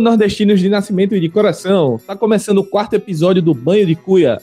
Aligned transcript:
Nordestinos 0.00 0.60
de 0.60 0.68
nascimento 0.68 1.14
e 1.14 1.20
de 1.20 1.28
coração! 1.28 2.00
Tá 2.06 2.16
começando 2.16 2.58
o 2.58 2.64
quarto 2.64 2.94
episódio 2.94 3.42
do 3.42 3.54
Banho 3.54 3.86
de 3.86 3.94
Cuia. 3.94 4.40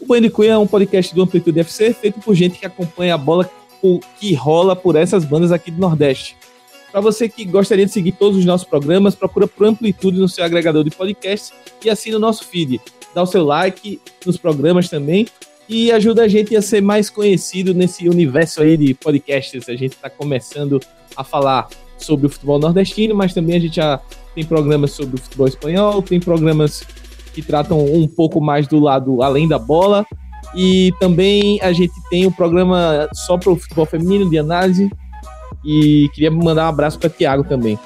O 0.00 0.06
Banho 0.06 0.22
de 0.22 0.30
Cuia 0.30 0.52
é 0.52 0.58
um 0.58 0.66
podcast 0.66 1.14
do 1.14 1.22
Amplitude 1.22 1.60
FC 1.60 1.92
feito 1.92 2.20
por 2.20 2.34
gente 2.34 2.58
que 2.58 2.66
acompanha 2.66 3.14
a 3.14 3.18
bola 3.18 3.50
que 4.18 4.34
rola 4.34 4.76
por 4.76 4.96
essas 4.96 5.24
bandas 5.24 5.52
aqui 5.52 5.70
do 5.70 5.80
Nordeste. 5.80 6.36
Para 6.92 7.00
você 7.00 7.28
que 7.28 7.44
gostaria 7.44 7.86
de 7.86 7.92
seguir 7.92 8.12
todos 8.12 8.38
os 8.38 8.44
nossos 8.44 8.66
programas, 8.66 9.14
procura 9.14 9.46
por 9.46 9.66
Amplitude 9.66 10.18
no 10.18 10.28
seu 10.28 10.44
agregador 10.44 10.84
de 10.84 10.90
podcasts 10.90 11.52
e 11.84 11.88
assina 11.88 12.16
o 12.16 12.20
nosso 12.20 12.44
feed. 12.44 12.80
Dá 13.14 13.22
o 13.22 13.26
seu 13.26 13.44
like 13.44 14.00
nos 14.24 14.36
programas 14.36 14.88
também 14.88 15.26
e 15.68 15.92
ajuda 15.92 16.24
a 16.24 16.28
gente 16.28 16.56
a 16.56 16.62
ser 16.62 16.80
mais 16.80 17.08
conhecido 17.08 17.72
nesse 17.72 18.08
universo 18.08 18.60
aí 18.60 18.76
de 18.76 18.92
podcasts. 18.94 19.68
A 19.68 19.76
gente 19.76 19.92
está 19.92 20.10
começando 20.10 20.80
a 21.16 21.22
falar 21.22 21.68
sobre 22.04 22.26
o 22.26 22.30
futebol 22.30 22.58
nordestino, 22.58 23.14
mas 23.14 23.34
também 23.34 23.56
a 23.56 23.60
gente 23.60 23.76
já 23.76 24.00
tem 24.34 24.44
programas 24.44 24.92
sobre 24.92 25.16
o 25.16 25.18
futebol 25.18 25.48
espanhol, 25.48 26.02
tem 26.02 26.20
programas 26.20 26.82
que 27.32 27.42
tratam 27.42 27.84
um 27.84 28.06
pouco 28.06 28.40
mais 28.40 28.66
do 28.66 28.78
lado 28.78 29.22
além 29.22 29.48
da 29.48 29.58
bola. 29.58 30.06
E 30.54 30.92
também 30.98 31.60
a 31.62 31.72
gente 31.72 31.92
tem 32.10 32.26
um 32.26 32.32
programa 32.32 33.08
só 33.12 33.38
para 33.38 33.52
o 33.52 33.56
futebol 33.56 33.86
feminino 33.86 34.28
de 34.28 34.38
análise. 34.38 34.90
E 35.64 36.08
queria 36.14 36.30
mandar 36.30 36.66
um 36.66 36.68
abraço 36.68 36.98
para 36.98 37.10
Tiago 37.10 37.44
também. 37.44 37.78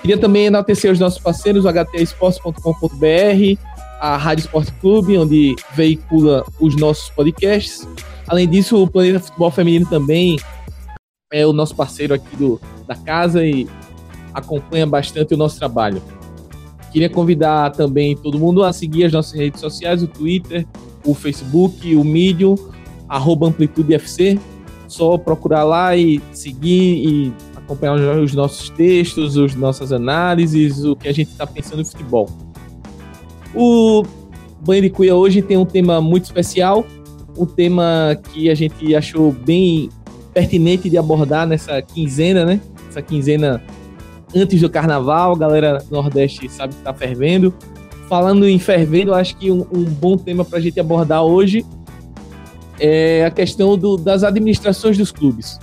Queria 0.00 0.18
também 0.18 0.46
enaltecer 0.46 0.90
os 0.90 0.98
nossos 0.98 1.18
parceiros, 1.18 1.64
o 1.64 1.68
htesports.com.br, 1.68 3.60
a 4.00 4.16
Rádio 4.16 4.42
Esporte 4.42 4.72
Clube, 4.80 5.18
onde 5.18 5.54
veicula 5.74 6.44
os 6.60 6.76
nossos 6.76 7.10
podcasts. 7.10 7.86
Além 8.28 8.48
disso, 8.48 8.82
o 8.82 8.88
Planeta 8.88 9.20
Futebol 9.20 9.50
Feminino 9.50 9.86
também 9.86 10.38
é 11.32 11.44
o 11.44 11.52
nosso 11.52 11.74
parceiro 11.74 12.14
aqui 12.14 12.36
do, 12.36 12.60
da 12.86 12.94
casa 12.94 13.44
e 13.44 13.66
acompanha 14.32 14.86
bastante 14.86 15.34
o 15.34 15.36
nosso 15.36 15.58
trabalho. 15.58 16.00
Queria 16.92 17.10
convidar 17.10 17.72
também 17.72 18.16
todo 18.16 18.38
mundo 18.38 18.62
a 18.62 18.72
seguir 18.72 19.04
as 19.04 19.12
nossas 19.12 19.32
redes 19.32 19.60
sociais, 19.60 20.02
o 20.02 20.06
Twitter, 20.06 20.64
o 21.04 21.14
Facebook, 21.14 21.94
o 21.96 22.04
Medium, 22.04 22.54
arroba 23.08 23.48
AmplitudeFC. 23.48 24.38
Só 24.86 25.18
procurar 25.18 25.64
lá 25.64 25.96
e 25.96 26.22
seguir 26.32 27.04
e 27.04 27.32
acompanhar 27.56 27.96
os 28.18 28.32
nossos 28.32 28.70
textos, 28.70 29.36
as 29.36 29.56
nossas 29.56 29.92
análises, 29.92 30.84
o 30.84 30.94
que 30.94 31.08
a 31.08 31.12
gente 31.12 31.32
está 31.32 31.44
pensando 31.44 31.82
em 31.82 31.84
futebol. 31.84 32.30
O 33.52 34.04
Banho 34.60 34.82
de 34.82 34.90
Cuia 34.90 35.16
hoje 35.16 35.42
tem 35.42 35.56
um 35.56 35.66
tema 35.66 36.00
muito 36.00 36.24
especial, 36.24 36.86
um 37.36 37.44
tema 37.44 38.16
que 38.32 38.48
a 38.48 38.54
gente 38.54 38.94
achou 38.94 39.32
bem 39.32 39.90
pertinente 40.36 40.90
de 40.90 40.98
abordar 40.98 41.46
nessa 41.46 41.80
quinzena, 41.80 42.44
né? 42.44 42.60
Essa 42.90 43.00
quinzena 43.00 43.62
antes 44.34 44.60
do 44.60 44.68
carnaval, 44.68 45.32
a 45.32 45.38
galera 45.38 45.82
Nordeste 45.90 46.46
sabe 46.50 46.74
que 46.74 46.82
tá 46.82 46.92
fervendo. 46.92 47.54
Falando 48.06 48.46
em 48.46 48.58
fervendo, 48.58 49.14
acho 49.14 49.34
que 49.38 49.50
um, 49.50 49.66
um 49.72 49.84
bom 49.84 50.14
tema 50.18 50.44
para 50.44 50.58
a 50.58 50.60
gente 50.60 50.78
abordar 50.78 51.22
hoje 51.22 51.64
é 52.78 53.24
a 53.24 53.30
questão 53.30 53.78
do, 53.78 53.96
das 53.96 54.22
administrações 54.24 54.98
dos 54.98 55.10
clubes. 55.10 55.58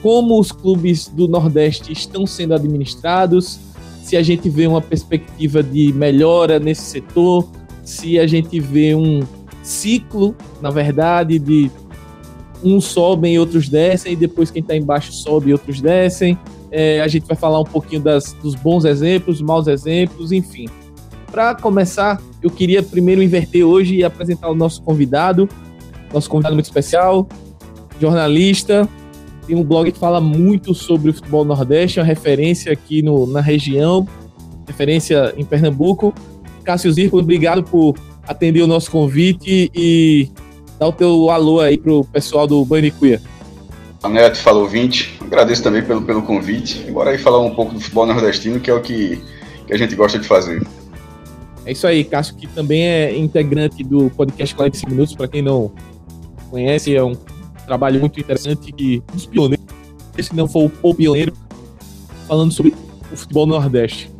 Como 0.00 0.38
os 0.38 0.52
clubes 0.52 1.08
do 1.08 1.26
Nordeste 1.26 1.92
estão 1.92 2.24
sendo 2.24 2.54
administrados, 2.54 3.58
se 4.04 4.16
a 4.16 4.22
gente 4.22 4.48
vê 4.48 4.68
uma 4.68 4.80
perspectiva 4.80 5.60
de 5.60 5.92
melhora 5.92 6.60
nesse 6.60 6.82
setor, 6.82 7.48
se 7.82 8.20
a 8.20 8.28
gente 8.28 8.60
vê 8.60 8.94
um 8.94 9.26
ciclo, 9.60 10.36
na 10.62 10.70
verdade, 10.70 11.36
de 11.40 11.68
uns 12.64 12.86
sobem 12.86 13.34
e 13.34 13.38
outros 13.38 13.68
descem, 13.68 14.14
e 14.14 14.16
depois 14.16 14.50
quem 14.50 14.62
está 14.62 14.74
embaixo 14.76 15.12
sobe 15.12 15.50
e 15.50 15.52
outros 15.52 15.80
descem. 15.80 16.38
É, 16.70 17.00
a 17.00 17.08
gente 17.08 17.26
vai 17.26 17.36
falar 17.36 17.60
um 17.60 17.64
pouquinho 17.64 18.02
das, 18.02 18.32
dos 18.42 18.54
bons 18.54 18.84
exemplos, 18.84 19.40
maus 19.40 19.66
exemplos, 19.66 20.32
enfim. 20.32 20.66
Para 21.30 21.54
começar, 21.54 22.20
eu 22.42 22.50
queria 22.50 22.82
primeiro 22.82 23.22
inverter 23.22 23.64
hoje 23.64 23.96
e 23.96 24.04
apresentar 24.04 24.50
o 24.50 24.54
nosso 24.54 24.82
convidado, 24.82 25.48
nosso 26.12 26.30
convidado 26.30 26.54
muito 26.54 26.66
especial, 26.66 27.28
jornalista, 28.00 28.88
tem 29.46 29.56
um 29.56 29.62
blog 29.62 29.92
que 29.92 29.98
fala 29.98 30.20
muito 30.20 30.74
sobre 30.74 31.10
o 31.10 31.14
futebol 31.14 31.44
nordeste, 31.44 31.98
é 31.98 32.02
uma 32.02 32.08
referência 32.08 32.72
aqui 32.72 33.02
no, 33.02 33.26
na 33.26 33.40
região, 33.40 34.06
referência 34.66 35.34
em 35.36 35.44
Pernambuco. 35.44 36.14
Cássio 36.64 36.90
Zirco, 36.90 37.18
obrigado 37.18 37.62
por 37.62 37.94
atender 38.26 38.62
o 38.62 38.66
nosso 38.66 38.90
convite 38.90 39.70
e 39.74 40.30
dar 40.78 40.88
o 40.88 40.92
teu 40.92 41.30
alô 41.30 41.60
aí 41.60 41.78
pro 41.78 42.04
pessoal 42.04 42.46
do 42.46 42.64
Banicuia. 42.64 43.20
Neto, 44.08 44.38
fala 44.38 44.58
ouvinte. 44.58 45.16
Agradeço 45.20 45.62
também 45.62 45.82
pelo, 45.82 46.02
pelo 46.02 46.22
convite. 46.22 46.90
Bora 46.90 47.10
aí 47.10 47.18
falar 47.18 47.40
um 47.40 47.54
pouco 47.54 47.74
do 47.74 47.80
futebol 47.80 48.06
nordestino, 48.06 48.60
que 48.60 48.70
é 48.70 48.74
o 48.74 48.80
que, 48.80 49.22
que 49.66 49.72
a 49.72 49.78
gente 49.78 49.94
gosta 49.94 50.18
de 50.18 50.26
fazer. 50.26 50.62
É 51.64 51.72
isso 51.72 51.86
aí, 51.86 52.04
Cássio, 52.04 52.36
que 52.36 52.46
também 52.46 52.82
é 52.82 53.16
integrante 53.16 53.82
do 53.82 54.10
podcast 54.10 54.54
45 54.54 54.90
Minutos, 54.90 55.14
para 55.14 55.26
quem 55.26 55.40
não 55.40 55.72
conhece, 56.50 56.94
é 56.94 57.02
um 57.02 57.14
trabalho 57.66 57.98
muito 57.98 58.20
interessante 58.20 58.70
que 58.70 59.02
dos 59.12 59.24
pioneiros, 59.24 59.64
se 60.20 60.36
não 60.36 60.46
for 60.46 60.70
o 60.82 60.94
pioneiro, 60.94 61.32
falando 62.28 62.52
sobre 62.52 62.74
o 63.10 63.16
futebol 63.16 63.46
no 63.46 63.54
Nordeste. 63.54 64.10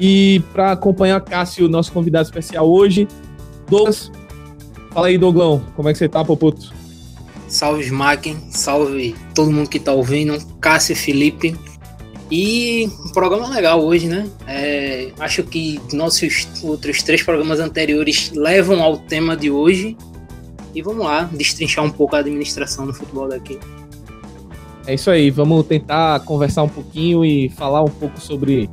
E 0.00 0.42
para 0.52 0.72
acompanhar 0.72 1.20
Cássio, 1.20 1.68
nosso 1.68 1.92
convidado 1.92 2.26
especial 2.26 2.68
hoje, 2.68 3.06
Douglas. 3.68 4.10
Fala 4.90 5.08
aí, 5.08 5.18
Douglão, 5.18 5.62
como 5.76 5.88
é 5.88 5.92
que 5.92 5.98
você 5.98 6.08
tá, 6.08 6.24
Poputo? 6.24 6.72
Salve 7.46 7.82
Smacken, 7.84 8.36
salve 8.50 9.14
todo 9.34 9.50
mundo 9.50 9.68
que 9.68 9.78
tá 9.78 9.92
ouvindo, 9.92 10.38
Cássio 10.60 10.96
Felipe. 10.96 11.56
E 12.30 12.90
um 13.06 13.08
programa 13.10 13.48
legal 13.48 13.82
hoje, 13.82 14.06
né? 14.06 14.28
É, 14.46 15.10
acho 15.18 15.42
que 15.42 15.80
nossos 15.92 16.46
outros 16.62 17.02
três 17.02 17.22
programas 17.22 17.58
anteriores 17.58 18.30
levam 18.34 18.82
ao 18.82 18.98
tema 18.98 19.34
de 19.34 19.50
hoje. 19.50 19.96
E 20.74 20.82
vamos 20.82 21.06
lá, 21.06 21.22
destrinchar 21.32 21.84
um 21.84 21.90
pouco 21.90 22.14
a 22.16 22.18
administração 22.18 22.86
do 22.86 22.92
futebol 22.92 23.28
daqui. 23.28 23.58
É 24.86 24.94
isso 24.94 25.10
aí, 25.10 25.30
vamos 25.30 25.66
tentar 25.66 26.20
conversar 26.20 26.62
um 26.62 26.68
pouquinho 26.68 27.24
e 27.24 27.48
falar 27.50 27.82
um 27.82 27.90
pouco 27.90 28.20
sobre 28.20 28.68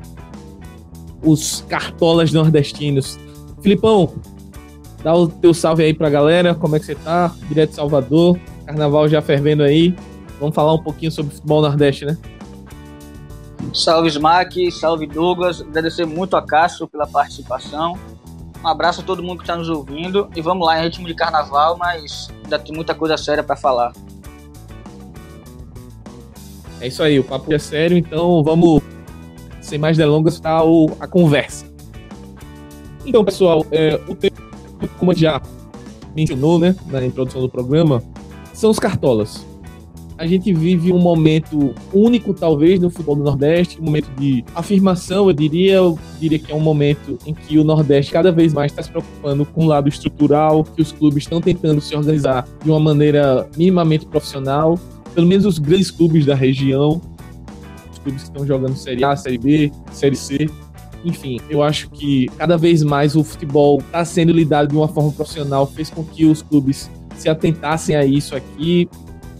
os 1.23 1.63
cartolas 1.69 2.31
nordestinos. 2.31 3.17
Filipão, 3.61 4.13
dá 5.05 5.13
o 5.13 5.27
teu 5.27 5.53
salve 5.53 5.83
aí 5.83 5.93
pra 5.93 6.09
galera, 6.09 6.55
como 6.55 6.75
é 6.75 6.79
que 6.79 6.85
você 6.87 6.95
tá? 6.95 7.31
Direto 7.47 7.69
de 7.69 7.75
Salvador, 7.75 8.39
Carnaval 8.65 9.07
já 9.07 9.21
fervendo 9.21 9.61
aí. 9.61 9.95
Vamos 10.39 10.55
falar 10.55 10.73
um 10.73 10.81
pouquinho 10.81 11.11
sobre 11.11 11.31
o 11.31 11.35
futebol 11.35 11.61
nordeste, 11.61 12.05
né? 12.05 12.17
Salve 13.71 14.07
Smack, 14.09 14.71
salve 14.71 15.05
Douglas. 15.05 15.61
Agradecer 15.61 16.07
muito 16.07 16.35
a 16.35 16.41
Cássio 16.41 16.87
pela 16.87 17.05
participação. 17.05 17.99
Um 18.63 18.67
abraço 18.67 19.01
a 19.01 19.03
todo 19.03 19.21
mundo 19.21 19.37
que 19.37 19.43
está 19.43 19.55
nos 19.55 19.69
ouvindo. 19.69 20.27
E 20.35 20.41
vamos 20.41 20.65
lá, 20.65 20.79
em 20.79 20.85
ritmo 20.85 21.05
de 21.05 21.13
carnaval, 21.13 21.77
mas 21.77 22.31
ainda 22.43 22.57
tem 22.57 22.75
muita 22.75 22.95
coisa 22.95 23.15
séria 23.15 23.43
para 23.43 23.55
falar. 23.55 23.93
É 26.81 26.87
isso 26.87 27.03
aí, 27.03 27.19
o 27.19 27.23
papo 27.23 27.53
é 27.53 27.59
sério, 27.59 27.95
então 27.95 28.43
vamos, 28.43 28.81
sem 29.61 29.77
mais 29.77 29.97
delongas, 29.97 30.39
para 30.39 30.61
a 30.99 31.07
conversa. 31.07 31.67
Então, 33.05 33.23
pessoal, 33.23 33.63
é, 33.71 34.01
o 34.07 34.15
tempo, 34.15 34.45
como 34.97 35.13
já 35.13 35.41
mencionou 36.15 36.57
né, 36.57 36.75
na 36.87 37.05
introdução 37.05 37.41
do 37.41 37.49
programa, 37.49 38.01
são 38.53 38.69
os 38.69 38.79
cartolas. 38.79 39.45
A 40.17 40.25
gente 40.25 40.53
vive 40.53 40.93
um 40.93 40.97
momento 40.97 41.75
único, 41.93 42.33
talvez, 42.33 42.79
no 42.79 42.89
futebol 42.89 43.17
do 43.17 43.23
Nordeste, 43.23 43.81
um 43.81 43.83
momento 43.83 44.09
de 44.17 44.45
afirmação, 44.55 45.27
eu 45.27 45.33
diria. 45.33 45.73
Eu 45.73 45.99
diria 46.21 46.39
que 46.39 46.53
é 46.53 46.55
um 46.55 46.61
momento 46.61 47.19
em 47.25 47.33
que 47.33 47.59
o 47.59 47.65
Nordeste 47.65 48.13
cada 48.13 48.31
vez 48.31 48.53
mais 48.53 48.71
está 48.71 48.81
se 48.81 48.89
preocupando 48.89 49.45
com 49.45 49.65
o 49.65 49.67
lado 49.67 49.89
estrutural, 49.89 50.63
que 50.63 50.81
os 50.81 50.93
clubes 50.93 51.23
estão 51.23 51.41
tentando 51.41 51.81
se 51.81 51.93
organizar 51.93 52.47
de 52.63 52.71
uma 52.71 52.79
maneira 52.79 53.49
minimamente 53.57 54.05
profissional. 54.05 54.79
Pelo 55.13 55.27
menos 55.27 55.45
os 55.45 55.59
grandes 55.59 55.91
clubes 55.91 56.25
da 56.25 56.33
região, 56.33 57.01
os 57.91 57.99
clubes 57.99 58.23
que 58.23 58.29
estão 58.29 58.47
jogando 58.47 58.75
Série 58.77 59.03
A, 59.03 59.17
Série 59.17 59.37
B, 59.37 59.71
Série 59.91 60.15
C, 60.15 60.49
enfim, 61.05 61.39
eu 61.49 61.61
acho 61.61 61.89
que 61.91 62.27
cada 62.37 62.57
vez 62.57 62.83
mais 62.83 63.15
o 63.15 63.23
futebol 63.23 63.79
está 63.79 64.03
sendo 64.03 64.33
lidado 64.33 64.69
de 64.69 64.75
uma 64.75 64.87
forma 64.87 65.11
profissional, 65.11 65.67
fez 65.67 65.89
com 65.89 66.03
que 66.03 66.25
os 66.25 66.41
clubes 66.41 66.89
se 67.15 67.29
atentassem 67.29 67.95
a 67.95 68.03
isso 68.03 68.35
aqui, 68.35 68.89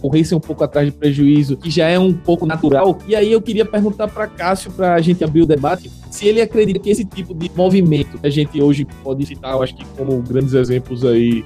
corressem 0.00 0.38
um 0.38 0.40
pouco 0.40 0.62
atrás 0.62 0.86
de 0.86 0.92
prejuízo, 0.92 1.56
que 1.56 1.68
já 1.68 1.88
é 1.88 1.98
um 1.98 2.12
pouco 2.12 2.46
natural. 2.46 2.98
E 3.08 3.16
aí 3.16 3.32
eu 3.32 3.42
queria 3.42 3.64
perguntar 3.64 4.08
para 4.08 4.26
Cássio, 4.28 4.70
para 4.70 4.94
a 4.94 5.00
gente 5.00 5.24
abrir 5.24 5.42
o 5.42 5.46
debate, 5.46 5.90
se 6.10 6.26
ele 6.26 6.40
acredita 6.40 6.78
que 6.78 6.90
esse 6.90 7.04
tipo 7.04 7.34
de 7.34 7.50
movimento 7.54 8.18
que 8.18 8.26
a 8.26 8.30
gente 8.30 8.62
hoje 8.62 8.86
pode 9.02 9.26
citar, 9.26 9.54
eu 9.54 9.62
acho 9.62 9.74
que 9.74 9.84
como 9.96 10.22
grandes 10.22 10.54
exemplos 10.54 11.04
aí, 11.04 11.44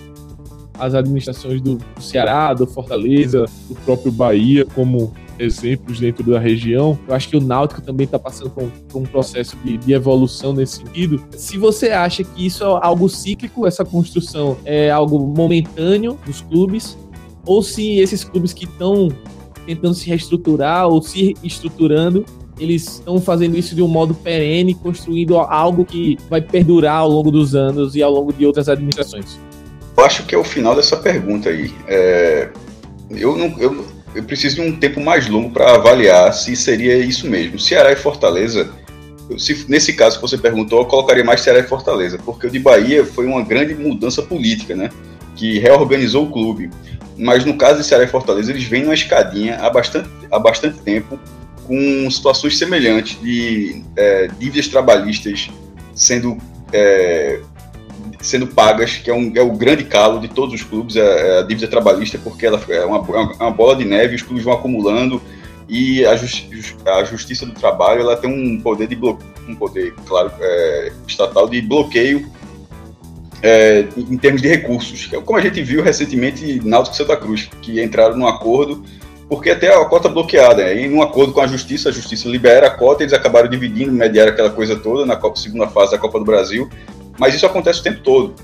as 0.78 0.94
administrações 0.94 1.60
do, 1.60 1.78
Ceará, 1.98 2.52
do 2.54 2.66
Fortaleza, 2.66 3.46
do 3.68 3.74
próprio 3.76 4.12
Bahia, 4.12 4.66
como 4.74 5.12
exemplos 5.40 5.98
dentro 5.98 6.22
da 6.22 6.38
região. 6.38 6.98
Eu 7.08 7.14
acho 7.14 7.28
que 7.28 7.36
o 7.36 7.40
Náutico 7.40 7.80
também 7.80 8.04
está 8.04 8.18
passando 8.18 8.50
por 8.50 8.64
um, 8.64 8.70
por 8.88 8.98
um 9.02 9.04
processo 9.04 9.56
de, 9.64 9.76
de, 9.78 9.92
evolução 9.92 10.52
nesse 10.52 10.76
sentido. 10.76 11.22
Se 11.36 11.56
você 11.56 11.90
acha 11.90 12.22
que 12.22 12.46
isso 12.46 12.62
é 12.62 12.66
algo 12.82 13.08
cíclico, 13.08 13.66
essa 13.66 13.84
construção 13.84 14.56
é 14.64 14.90
algo 14.90 15.18
momentâneo 15.18 16.18
dos 16.26 16.40
clubes, 16.42 16.96
ou 17.46 17.62
se 17.62 17.98
esses 17.98 18.22
clubes 18.22 18.52
que 18.52 18.64
estão 18.64 19.08
tentando 19.66 19.94
se 19.94 20.08
reestruturar 20.08 20.88
ou 20.88 21.02
se 21.02 21.34
estruturando 21.42 22.24
eles 22.60 22.96
estão 22.96 23.18
fazendo 23.20 23.56
isso 23.56 23.74
de 23.74 23.82
um 23.82 23.88
modo 23.88 24.14
perene, 24.14 24.74
construindo 24.74 25.38
algo 25.38 25.84
que 25.84 26.18
vai 26.28 26.42
perdurar 26.42 26.96
ao 26.96 27.08
longo 27.08 27.30
dos 27.30 27.54
anos 27.54 27.96
e 27.96 28.02
ao 28.02 28.12
longo 28.12 28.32
de 28.32 28.44
outras 28.44 28.68
administrações? 28.68 29.40
Eu 29.96 30.04
acho 30.04 30.26
que 30.26 30.34
é 30.34 30.38
o 30.38 30.44
final 30.44 30.76
dessa 30.76 30.96
pergunta 30.96 31.48
aí. 31.48 31.72
É, 31.88 32.50
eu, 33.10 33.36
não, 33.36 33.58
eu, 33.58 33.84
eu 34.14 34.22
preciso 34.24 34.56
de 34.56 34.62
um 34.62 34.76
tempo 34.76 35.00
mais 35.00 35.28
longo 35.28 35.50
para 35.50 35.74
avaliar 35.74 36.32
se 36.32 36.56
seria 36.56 36.96
isso 36.96 37.28
mesmo. 37.28 37.58
Ceará 37.58 37.92
e 37.92 37.96
Fortaleza, 37.96 38.70
se, 39.38 39.64
nesse 39.68 39.92
caso 39.92 40.16
que 40.16 40.22
você 40.22 40.36
perguntou, 40.36 40.80
eu 40.80 40.86
colocaria 40.86 41.24
mais 41.24 41.40
Ceará 41.40 41.60
e 41.60 41.64
Fortaleza, 41.64 42.18
porque 42.18 42.46
o 42.46 42.50
de 42.50 42.58
Bahia 42.58 43.04
foi 43.04 43.26
uma 43.26 43.42
grande 43.42 43.74
mudança 43.74 44.22
política, 44.22 44.74
né? 44.74 44.90
Que 45.36 45.58
reorganizou 45.58 46.24
o 46.26 46.30
clube. 46.30 46.70
Mas 47.16 47.44
no 47.44 47.56
caso 47.56 47.80
de 47.80 47.86
Ceará 47.86 48.04
e 48.04 48.08
Fortaleza, 48.08 48.50
eles 48.50 48.64
vêm 48.64 48.82
numa 48.82 48.94
escadinha 48.94 49.58
há 49.60 49.70
bastante, 49.70 50.08
há 50.30 50.38
bastante 50.38 50.78
tempo, 50.78 51.18
com 51.66 52.10
situações 52.10 52.58
semelhantes 52.58 53.20
de 53.20 53.82
é, 53.96 54.28
dívidas 54.38 54.66
trabalhistas 54.66 55.48
sendo 55.94 56.36
é, 56.72 57.40
sendo 58.20 58.46
pagas, 58.46 58.96
que 58.96 59.10
é, 59.10 59.14
um, 59.14 59.32
é 59.34 59.40
o 59.40 59.52
grande 59.52 59.84
calo 59.84 60.20
de 60.20 60.28
todos 60.28 60.54
os 60.54 60.62
clubes, 60.62 60.96
é, 60.96 61.00
é 61.00 61.38
a 61.38 61.42
dívida 61.42 61.66
trabalhista, 61.68 62.18
porque 62.18 62.46
ela 62.46 62.60
é 62.68 62.84
uma, 62.84 62.98
é 62.98 63.42
uma 63.42 63.50
bola 63.50 63.76
de 63.76 63.84
neve, 63.84 64.16
os 64.16 64.22
clubes 64.22 64.44
vão 64.44 64.52
acumulando 64.52 65.20
e 65.68 66.04
a, 66.04 66.16
justi 66.16 66.48
a 66.84 67.04
Justiça 67.04 67.46
do 67.46 67.52
Trabalho 67.52 68.02
ela 68.02 68.16
tem 68.16 68.30
um 68.30 68.60
poder 68.60 68.88
de 68.88 68.98
um 69.48 69.54
poder, 69.54 69.94
claro, 70.06 70.32
é, 70.40 70.92
estatal 71.06 71.48
de 71.48 71.62
bloqueio 71.62 72.30
é, 73.42 73.86
em 73.96 74.18
termos 74.18 74.42
de 74.42 74.48
recursos, 74.48 75.08
como 75.24 75.38
a 75.38 75.40
gente 75.40 75.62
viu 75.62 75.82
recentemente 75.82 76.60
Náutico 76.64 76.94
e 76.94 76.98
Santa 76.98 77.16
Cruz, 77.16 77.48
que 77.62 77.82
entraram 77.82 78.16
num 78.16 78.26
acordo 78.26 78.84
porque 79.30 79.48
até 79.48 79.72
a 79.72 79.84
cota 79.84 80.08
bloqueada, 80.08 80.74
em 80.74 80.92
um 80.92 81.00
acordo 81.00 81.32
com 81.32 81.40
a 81.40 81.46
Justiça, 81.46 81.88
a 81.88 81.92
Justiça 81.92 82.28
libera 82.28 82.66
a 82.66 82.70
cota, 82.70 83.04
eles 83.04 83.12
acabaram 83.12 83.48
dividindo, 83.48 83.92
mediaram 83.92 84.32
aquela 84.32 84.50
coisa 84.50 84.74
toda 84.74 85.06
na 85.06 85.14
Copa, 85.14 85.38
segunda 85.38 85.68
fase 85.68 85.92
da 85.92 85.98
Copa 85.98 86.18
do 86.18 86.24
Brasil, 86.24 86.68
mas 87.20 87.34
isso 87.34 87.44
acontece 87.44 87.80
o 87.80 87.82
tempo 87.82 88.00
todo. 88.00 88.34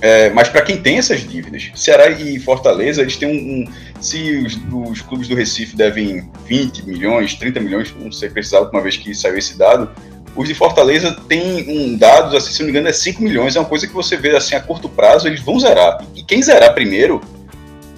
É, 0.00 0.30
mas 0.30 0.48
para 0.48 0.62
quem 0.62 0.78
tem 0.78 0.98
essas 0.98 1.20
dívidas, 1.20 1.70
Ceará 1.74 2.08
e 2.08 2.38
Fortaleza, 2.40 3.02
eles 3.02 3.16
têm 3.16 3.28
um. 3.28 3.62
um 3.62 3.84
se 4.00 4.36
os, 4.38 4.58
os, 4.90 5.00
clubes 5.02 5.28
do 5.28 5.34
Recife 5.34 5.76
devem 5.76 6.28
20 6.46 6.86
milhões, 6.86 7.34
30 7.34 7.60
milhões, 7.60 7.94
não 7.98 8.10
sei 8.10 8.28
precisar, 8.28 8.60
uma 8.62 8.82
vez 8.82 8.96
que 8.96 9.14
saiu 9.14 9.38
esse 9.38 9.56
dado, 9.56 9.90
os 10.36 10.48
de 10.48 10.54
Fortaleza 10.54 11.16
têm 11.28 11.64
um 11.68 11.96
dado, 11.96 12.36
assim, 12.36 12.52
se 12.52 12.58
não 12.58 12.66
me 12.66 12.72
engano, 12.72 12.88
é 12.88 12.92
5 12.92 13.22
milhões, 13.22 13.56
é 13.56 13.60
uma 13.60 13.68
coisa 13.68 13.86
que 13.86 13.94
você 13.94 14.16
vê 14.16 14.36
assim 14.36 14.54
a 14.54 14.60
curto 14.60 14.88
prazo, 14.88 15.26
eles 15.26 15.40
vão 15.40 15.58
zerar. 15.58 16.04
E 16.14 16.22
quem 16.22 16.42
zerar 16.42 16.74
primeiro 16.74 17.20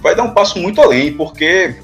vai 0.00 0.14
dar 0.14 0.22
um 0.22 0.34
passo 0.34 0.58
muito 0.58 0.80
além, 0.80 1.12
porque 1.12 1.74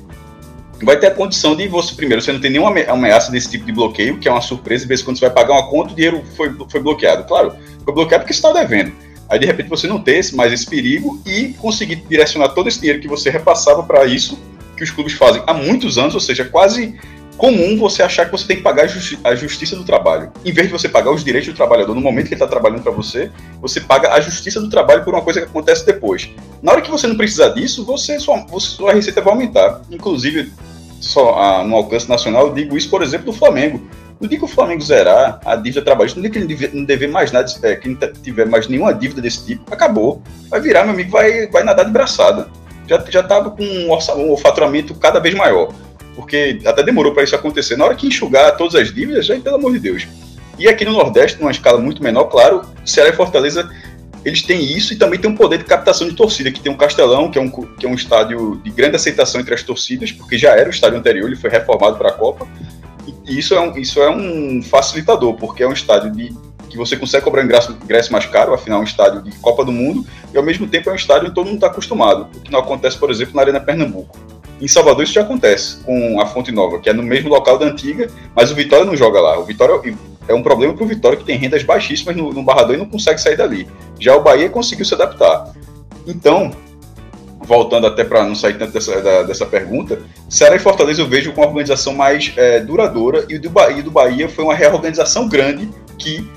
vai 0.84 0.99
ter 0.99 1.06
a 1.06 1.11
condição 1.11 1.55
de 1.55 1.67
você, 1.69 1.94
primeiro, 1.94 2.23
você 2.23 2.32
não 2.32 2.40
tem 2.40 2.50
nenhuma 2.50 2.70
ameaça 2.88 3.31
desse 3.31 3.50
tipo 3.50 3.64
de 3.64 3.73
bloqueio, 3.73 4.19
que 4.19 4.29
é 4.29 4.32
uma 4.32 4.40
surpresa, 4.40 4.82
de 4.82 4.88
vez 4.88 5.00
em 5.00 5.05
quando 5.05 5.19
você 5.19 5.26
vai 5.26 5.34
pagar 5.34 5.55
uma 5.55 5.69
conta, 5.69 5.93
o 5.93 5.96
dinheiro 5.96 6.23
foi, 6.37 6.55
foi 6.69 6.81
bloqueado. 6.81 7.25
Claro, 7.25 7.55
foi 7.84 7.94
bloqueado 7.94 8.25
porque 8.25 8.34
você 8.34 8.38
está 8.46 8.52
devendo. 8.52 8.93
Aí, 9.29 9.38
de 9.38 9.46
repente, 9.46 9.69
você 9.69 9.87
não 9.87 10.00
ter 10.00 10.20
mais 10.34 10.52
esse 10.52 10.67
perigo 10.67 11.20
e 11.25 11.55
conseguir 11.55 11.96
direcionar 11.96 12.50
todo 12.50 12.69
esse 12.69 12.79
dinheiro 12.79 13.00
que 13.00 13.08
você 13.08 13.31
repassava 13.31 13.82
para 13.82 14.05
isso, 14.05 14.38
que 14.76 14.84
os 14.84 14.90
clubes 14.90 15.14
fazem 15.14 15.43
há 15.46 15.55
muitos 15.55 15.96
anos, 15.96 16.14
ou 16.14 16.20
seja, 16.20 16.44
quase 16.44 16.99
comum 17.37 17.76
você 17.79 18.02
achar 18.02 18.26
que 18.26 18.32
você 18.32 18.46
tem 18.46 18.56
que 18.58 18.62
pagar 18.62 18.84
a, 18.84 18.87
justi 18.87 19.19
a 19.25 19.34
justiça 19.34 19.75
do 19.75 19.84
trabalho. 19.84 20.31
Em 20.44 20.52
vez 20.52 20.69
de 20.69 20.73
você 20.73 20.88
pagar 20.88 21.11
os 21.11 21.25
direitos 21.25 21.52
do 21.52 21.56
trabalhador 21.56 21.94
no 21.94 22.00
momento 22.00 22.29
que 22.29 22.34
ele 22.34 22.43
está 22.43 22.46
trabalhando 22.46 22.82
para 22.82 22.93
você, 22.93 23.31
você 23.61 23.81
paga 23.81 24.12
a 24.12 24.20
justiça 24.20 24.61
do 24.61 24.69
trabalho 24.69 25.02
por 25.02 25.14
uma 25.14 25.23
coisa 25.23 25.40
que 25.40 25.46
acontece 25.46 25.84
depois. 25.84 26.31
Na 26.62 26.73
hora 26.73 26.81
que 26.81 26.90
você 26.90 27.06
não 27.06 27.17
precisar 27.17 27.49
disso, 27.49 27.84
você 27.84 28.20
sua, 28.20 28.44
sua 28.58 28.93
receita 28.93 29.20
vai 29.20 29.32
aumentar. 29.32 29.82
Inclusive, 29.90 30.52
só 31.03 31.39
ah, 31.39 31.65
no 31.65 31.77
alcance 31.77 32.09
nacional, 32.09 32.47
eu 32.47 32.55
digo 32.55 32.77
isso, 32.77 32.89
por 32.89 33.03
exemplo, 33.03 33.27
do 33.27 33.33
Flamengo. 33.33 33.83
Dia 34.21 34.39
que 34.39 34.45
o 34.45 34.49
Flamengo 34.49 34.81
zerar 34.81 35.41
a 35.45 35.57
dívida 35.57 35.83
trabalhista, 35.83 36.17
no 36.17 36.23
dia 36.23 36.31
que 36.31 36.39
ele 36.39 36.71
não 36.73 36.85
dever, 36.85 37.09
não 37.09 37.13
mais 37.13 37.33
nada, 37.33 37.53
é, 37.65 37.75
que 37.75 37.89
não 37.89 37.97
tiver 38.23 38.47
mais 38.47 38.69
nenhuma 38.69 38.95
dívida 38.95 39.21
desse 39.21 39.45
tipo, 39.45 39.75
acabou. 39.75 40.23
Vai 40.49 40.61
virar, 40.61 40.85
meu 40.85 40.93
amigo, 40.93 41.11
vai, 41.11 41.49
vai 41.49 41.65
nadar 41.65 41.85
de 41.85 41.91
braçada. 41.91 42.49
Já, 42.87 43.05
já 43.09 43.23
tava 43.25 43.51
com 43.51 43.65
um, 43.65 44.33
um 44.33 44.37
faturamento 44.37 44.95
cada 44.95 45.19
vez 45.19 45.35
maior. 45.35 45.73
Porque 46.15 46.61
até 46.65 46.85
demorou 46.85 47.13
para 47.13 47.25
isso 47.25 47.35
acontecer. 47.35 47.77
Na 47.77 47.85
hora 47.85 47.97
que 47.97 48.07
enxugar 48.07 48.57
todas 48.57 48.77
as 48.77 48.95
dívidas, 48.95 49.27
já, 49.27 49.39
pelo 49.41 49.57
amor 49.57 49.73
de 49.73 49.81
Deus. 49.81 50.07
E 50.57 50.69
aqui 50.69 50.85
no 50.85 50.93
Nordeste, 50.93 51.41
numa 51.41 51.51
escala 51.51 51.81
muito 51.81 52.01
menor, 52.01 52.25
claro, 52.27 52.63
Ceará 52.85 53.11
e 53.11 53.13
Fortaleza 53.13 53.69
eles 54.25 54.43
têm 54.43 54.65
isso 54.65 54.93
e 54.93 54.97
também 54.97 55.19
tem 55.19 55.31
um 55.31 55.35
poder 55.35 55.59
de 55.59 55.65
captação 55.65 56.09
de 56.09 56.15
torcida, 56.15 56.51
que 56.51 56.61
tem 56.61 56.71
um 56.71 56.77
Castelão, 56.77 57.31
que 57.31 57.39
é 57.39 57.43
um, 57.43 57.51
que 57.51 57.87
é 57.87 57.89
um 57.89 57.95
estádio 57.95 58.61
de 58.63 58.71
grande 58.71 58.97
aceitação 58.97 59.41
entre 59.41 59.55
as 59.55 59.63
torcidas, 59.63 60.13
porque 60.13 60.39
já 60.39 60.51
era 60.51 60.69
o 60.69 60.71
estádio 60.71 60.99
anterior, 60.99 61.27
ele 61.27 61.37
foi 61.37 61.51
reformado 61.51 61.97
para 61.97 62.11
a 62.11 62.13
Copa. 62.13 62.47
E 63.27 63.39
isso 63.39 63.55
é, 63.55 63.61
um, 63.61 63.77
isso 63.77 64.01
é 64.01 64.11
um 64.11 64.63
facilitador, 64.63 65.35
porque 65.35 65.63
é 65.63 65.69
um 65.69 65.73
estádio 65.73 66.13
de, 66.13 66.33
que 66.71 66.77
você 66.77 66.97
consegue 66.97 67.25
cobrar 67.25 67.43
ingresso, 67.43 67.77
ingresso 67.83 68.13
mais 68.13 68.27
caro, 68.27 68.55
afinal 68.55 68.79
é 68.79 68.83
um 68.83 68.85
estádio 68.85 69.23
de 69.23 69.33
Copa 69.39 69.65
do 69.65 69.73
Mundo, 69.73 70.07
e 70.33 70.37
ao 70.37 70.43
mesmo 70.43 70.69
tempo 70.69 70.89
é 70.89 70.93
um 70.93 70.97
estádio 70.97 71.27
onde 71.27 71.35
todo 71.35 71.47
mundo 71.47 71.57
está 71.57 71.67
acostumado, 71.67 72.29
o 72.35 72.41
que 72.41 72.51
não 72.53 72.61
acontece, 72.61 72.97
por 72.97 73.11
exemplo, 73.11 73.35
na 73.35 73.43
Arena 73.43 73.61
Pernambuco. 73.61 74.17
Em 74.61 74.69
Salvador 74.69 75.03
isso 75.03 75.13
já 75.13 75.23
acontece, 75.23 75.79
com 75.79 76.21
a 76.21 76.27
Fonte 76.27 76.53
Nova, 76.53 76.79
que 76.79 76.89
é 76.89 76.93
no 76.93 77.03
mesmo 77.03 77.29
local 77.29 77.59
da 77.59 77.67
antiga, 77.67 78.09
mas 78.35 78.53
o 78.53 78.55
Vitória 78.55 78.85
não 78.85 78.97
joga 78.97 79.21
lá. 79.21 79.37
O 79.37 79.45
Vitória 79.45 79.75
é 80.29 80.35
um 80.35 80.43
problema 80.43 80.75
para 80.75 80.85
o 80.85 80.87
Vitória, 80.87 81.19
que 81.19 81.25
tem 81.25 81.37
rendas 81.37 81.63
baixíssimas 81.63 82.17
no, 82.17 82.33
no 82.33 82.43
Barradão 82.43 82.75
e 82.75 82.79
não 82.79 82.87
consegue 82.87 83.21
sair 83.21 83.37
dali. 83.37 83.69
Já 83.99 84.17
o 84.17 84.23
Bahia 84.23 84.49
conseguiu 84.49 84.85
se 84.85 84.95
adaptar. 84.95 85.53
Então, 86.07 86.53
voltando 87.41 87.87
até 87.87 88.05
para 88.05 88.25
não 88.25 88.35
sair 88.35 88.59
tanto 88.59 88.73
dessa, 88.73 89.01
da, 89.01 89.23
dessa 89.23 89.47
pergunta, 89.47 90.01
Ceará 90.29 90.57
e 90.57 90.59
Fortaleza 90.59 91.03
eu 91.03 91.09
vejo 91.09 91.33
com 91.33 91.41
uma 91.41 91.49
organização 91.49 91.95
mais 91.95 92.33
é, 92.37 92.61
duradoura 92.61 93.27
e 93.29 93.37
o 93.37 93.41
do 93.41 93.51
Bahia, 93.51 93.83
do 93.83 93.91
Bahia 93.91 94.29
foi 94.29 94.45
uma 94.45 94.55
reorganização 94.55 95.29
grande 95.29 95.69
que, 95.99 96.29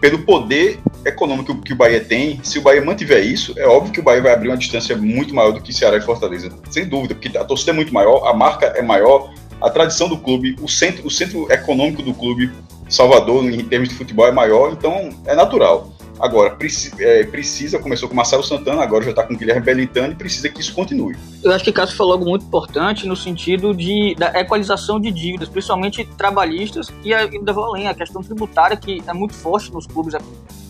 pelo 0.00 0.20
poder 0.20 0.80
econômico 1.04 1.60
que 1.60 1.72
o 1.72 1.76
Bahia 1.76 2.00
tem, 2.00 2.40
se 2.42 2.58
o 2.58 2.62
Bahia 2.62 2.82
mantiver 2.82 3.24
isso, 3.24 3.54
é 3.58 3.66
óbvio 3.66 3.92
que 3.92 4.00
o 4.00 4.02
Bahia 4.02 4.22
vai 4.22 4.32
abrir 4.32 4.48
uma 4.48 4.56
distância 4.56 4.96
muito 4.96 5.34
maior 5.34 5.52
do 5.52 5.60
que 5.60 5.72
Ceará 5.72 5.98
e 5.98 6.00
Fortaleza, 6.00 6.50
sem 6.70 6.86
dúvida, 6.86 7.14
porque 7.14 7.36
a 7.36 7.44
torcida 7.44 7.72
é 7.72 7.74
muito 7.74 7.92
maior, 7.92 8.26
a 8.26 8.32
marca 8.32 8.66
é 8.66 8.82
maior, 8.82 9.32
a 9.60 9.70
tradição 9.70 10.08
do 10.08 10.18
clube, 10.18 10.56
o 10.60 10.68
centro, 10.68 11.06
o 11.06 11.10
centro 11.10 11.50
econômico 11.52 12.02
do 12.02 12.12
clube 12.12 12.50
Salvador, 12.88 13.44
em 13.44 13.64
termos 13.64 13.88
de 13.88 13.94
futebol, 13.94 14.26
é 14.26 14.32
maior, 14.32 14.72
então 14.72 15.10
é 15.24 15.34
natural. 15.34 15.94
Agora, 16.20 16.50
precisa, 16.50 16.94
é, 17.00 17.24
precisa, 17.24 17.78
começou 17.78 18.08
com 18.08 18.14
Marcelo 18.14 18.42
Santana, 18.42 18.82
agora 18.82 19.04
já 19.04 19.10
está 19.10 19.24
com 19.24 19.34
Guilherme 19.34 19.62
Belintani 19.62 20.14
precisa 20.14 20.48
que 20.48 20.60
isso 20.60 20.72
continue. 20.72 21.16
Eu 21.42 21.52
acho 21.52 21.64
que 21.64 21.72
Cássio 21.72 21.96
falou 21.96 22.12
algo 22.12 22.24
muito 22.24 22.44
importante 22.44 23.06
no 23.06 23.16
sentido 23.16 23.74
de, 23.74 24.14
da 24.16 24.40
equalização 24.40 25.00
de 25.00 25.10
dívidas, 25.10 25.48
principalmente 25.48 26.04
trabalhistas, 26.16 26.92
e 27.02 27.12
ainda 27.12 27.52
vou 27.52 27.64
além, 27.64 27.88
a 27.88 27.94
questão 27.94 28.22
tributária, 28.22 28.76
que 28.76 29.02
é 29.06 29.12
muito 29.12 29.34
forte 29.34 29.72
nos 29.72 29.86
clubes 29.86 30.14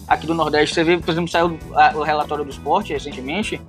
aqui 0.08 0.26
do 0.26 0.34
Nordeste. 0.34 0.74
Você 0.74 0.84
vê, 0.84 0.96
por 0.96 1.10
exemplo, 1.10 1.30
saiu 1.30 1.58
o 1.94 2.02
relatório 2.02 2.44
do 2.44 2.50
esporte 2.50 2.92
recentemente, 2.94 3.60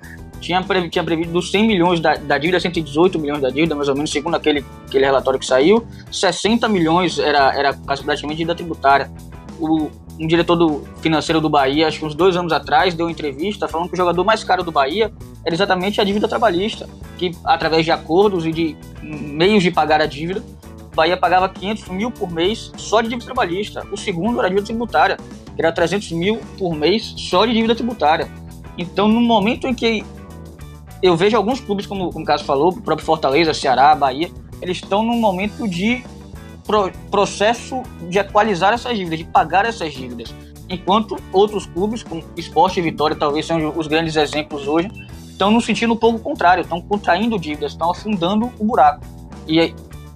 tinha, 0.46 0.62
previsto, 0.62 0.92
tinha 0.92 1.04
previsto 1.04 1.32
dos 1.32 1.50
100 1.50 1.66
milhões 1.66 2.00
da, 2.00 2.14
da 2.16 2.38
dívida, 2.38 2.60
118 2.60 3.18
milhões 3.18 3.42
da 3.42 3.50
dívida, 3.50 3.74
mais 3.74 3.90
ou 3.90 3.96
menos, 3.96 4.12
segundo 4.12 4.36
aquele, 4.36 4.64
aquele 4.88 5.04
relatório 5.04 5.40
que 5.40 5.46
saiu, 5.46 5.86
60 6.12 6.68
milhões 6.70 7.18
era, 7.18 7.52
era 7.58 7.74
praticamente 7.74 8.28
dívida 8.38 8.54
tributária. 8.54 9.12
O, 9.60 9.90
um 10.20 10.28
diretor 10.28 10.56
do, 10.56 10.84
financeiro 11.02 11.42
do 11.42 11.50
Bahia, 11.50 11.88
acho 11.88 12.00
que 12.00 12.06
uns 12.06 12.14
dois 12.14 12.38
anos 12.38 12.54
atrás, 12.54 12.94
deu 12.94 13.08
uma 13.08 13.12
entrevista 13.12 13.68
falando 13.68 13.88
que 13.88 13.96
o 13.96 13.98
jogador 13.98 14.24
mais 14.24 14.44
caro 14.44 14.64
do 14.64 14.72
Bahia 14.72 15.12
era 15.44 15.56
exatamente 15.56 16.00
a 16.00 16.04
dívida 16.04 16.28
trabalhista, 16.28 16.88
que 17.18 17.32
através 17.44 17.84
de 17.84 17.92
acordos 17.92 18.46
e 18.46 18.52
de 18.52 18.78
meios 19.02 19.64
de 19.64 19.72
pagar 19.72 20.00
a 20.00 20.06
dívida, 20.06 20.44
o 20.94 20.96
Bahia 20.96 21.18
pagava 21.18 21.50
500 21.50 21.90
mil 21.90 22.12
por 22.12 22.32
mês 22.32 22.72
só 22.78 23.02
de 23.02 23.10
dívida 23.10 23.26
trabalhista. 23.26 23.84
O 23.92 23.98
segundo 23.98 24.38
era 24.38 24.48
a 24.48 24.50
dívida 24.50 24.68
tributária, 24.68 25.18
que 25.56 25.62
era 25.62 25.72
300 25.72 26.12
mil 26.12 26.40
por 26.58 26.76
mês 26.76 27.16
só 27.18 27.46
de 27.48 27.54
dívida 27.54 27.74
tributária. 27.74 28.30
Então, 28.78 29.08
no 29.08 29.22
momento 29.22 29.68
em 29.68 29.74
que 29.74 30.04
eu 31.02 31.16
vejo 31.16 31.36
alguns 31.38 31.60
clubes, 31.60 31.86
como, 31.86 32.10
como 32.12 32.24
o 32.24 32.28
caso 32.28 32.44
falou, 32.44 32.70
o 32.70 32.82
próprio 32.82 33.06
Fortaleza, 33.06 33.54
Ceará, 33.54 33.94
Bahia, 33.96 34.32
eles 34.62 34.78
estão 34.78 35.04
num 35.04 35.20
momento 35.20 35.68
de 35.68 36.04
pro, 36.66 36.92
processo 37.12 37.82
de 38.10 38.20
equalizar 38.20 38.74
essas 38.74 38.98
dívidas, 38.98 39.20
de 39.20 39.26
pagar 39.26 39.66
essas 39.66 39.94
dívidas. 39.94 40.34
Enquanto 40.68 41.18
outros 41.32 41.66
clubes, 41.66 42.02
como 42.02 42.24
Esporte 42.36 42.80
e 42.80 42.84
Vitória, 42.84 43.16
talvez 43.16 43.46
sejam 43.46 43.74
os 43.76 43.88
grandes 43.88 44.16
exemplos 44.16 44.68
hoje, 44.68 44.90
estão 45.28 45.52
no 45.52 45.62
sentido 45.62 45.94
um 45.94 45.98
pouco 45.98 46.20
contrário, 46.20 46.62
estão 46.62 46.82
contraindo 46.82 47.38
dívidas, 47.38 47.74
estão 47.74 47.92
afundando 47.92 48.52
o 48.58 48.66
buraco. 48.66 49.06
E 49.48 49.74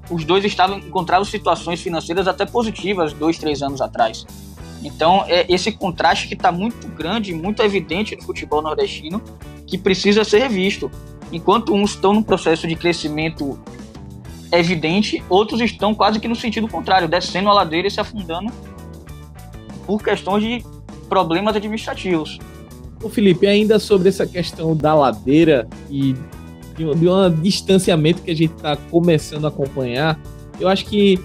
os 0.10 0.26
dois 0.26 0.44
estavam 0.44 0.80
encontraram 0.80 1.24
situações 1.24 1.82
financeiras 1.82 2.28
até 2.28 2.46
positivas 2.46 3.14
dois, 3.14 3.38
três 3.38 3.62
anos 3.62 3.80
atrás. 3.80 4.26
Então, 4.82 5.26
é 5.28 5.46
esse 5.50 5.72
contraste 5.72 6.28
que 6.28 6.34
está 6.34 6.52
muito 6.52 6.88
grande, 6.88 7.34
muito 7.34 7.62
evidente 7.62 8.16
no 8.16 8.24
futebol 8.24 8.62
nordestino, 8.62 9.22
que 9.70 9.78
precisa 9.78 10.24
ser 10.24 10.40
revisto. 10.40 10.90
Enquanto 11.32 11.74
uns 11.74 11.92
estão 11.92 12.14
num 12.14 12.24
processo 12.24 12.68
de 12.68 12.76
crescimento 12.76 13.60
evidente, 14.52 15.24
outros 15.30 15.62
estão 15.62 15.94
quase 15.94 16.20
que 16.20 16.28
no 16.28 16.36
sentido 16.36 16.68
contrário, 16.68 17.08
descendo 17.08 17.50
a 17.50 17.54
ladeira 17.54 17.88
e 17.88 17.92
se 17.92 18.00
afundando 18.00 18.52
por 19.86 20.02
questões 20.04 20.44
de 20.44 20.66
problemas 21.08 21.56
administrativos. 21.56 22.40
O 23.02 23.10
Felipe, 23.10 23.48
ainda 23.48 23.80
sobre 23.80 24.10
essa 24.10 24.26
questão 24.26 24.76
da 24.76 24.94
ladeira 24.94 25.68
e 25.90 26.16
de 26.76 26.86
um, 26.86 27.30
distanciamento 27.42 28.22
que 28.22 28.32
a 28.32 28.36
gente 28.36 28.54
está 28.54 28.76
começando 28.76 29.46
a 29.46 29.48
acompanhar, 29.50 30.20
eu 30.60 30.68
acho 30.68 30.86
que 30.86 31.20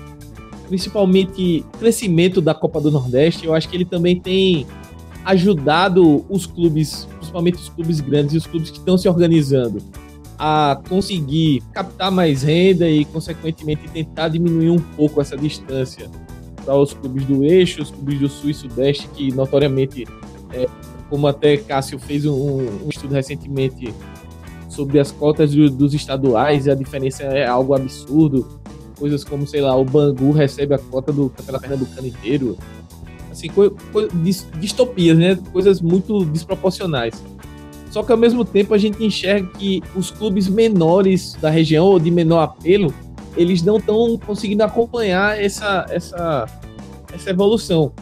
principalmente 0.68 1.64
crescimento 1.78 2.40
da 2.40 2.54
Copa 2.54 2.80
do 2.80 2.90
Nordeste, 2.90 3.46
eu 3.46 3.54
acho 3.54 3.68
que 3.68 3.76
ele 3.76 3.84
também 3.84 4.18
tem 4.18 4.66
ajudado 5.24 6.24
os 6.28 6.46
clubes, 6.46 7.08
principalmente 7.34 7.56
os 7.56 7.68
clubes 7.68 8.00
grandes 8.00 8.34
e 8.34 8.36
os 8.36 8.46
clubes 8.46 8.70
que 8.70 8.78
estão 8.78 8.96
se 8.96 9.08
organizando, 9.08 9.82
a 10.38 10.80
conseguir 10.88 11.62
captar 11.72 12.10
mais 12.10 12.42
renda 12.42 12.88
e, 12.88 13.04
consequentemente, 13.04 13.88
tentar 13.88 14.28
diminuir 14.28 14.70
um 14.70 14.78
pouco 14.78 15.20
essa 15.20 15.36
distância 15.36 16.08
para 16.64 16.76
os 16.76 16.92
clubes 16.92 17.24
do 17.24 17.44
eixo, 17.44 17.82
os 17.82 17.90
clubes 17.90 18.18
do 18.20 18.28
sul 18.28 18.50
e 18.50 18.54
sudeste, 18.54 19.08
que 19.08 19.32
notoriamente, 19.32 20.06
é, 20.52 20.66
como 21.10 21.26
até 21.26 21.56
Cássio 21.56 21.98
fez 21.98 22.24
um, 22.24 22.32
um, 22.32 22.88
estudo 22.88 23.14
recentemente 23.14 23.92
sobre 24.68 24.98
as 24.98 25.10
cotas 25.10 25.54
do, 25.54 25.68
dos 25.70 25.92
estaduais, 25.92 26.68
a 26.68 26.74
diferença 26.74 27.24
é 27.24 27.46
algo 27.46 27.74
absurdo. 27.74 28.60
Coisas 28.98 29.24
como, 29.24 29.46
sei 29.46 29.60
lá, 29.60 29.76
o 29.76 29.84
Bangu 29.84 30.30
recebe 30.30 30.74
a 30.74 30.78
cota 30.78 31.12
do 31.12 31.28
Campeonato 31.30 31.62
Pernambucano 31.62 32.06
inteiro. 32.06 32.56
Assim, 33.34 33.48
distopias, 34.60 35.18
né? 35.18 35.36
Coisas 35.52 35.80
muito 35.80 36.24
desproporcionais. 36.24 37.22
Só 37.90 38.02
que 38.02 38.10
ao 38.10 38.18
mesmo 38.18 38.44
tempo 38.44 38.74
a 38.74 38.78
gente 38.78 39.04
enxerga 39.04 39.46
que 39.58 39.82
os 39.94 40.10
clubes 40.10 40.48
menores 40.48 41.34
da 41.40 41.50
região 41.50 41.86
ou 41.86 41.98
de 41.98 42.10
menor 42.10 42.42
apelo, 42.42 42.92
eles 43.36 43.62
não 43.62 43.76
estão 43.76 44.18
conseguindo 44.18 44.62
acompanhar 44.62 45.40
essa, 45.40 45.86
essa, 45.90 46.46
essa 47.12 47.30
evolução. 47.30 47.92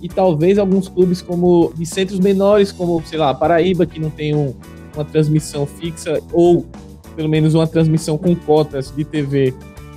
E 0.00 0.08
talvez 0.08 0.58
alguns 0.58 0.88
clubes 0.88 1.22
como 1.22 1.72
de 1.76 1.84
centros 1.86 2.20
menores, 2.20 2.70
como, 2.70 3.02
sei 3.06 3.18
lá, 3.18 3.34
Paraíba, 3.34 3.86
que 3.86 3.98
não 3.98 4.10
tem 4.10 4.34
um, 4.34 4.54
uma 4.94 5.04
transmissão 5.04 5.66
fixa, 5.66 6.20
ou 6.32 6.66
pelo 7.14 7.28
menos 7.28 7.54
uma 7.54 7.66
transmissão 7.66 8.18
com 8.18 8.34
cotas 8.34 8.92
de 8.94 9.04
TV 9.04 9.54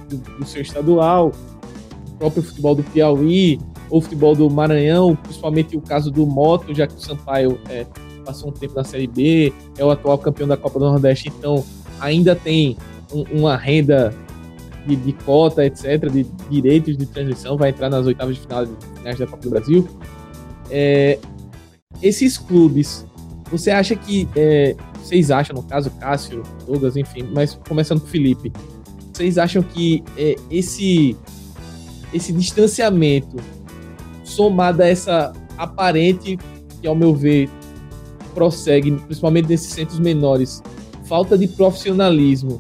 do, 0.10 0.18
do 0.40 0.46
seu 0.46 0.62
estadual, 0.62 1.32
o 2.08 2.18
próprio 2.18 2.44
futebol 2.44 2.76
do 2.76 2.84
Piauí, 2.84 3.60
ou 3.90 4.02
futebol 4.02 4.36
do 4.36 4.50
Maranhão, 4.50 5.16
principalmente 5.16 5.76
o 5.76 5.82
caso 5.82 6.12
do 6.12 6.26
Moto, 6.26 6.74
já 6.74 6.88
que 6.88 6.96
o 6.96 7.00
Sampaio 7.00 7.60
é, 7.70 7.86
passou 8.26 8.50
um 8.50 8.54
tempo 8.54 8.76
na 8.76 8.84
Série 8.84 9.08
B, 9.08 9.54
é 9.78 9.84
o 9.84 9.90
atual 9.90 10.18
campeão 10.18 10.48
da 10.48 10.56
Copa 10.56 10.80
do 10.80 10.86
Nordeste, 10.86 11.30
então 11.30 11.64
ainda 12.00 12.36
tem 12.36 12.78
um, 13.12 13.40
uma 13.40 13.56
renda 13.56 14.14
de, 14.86 14.96
de, 14.96 15.14
cota, 15.14 15.66
etc., 15.66 16.10
de 16.12 16.26
direitos 16.50 16.98
de 16.98 17.06
transmissão, 17.06 17.58
vai 17.58 17.70
entrar 17.70 17.90
nas 17.90 18.06
oitavas 18.06 18.36
de 18.36 18.42
final 18.42 18.66
da 18.66 19.28
Copa 19.28 19.44
do 19.44 19.50
Brasil. 19.50 19.88
É, 20.70 21.20
esses 22.02 22.38
clubes, 22.38 23.06
você 23.52 23.72
acha 23.72 23.96
que. 23.96 24.28
É, 24.36 24.76
vocês 25.02 25.32
acham, 25.32 25.56
no 25.56 25.64
caso, 25.64 25.90
Cássio, 25.92 26.44
Douglas, 26.68 26.96
enfim, 26.96 27.24
mas 27.34 27.60
começando 27.68 28.00
com 28.00 28.06
o 28.06 28.10
Felipe, 28.10 28.52
vocês 29.12 29.40
acham 29.40 29.64
que 29.64 30.04
é, 30.16 30.36
esse, 30.52 31.18
esse 32.14 32.32
distanciamento, 32.32 33.38
somado 34.30 34.82
a 34.82 34.88
essa 34.88 35.34
aparente, 35.58 36.38
que 36.82 36.88
ao 36.88 36.96
meu 36.96 37.14
ver 37.14 37.50
prossegue, 38.34 38.92
principalmente 38.92 39.50
nesses 39.50 39.74
centros 39.74 40.00
menores, 40.00 40.62
falta 41.06 41.38
de 41.38 41.48
profissionalismo, 41.48 42.60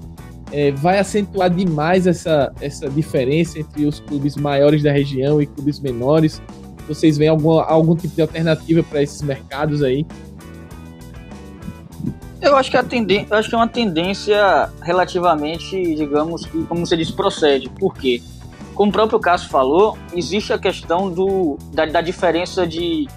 é, 0.51 0.71
vai 0.71 0.99
acentuar 0.99 1.49
demais 1.49 2.07
essa, 2.07 2.51
essa 2.59 2.89
diferença 2.89 3.59
entre 3.59 3.85
os 3.85 3.99
clubes 3.99 4.35
maiores 4.35 4.81
da 4.81 4.91
região 4.91 5.41
e 5.41 5.45
clubes 5.45 5.79
menores? 5.79 6.41
Vocês 6.87 7.17
veem 7.17 7.29
algum, 7.29 7.59
algum 7.59 7.95
tipo 7.95 8.15
de 8.15 8.21
alternativa 8.21 8.81
para 8.81 9.03
esses 9.03 9.21
mercados 9.21 9.83
aí? 9.83 10.05
Eu 12.41 12.55
acho 12.55 12.71
que 12.71 12.77
a 12.77 12.85
acho 13.37 13.49
que 13.49 13.55
é 13.55 13.57
uma 13.57 13.67
tendência 13.67 14.69
relativamente, 14.81 15.95
digamos 15.95 16.45
que, 16.45 16.63
como 16.63 16.85
você 16.85 16.97
disse, 16.97 17.13
procede. 17.13 17.69
Por 17.69 17.93
quê? 17.93 18.21
Como 18.79 18.91
o 18.91 18.93
próprio 18.93 19.19
Cássio 19.19 19.49
falou, 19.49 19.97
existe 20.13 20.53
a 20.53 20.57
questão 20.57 21.11
do, 21.11 21.57
da, 21.73 21.85
da 21.85 21.99
diferença 21.99 22.65
de 22.65 23.09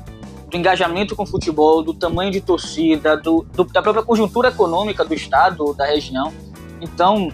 do 0.50 0.56
engajamento 0.56 1.14
com 1.14 1.22
o 1.22 1.26
futebol, 1.26 1.84
do 1.84 1.94
tamanho 1.94 2.32
de 2.32 2.40
torcida, 2.40 3.16
do, 3.16 3.46
do, 3.54 3.62
da 3.62 3.80
própria 3.80 4.02
conjuntura 4.02 4.48
econômica 4.48 5.04
do 5.04 5.14
estado, 5.14 5.72
da 5.74 5.86
região. 5.86 6.32
Então, 6.80 7.28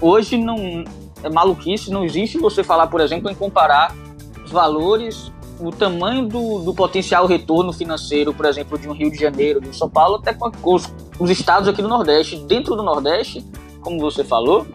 hoje 0.00 0.38
não 0.38 0.84
é 1.24 1.28
maluquice, 1.28 1.90
não 1.90 2.04
existe 2.04 2.38
você 2.38 2.62
falar, 2.62 2.86
por 2.86 3.00
exemplo, 3.00 3.28
em 3.28 3.34
comparar 3.34 3.92
os 4.44 4.52
valores, 4.52 5.32
o 5.58 5.72
tamanho 5.72 6.28
do, 6.28 6.60
do 6.60 6.72
potencial 6.72 7.26
retorno 7.26 7.72
financeiro, 7.72 8.32
por 8.32 8.46
exemplo, 8.46 8.78
de 8.78 8.88
um 8.88 8.92
Rio 8.92 9.10
de 9.10 9.18
Janeiro, 9.18 9.60
de 9.60 9.70
um 9.70 9.72
São 9.72 9.90
Paulo, 9.90 10.18
até 10.18 10.32
com 10.32 10.52
os, 10.72 10.88
os 11.18 11.30
estados 11.30 11.68
aqui 11.68 11.82
do 11.82 11.88
Nordeste. 11.88 12.36
Dentro 12.46 12.76
do 12.76 12.82
Nordeste, 12.84 13.44
como 13.80 13.98
você 13.98 14.22
falou, 14.22 14.68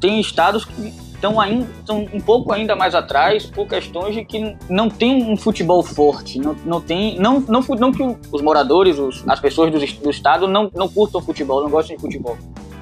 tem 0.00 0.20
estados 0.20 0.64
que 0.64 1.03
estão 1.24 1.40
ainda 1.40 1.66
um 2.12 2.20
pouco 2.20 2.52
ainda 2.52 2.76
mais 2.76 2.94
atrás 2.94 3.46
por 3.46 3.66
questões 3.66 4.14
de 4.14 4.24
que 4.24 4.56
não 4.68 4.90
tem 4.90 5.24
um 5.24 5.36
futebol 5.36 5.82
forte, 5.82 6.38
não, 6.38 6.54
não 6.64 6.80
tem 6.80 7.18
não 7.18 7.40
não 7.40 7.60
não 7.60 7.92
que 7.92 8.02
os 8.32 8.42
moradores, 8.42 8.98
os, 8.98 9.24
as 9.26 9.40
pessoas 9.40 9.70
do, 9.70 9.78
do 9.78 10.10
estado 10.10 10.46
não 10.46 10.70
não 10.74 10.88
curtam 10.88 11.20
futebol, 11.20 11.62
não 11.62 11.70
gostam 11.70 11.96
de 11.96 12.02
futebol, 12.02 12.36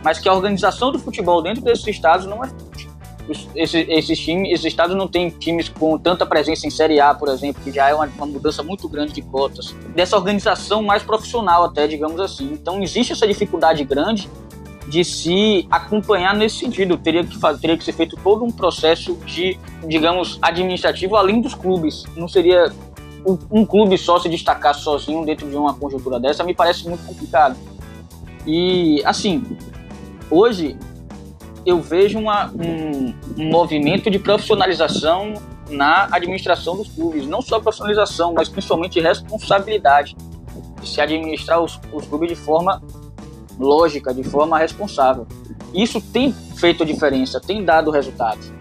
mas 0.05 0.19
que 0.19 0.29
a 0.29 0.33
organização 0.33 0.91
do 0.91 0.99
futebol 0.99 1.43
dentro 1.43 1.63
desses 1.63 1.87
estados 1.87 2.27
não 2.27 2.45
é 2.45 2.49
forte. 2.49 2.93
Esses, 3.55 3.87
esses 3.89 4.19
times, 4.19 4.51
esses 4.51 4.67
estados 4.67 4.97
não 4.97 5.07
têm 5.07 5.31
times 5.31 5.69
com 5.69 5.97
tanta 5.97 6.27
presença 6.27 6.67
em 6.67 6.71
Série 6.71 7.01
A, 7.01 7.15
por 7.15 7.29
exemplo, 7.29 7.63
que 7.63 7.71
já 7.71 7.89
é 7.89 7.95
uma, 7.95 8.07
uma 8.07 8.27
mudança 8.27 8.65
muito 8.65 8.89
grande 8.89 9.13
de 9.13 9.23
cotas. 9.23 9.75
Dessa 9.95 10.17
organização 10.17 10.83
mais 10.83 11.05
profissional, 11.05 11.63
até, 11.63 11.87
digamos 11.87 12.19
assim. 12.21 12.53
Então, 12.53 12.83
existe 12.83 13.13
essa 13.13 13.27
dificuldade 13.27 13.85
grande 13.85 14.29
de 14.89 15.05
se 15.05 15.67
acompanhar 15.71 16.35
nesse 16.35 16.57
sentido. 16.57 16.97
Teria 16.97 17.25
que, 17.25 17.39
fazer, 17.39 17.61
teria 17.61 17.79
que 17.79 17.85
ser 17.85 17.93
feito 17.93 18.17
todo 18.23 18.45
um 18.45 18.51
processo 18.51 19.15
de, 19.25 19.59
digamos, 19.87 20.39
administrativo 20.43 21.17
além 21.17 21.41
dos 21.41 21.55
clubes. 21.55 22.05
Não 22.17 22.29
seria 22.29 22.73
um, 23.27 23.61
um 23.61 23.67
clube 23.67 23.97
só 23.97 24.19
se 24.19 24.29
destacar 24.29 24.75
sozinho 24.75 25.25
dentro 25.25 25.49
de 25.49 25.57
uma 25.57 25.75
conjuntura 25.75 26.19
dessa, 26.19 26.45
me 26.45 26.55
parece 26.55 26.89
muito 26.89 27.05
complicado. 27.05 27.57
E, 28.47 29.03
assim, 29.05 29.57
hoje 30.31 30.77
eu 31.65 31.81
vejo 31.81 32.19
uma, 32.19 32.51
um, 32.51 33.15
um 33.39 33.51
movimento 33.51 34.11
de 34.11 34.19
profissionalização 34.19 35.35
na 35.71 36.09
administração 36.11 36.77
dos 36.77 36.89
clubes. 36.89 37.27
Não 37.27 37.41
só 37.41 37.61
profissionalização, 37.61 38.35
mas 38.35 38.49
principalmente 38.49 39.01
responsabilidade. 39.01 40.17
De 40.81 40.89
se 40.89 41.01
administrar 41.01 41.63
os, 41.63 41.81
os 41.93 42.07
clubes 42.07 42.29
de 42.31 42.35
forma 42.35 42.83
lógica, 43.59 44.13
de 44.13 44.23
forma 44.23 44.59
responsável. 44.59 45.27
Isso 45.75 46.01
tem 46.01 46.33
feito 46.33 46.83
a 46.83 46.87
diferença, 46.87 47.41
tem 47.41 47.65
dado 47.65 47.91
resultados. 47.91 48.53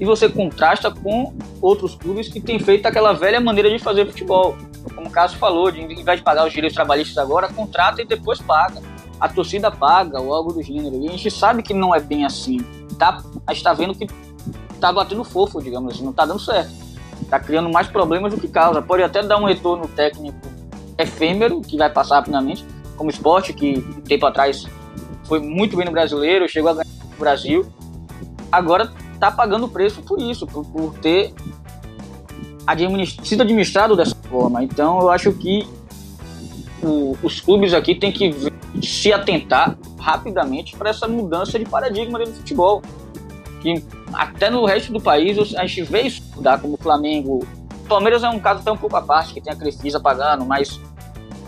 E 0.00 0.04
você 0.04 0.28
contrasta 0.28 0.90
com 0.90 1.32
outros 1.60 1.94
clubes 1.94 2.28
que 2.28 2.40
têm 2.40 2.58
feito 2.58 2.86
aquela 2.86 3.12
velha 3.12 3.40
maneira 3.40 3.70
de 3.70 3.78
fazer 3.78 4.06
futebol. 4.06 4.56
Como 4.94 5.08
o 5.08 5.10
Cássio 5.10 5.38
falou, 5.38 5.70
de, 5.70 5.80
em 5.80 6.02
vez 6.02 6.18
de 6.18 6.24
pagar 6.24 6.46
os 6.46 6.52
direitos 6.52 6.74
trabalhistas 6.74 7.18
agora, 7.18 7.52
contrata 7.52 8.00
e 8.00 8.06
depois 8.06 8.40
paga. 8.40 8.80
A 9.20 9.28
torcida 9.28 9.70
paga 9.70 10.20
ou 10.20 10.32
algo 10.32 10.52
do 10.52 10.62
gênero. 10.62 10.96
E 10.96 11.08
a 11.08 11.10
gente 11.10 11.30
sabe 11.30 11.62
que 11.62 11.74
não 11.74 11.94
é 11.94 12.00
bem 12.00 12.24
assim. 12.24 12.58
Tá, 12.98 13.22
a 13.46 13.52
gente 13.52 13.58
está 13.58 13.74
vendo 13.74 13.94
que 13.94 14.06
está 14.74 14.90
batendo 14.90 15.22
fofo, 15.22 15.60
digamos 15.60 15.94
assim, 15.94 16.02
não 16.02 16.10
está 16.10 16.24
dando 16.24 16.40
certo. 16.40 16.72
Está 17.20 17.38
criando 17.38 17.70
mais 17.70 17.86
problemas 17.86 18.32
do 18.32 18.40
que 18.40 18.48
causa. 18.48 18.80
Pode 18.80 19.02
até 19.02 19.22
dar 19.22 19.36
um 19.36 19.44
retorno 19.44 19.86
técnico 19.88 20.38
efêmero, 20.96 21.60
que 21.60 21.76
vai 21.76 21.90
passar 21.90 22.16
rapidamente, 22.16 22.64
como 23.00 23.08
esporte, 23.08 23.54
que 23.54 23.80
tempo 24.04 24.26
atrás 24.26 24.66
foi 25.24 25.40
muito 25.40 25.74
bem 25.74 25.86
no 25.86 25.90
brasileiro, 25.90 26.46
chegou 26.46 26.70
a 26.70 26.74
ganhar 26.74 26.94
no 27.10 27.16
Brasil. 27.16 27.66
Agora 28.52 28.92
está 29.14 29.30
pagando 29.30 29.66
preço 29.66 30.02
por 30.02 30.20
isso, 30.20 30.46
por, 30.46 30.66
por 30.66 30.92
ter 30.98 31.32
administ 32.66 33.26
sido 33.26 33.40
administrado 33.40 33.96
dessa 33.96 34.14
forma. 34.28 34.62
Então 34.62 35.00
eu 35.00 35.08
acho 35.08 35.32
que 35.32 35.66
o, 36.82 37.16
os 37.22 37.40
clubes 37.40 37.72
aqui 37.72 37.94
têm 37.94 38.12
que 38.12 38.34
se 38.82 39.10
atentar 39.14 39.78
rapidamente 39.98 40.76
para 40.76 40.90
essa 40.90 41.08
mudança 41.08 41.58
de 41.58 41.64
paradigma 41.64 42.18
do 42.18 42.26
futebol. 42.34 42.82
Que 43.62 43.82
até 44.12 44.50
no 44.50 44.66
resto 44.66 44.92
do 44.92 45.00
país 45.00 45.38
a 45.56 45.64
gente 45.64 45.84
vê 45.84 46.02
isso 46.02 46.22
mudar, 46.36 46.60
como 46.60 46.74
o 46.74 46.76
Flamengo. 46.78 47.38
O 47.82 47.88
Palmeiras 47.88 48.22
é 48.22 48.28
um 48.28 48.38
caso 48.38 48.60
até 48.60 48.70
um 48.70 48.76
pouco 48.76 48.94
à 48.94 49.00
parte, 49.00 49.32
que 49.32 49.40
tem 49.40 49.50
a 49.50 49.56
Crefisa 49.56 49.98
pagando, 49.98 50.44
mas 50.44 50.78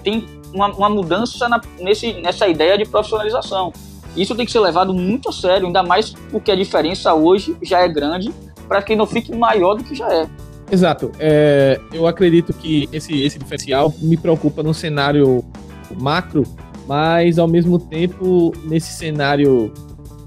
tem 0.03 0.41
uma, 0.53 0.69
uma 0.69 0.89
mudança 0.89 1.49
na, 1.49 1.61
nesse, 1.81 2.13
nessa 2.15 2.47
ideia 2.49 2.77
de 2.77 2.85
profissionalização. 2.85 3.73
Isso 4.17 4.35
tem 4.35 4.45
que 4.45 4.53
ser 4.53 4.61
levado 4.61 4.93
muito 4.93 5.29
a 5.29 5.33
sério, 5.33 5.67
ainda 5.67 5.83
mais 5.83 6.11
porque 6.31 6.51
a 6.51 6.57
diferença 6.57 7.15
hoje 7.15 7.57
já 7.63 7.81
é 7.81 7.89
grande, 7.89 8.33
para 8.69 8.83
que 8.83 8.95
não 8.95 9.07
fique 9.07 9.35
maior 9.35 9.75
do 9.75 9.85
que 9.85 9.95
já 9.95 10.13
é. 10.13 10.29
Exato. 10.71 11.13
É, 11.19 11.79
eu 11.93 12.07
acredito 12.07 12.53
que 12.53 12.89
esse, 12.93 13.23
esse 13.23 13.39
diferencial 13.39 13.93
me 14.01 14.17
preocupa 14.17 14.63
no 14.63 14.73
cenário 14.73 15.45
macro, 16.01 16.45
mas 16.87 17.39
ao 17.39 17.47
mesmo 17.47 17.79
tempo, 17.79 18.53
nesse 18.65 18.93
cenário 18.95 19.73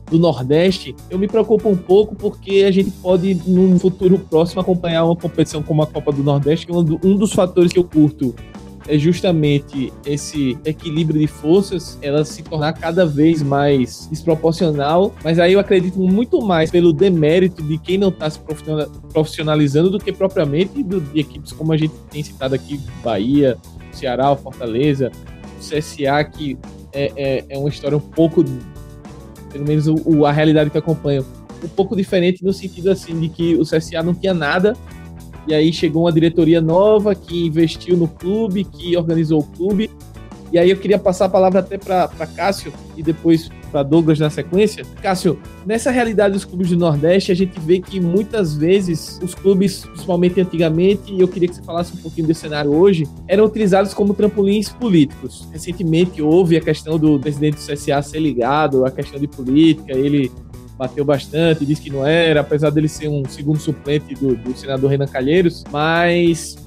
do 0.09 0.19
Nordeste, 0.19 0.95
eu 1.09 1.17
me 1.17 1.27
preocupo 1.27 1.67
um 1.69 1.75
pouco 1.75 2.15
porque 2.15 2.63
a 2.67 2.71
gente 2.71 2.91
pode, 2.91 3.33
num 3.47 3.77
futuro 3.79 4.19
próximo, 4.19 4.61
acompanhar 4.61 5.03
uma 5.03 5.15
competição 5.15 5.63
como 5.63 5.81
a 5.81 5.87
Copa 5.87 6.11
do 6.11 6.23
Nordeste, 6.23 6.67
que 6.67 6.71
é 6.71 6.75
um, 6.75 6.83
dos 7.15 7.33
fatores 7.33 7.73
que 7.73 7.79
eu 7.79 7.83
curto 7.83 8.35
é 8.87 8.97
justamente 8.97 9.91
esse 10.05 10.57
equilíbrio 10.63 11.19
de 11.19 11.27
forças, 11.27 11.97
ela 12.01 12.23
se 12.23 12.43
tornar 12.43 12.73
cada 12.73 13.05
vez 13.05 13.41
mais 13.41 14.07
desproporcional, 14.11 15.13
mas 15.23 15.39
aí 15.39 15.53
eu 15.53 15.59
acredito 15.59 15.99
muito 15.99 16.41
mais 16.41 16.69
pelo 16.69 16.93
demérito 16.93 17.63
de 17.63 17.77
quem 17.77 17.97
não 17.97 18.09
está 18.09 18.29
se 18.29 18.39
profissionalizando 19.11 19.89
do 19.89 19.99
que 19.99 20.11
propriamente 20.11 20.83
de 20.83 21.19
equipes 21.19 21.51
como 21.51 21.73
a 21.73 21.77
gente 21.77 21.93
tem 22.11 22.23
citado 22.23 22.53
aqui, 22.53 22.79
Bahia, 23.03 23.57
Ceará, 23.91 24.35
Fortaleza, 24.35 25.11
CSA, 25.59 26.23
que 26.25 26.57
é, 26.93 27.11
é, 27.15 27.45
é 27.49 27.57
uma 27.57 27.69
história 27.69 27.97
um 27.97 28.01
pouco, 28.01 28.43
pelo 29.51 29.67
menos 29.67 29.87
o, 29.87 30.25
a 30.25 30.31
realidade 30.31 30.69
que 30.69 30.77
eu 30.77 30.81
acompanho, 30.81 31.25
um 31.63 31.67
pouco 31.69 31.95
diferente 31.95 32.43
no 32.43 32.53
sentido 32.53 32.91
assim 32.91 33.19
de 33.19 33.29
que 33.29 33.55
o 33.55 33.63
CSA 33.63 34.03
não 34.03 34.13
tinha 34.13 34.33
nada 34.33 34.75
e 35.47 35.53
aí 35.53 35.71
chegou 35.71 36.03
uma 36.03 36.11
diretoria 36.11 36.61
nova 36.61 37.13
que 37.13 37.45
investiu 37.45 37.95
no 37.95 38.07
clube, 38.07 38.63
que 38.63 38.95
organizou 38.97 39.39
o 39.39 39.43
clube. 39.43 39.89
E 40.51 40.59
aí 40.59 40.69
eu 40.69 40.77
queria 40.77 40.97
passar 40.97 41.25
a 41.25 41.29
palavra 41.29 41.59
até 41.59 41.77
para 41.77 42.07
Cássio 42.35 42.71
e 42.95 43.03
depois 43.03 43.49
para 43.71 43.83
Douglas 43.83 44.19
na 44.19 44.29
sequência. 44.29 44.85
Cássio, 45.01 45.37
nessa 45.65 45.91
realidade 45.91 46.33
dos 46.33 46.45
clubes 46.45 46.69
do 46.69 46.77
Nordeste, 46.77 47.31
a 47.31 47.35
gente 47.35 47.59
vê 47.59 47.81
que 47.81 47.99
muitas 47.99 48.55
vezes 48.55 49.19
os 49.21 49.35
clubes, 49.35 49.83
principalmente 49.85 50.39
antigamente, 50.39 51.13
e 51.13 51.19
eu 51.19 51.27
queria 51.27 51.49
que 51.49 51.55
você 51.55 51.63
falasse 51.63 51.93
um 51.93 51.97
pouquinho 51.97 52.27
desse 52.27 52.41
cenário 52.41 52.73
hoje, 52.73 53.05
eram 53.27 53.43
utilizados 53.43 53.93
como 53.93 54.13
trampolins 54.13 54.69
políticos. 54.69 55.45
Recentemente 55.51 56.21
houve 56.21 56.55
a 56.55 56.61
questão 56.61 56.97
do 56.97 57.19
presidente 57.19 57.55
do 57.55 57.73
CSA 57.73 58.01
ser 58.01 58.19
ligado, 58.19 58.85
a 58.85 58.91
questão 58.91 59.19
de 59.19 59.27
política, 59.27 59.91
ele 59.91 60.31
bateu 60.77 61.05
bastante, 61.05 61.65
disse 61.65 61.81
que 61.81 61.89
não 61.89 62.05
era, 62.05 62.41
apesar 62.41 62.69
dele 62.69 62.87
ser 62.87 63.07
um 63.07 63.23
segundo 63.27 63.59
suplente 63.59 64.13
do, 64.15 64.35
do 64.35 64.55
senador 64.57 64.91
Renan 64.91 65.07
Calheiros, 65.07 65.63
mas 65.71 66.57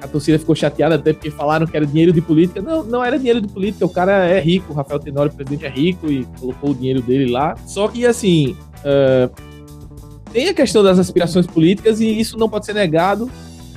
a 0.00 0.06
torcida 0.06 0.38
ficou 0.38 0.54
chateada 0.54 0.94
até 0.94 1.12
porque 1.12 1.30
falaram 1.30 1.66
que 1.66 1.76
era 1.76 1.84
dinheiro 1.84 2.12
de 2.12 2.20
política. 2.20 2.62
Não, 2.62 2.84
não 2.84 3.04
era 3.04 3.18
dinheiro 3.18 3.40
de 3.40 3.48
política, 3.48 3.84
o 3.84 3.88
cara 3.88 4.26
é 4.26 4.40
rico, 4.40 4.72
o 4.72 4.76
Rafael 4.76 5.00
Tenório, 5.00 5.32
o 5.32 5.34
presidente, 5.34 5.66
é 5.66 5.68
rico 5.68 6.10
e 6.10 6.24
colocou 6.38 6.70
o 6.70 6.74
dinheiro 6.74 7.02
dele 7.02 7.30
lá. 7.30 7.56
Só 7.66 7.88
que, 7.88 8.06
assim, 8.06 8.56
uh, 8.80 9.30
tem 10.32 10.48
a 10.48 10.54
questão 10.54 10.82
das 10.82 10.98
aspirações 10.98 11.46
políticas 11.46 12.00
e 12.00 12.06
isso 12.18 12.38
não 12.38 12.48
pode 12.48 12.66
ser 12.66 12.74
negado. 12.74 13.30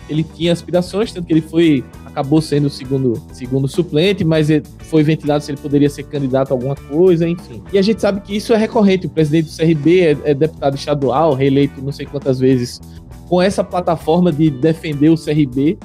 Ele 0.10 0.24
tinha 0.24 0.52
aspirações, 0.52 1.12
tanto 1.12 1.26
que 1.26 1.34
ele 1.34 1.42
foi 1.42 1.84
acabou 2.12 2.42
sendo 2.42 2.68
o 2.68 2.70
segundo, 2.70 3.22
segundo 3.32 3.68
suplente, 3.68 4.24
mas 4.24 4.48
foi 4.80 5.04
ventilado 5.04 5.44
se 5.44 5.52
ele 5.52 5.60
poderia 5.60 5.90
ser 5.90 6.04
candidato 6.04 6.52
a 6.52 6.54
alguma 6.54 6.76
coisa, 6.76 7.28
enfim. 7.28 7.64
E 7.72 7.78
a 7.78 7.82
gente 7.82 8.02
sabe 8.02 8.22
que 8.22 8.36
isso 8.36 8.54
é 8.54 8.58
recorrente. 8.58 9.08
O 9.08 9.10
presidente 9.10 9.50
do 9.50 9.58
CRB 9.58 10.00
é, 10.02 10.18
é 10.26 10.34
deputado 10.34 10.76
estadual, 10.76 11.34
reeleito 11.34 11.82
não 11.82 11.92
sei 11.92 12.06
quantas 12.06 12.40
vezes, 12.40 12.80
com 13.28 13.42
essa 13.42 13.64
plataforma 13.64 14.32
de 14.32 14.50
defender 14.50 15.10
o 15.10 15.16
CRB 15.16 15.78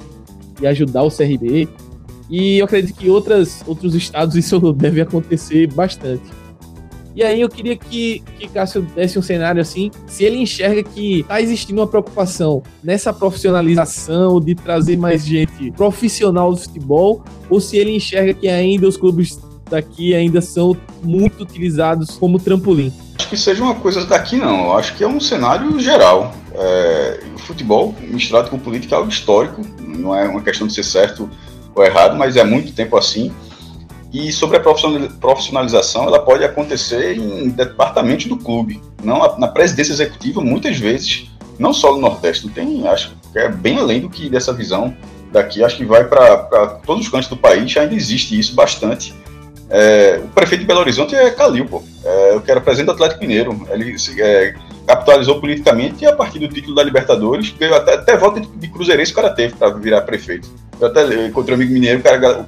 e 0.60 0.66
ajudar 0.66 1.02
o 1.02 1.10
CRB. 1.10 1.68
E 2.28 2.58
eu 2.58 2.64
acredito 2.64 2.96
que 2.96 3.08
outras, 3.08 3.62
outros 3.66 3.94
estados 3.94 4.34
isso 4.34 4.58
deve 4.74 5.00
acontecer 5.00 5.72
bastante. 5.72 6.24
E 7.16 7.22
aí 7.22 7.40
eu 7.40 7.48
queria 7.48 7.74
que, 7.74 8.22
que 8.38 8.46
Cássio 8.46 8.82
desse 8.82 9.18
um 9.18 9.22
cenário 9.22 9.62
assim, 9.62 9.90
se 10.06 10.22
ele 10.22 10.36
enxerga 10.36 10.82
que 10.82 11.20
está 11.20 11.40
existindo 11.40 11.80
uma 11.80 11.86
preocupação 11.86 12.62
nessa 12.84 13.10
profissionalização, 13.10 14.38
de 14.38 14.54
trazer 14.54 14.98
mais 14.98 15.24
gente 15.24 15.70
profissional 15.70 16.52
do 16.52 16.58
futebol, 16.58 17.24
ou 17.48 17.58
se 17.58 17.78
ele 17.78 17.96
enxerga 17.96 18.34
que 18.34 18.46
ainda 18.46 18.86
os 18.86 18.98
clubes 18.98 19.40
daqui 19.70 20.14
ainda 20.14 20.42
são 20.42 20.76
muito 21.02 21.42
utilizados 21.42 22.18
como 22.18 22.38
trampolim. 22.38 22.92
Acho 23.18 23.30
que 23.30 23.36
seja 23.38 23.64
uma 23.64 23.74
coisa 23.76 24.04
daqui 24.04 24.36
não, 24.36 24.76
acho 24.76 24.94
que 24.94 25.02
é 25.02 25.08
um 25.08 25.18
cenário 25.18 25.80
geral. 25.80 26.34
É, 26.52 27.20
o 27.34 27.38
futebol 27.38 27.94
misturado 28.02 28.50
com 28.50 28.58
política 28.58 28.94
é 28.94 28.98
algo 28.98 29.10
histórico, 29.10 29.62
não 29.80 30.14
é 30.14 30.28
uma 30.28 30.42
questão 30.42 30.66
de 30.66 30.74
ser 30.74 30.84
certo 30.84 31.30
ou 31.74 31.82
errado, 31.82 32.14
mas 32.18 32.36
é 32.36 32.44
muito 32.44 32.74
tempo 32.74 32.94
assim. 32.94 33.32
E 34.12 34.32
sobre 34.32 34.56
a 34.56 34.60
profissionalização, 34.60 36.04
ela 36.04 36.20
pode 36.20 36.44
acontecer 36.44 37.16
em 37.16 37.48
departamento 37.48 38.28
do 38.28 38.36
clube, 38.36 38.80
não 39.02 39.18
na 39.38 39.48
presidência 39.48 39.92
executiva, 39.92 40.40
muitas 40.40 40.78
vezes, 40.78 41.30
não 41.58 41.72
só 41.72 41.92
no 41.92 42.00
Nordeste, 42.00 42.48
tem, 42.48 42.86
acho 42.86 43.14
que 43.32 43.38
é 43.38 43.48
bem 43.48 43.78
além 43.78 44.00
do 44.00 44.08
que 44.08 44.28
dessa 44.28 44.52
visão 44.52 44.96
daqui, 45.32 45.62
acho 45.62 45.76
que 45.76 45.84
vai 45.84 46.04
para 46.04 46.80
todos 46.86 47.04
os 47.04 47.10
cantos 47.10 47.28
do 47.28 47.36
país, 47.36 47.76
ainda 47.76 47.94
existe 47.94 48.38
isso 48.38 48.54
bastante. 48.54 49.14
É, 49.68 50.20
o 50.24 50.28
prefeito 50.28 50.60
de 50.60 50.66
Belo 50.66 50.80
Horizonte 50.80 51.14
é 51.14 51.30
Calil, 51.30 51.66
pô, 51.66 51.82
é, 52.04 52.38
que 52.38 52.50
era 52.50 52.60
presidente 52.60 52.86
do 52.86 52.92
Atlético 52.92 53.20
Mineiro, 53.20 53.66
ele 53.70 53.96
é, 54.18 54.54
capitalizou 54.86 55.40
politicamente 55.40 56.04
e 56.04 56.06
a 56.06 56.14
partir 56.14 56.38
do 56.38 56.48
título 56.48 56.76
da 56.76 56.84
Libertadores, 56.84 57.52
até, 57.74 57.94
até 57.94 58.16
volta 58.16 58.40
de 58.40 58.68
cruzeirense 58.68 59.12
o 59.12 59.14
cara 59.16 59.30
teve 59.30 59.54
para 59.54 59.70
virar 59.70 60.02
prefeito. 60.02 60.48
Eu 60.80 60.86
até 60.86 61.26
encontrei 61.26 61.56
um 61.56 61.60
amigo 61.60 61.72
mineiro, 61.72 61.98
o 61.98 62.02
cara, 62.02 62.46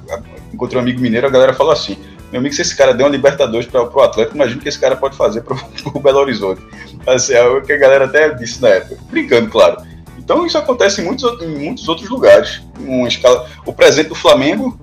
encontrei 0.59 0.77
um 0.77 0.83
amigo 0.83 0.99
mineiro, 0.99 1.25
a 1.25 1.29
galera 1.29 1.53
falou 1.53 1.71
assim: 1.71 1.97
meu 2.31 2.39
amigo, 2.39 2.53
se 2.53 2.61
esse 2.61 2.75
cara 2.75 2.93
deu 2.93 3.05
uma 3.05 3.11
Libertadores 3.11 3.65
para 3.65 3.81
o 3.81 4.01
Atlético, 4.01 4.35
imagina 4.35 4.59
o 4.59 4.61
que 4.61 4.69
esse 4.69 4.79
cara 4.79 4.95
pode 4.95 5.15
fazer 5.15 5.41
para 5.41 5.55
o 5.55 5.99
Belo 6.03 6.19
Horizonte. 6.19 6.61
Assim, 7.07 7.33
é 7.33 7.43
o 7.43 7.61
que 7.61 7.71
a 7.71 7.77
galera 7.77 8.05
até 8.05 8.33
disse 8.33 8.61
na 8.61 8.69
época, 8.69 8.97
brincando, 9.09 9.49
claro. 9.49 9.81
Então 10.17 10.45
isso 10.45 10.57
acontece 10.57 11.01
em 11.01 11.05
muitos, 11.05 11.41
em 11.41 11.47
muitos 11.47 11.87
outros 11.87 12.09
lugares. 12.09 12.61
Uma 12.79 13.07
escala, 13.07 13.47
o 13.65 13.73
presidente 13.73 14.09
do 14.09 14.15
Flamengo, 14.15 14.77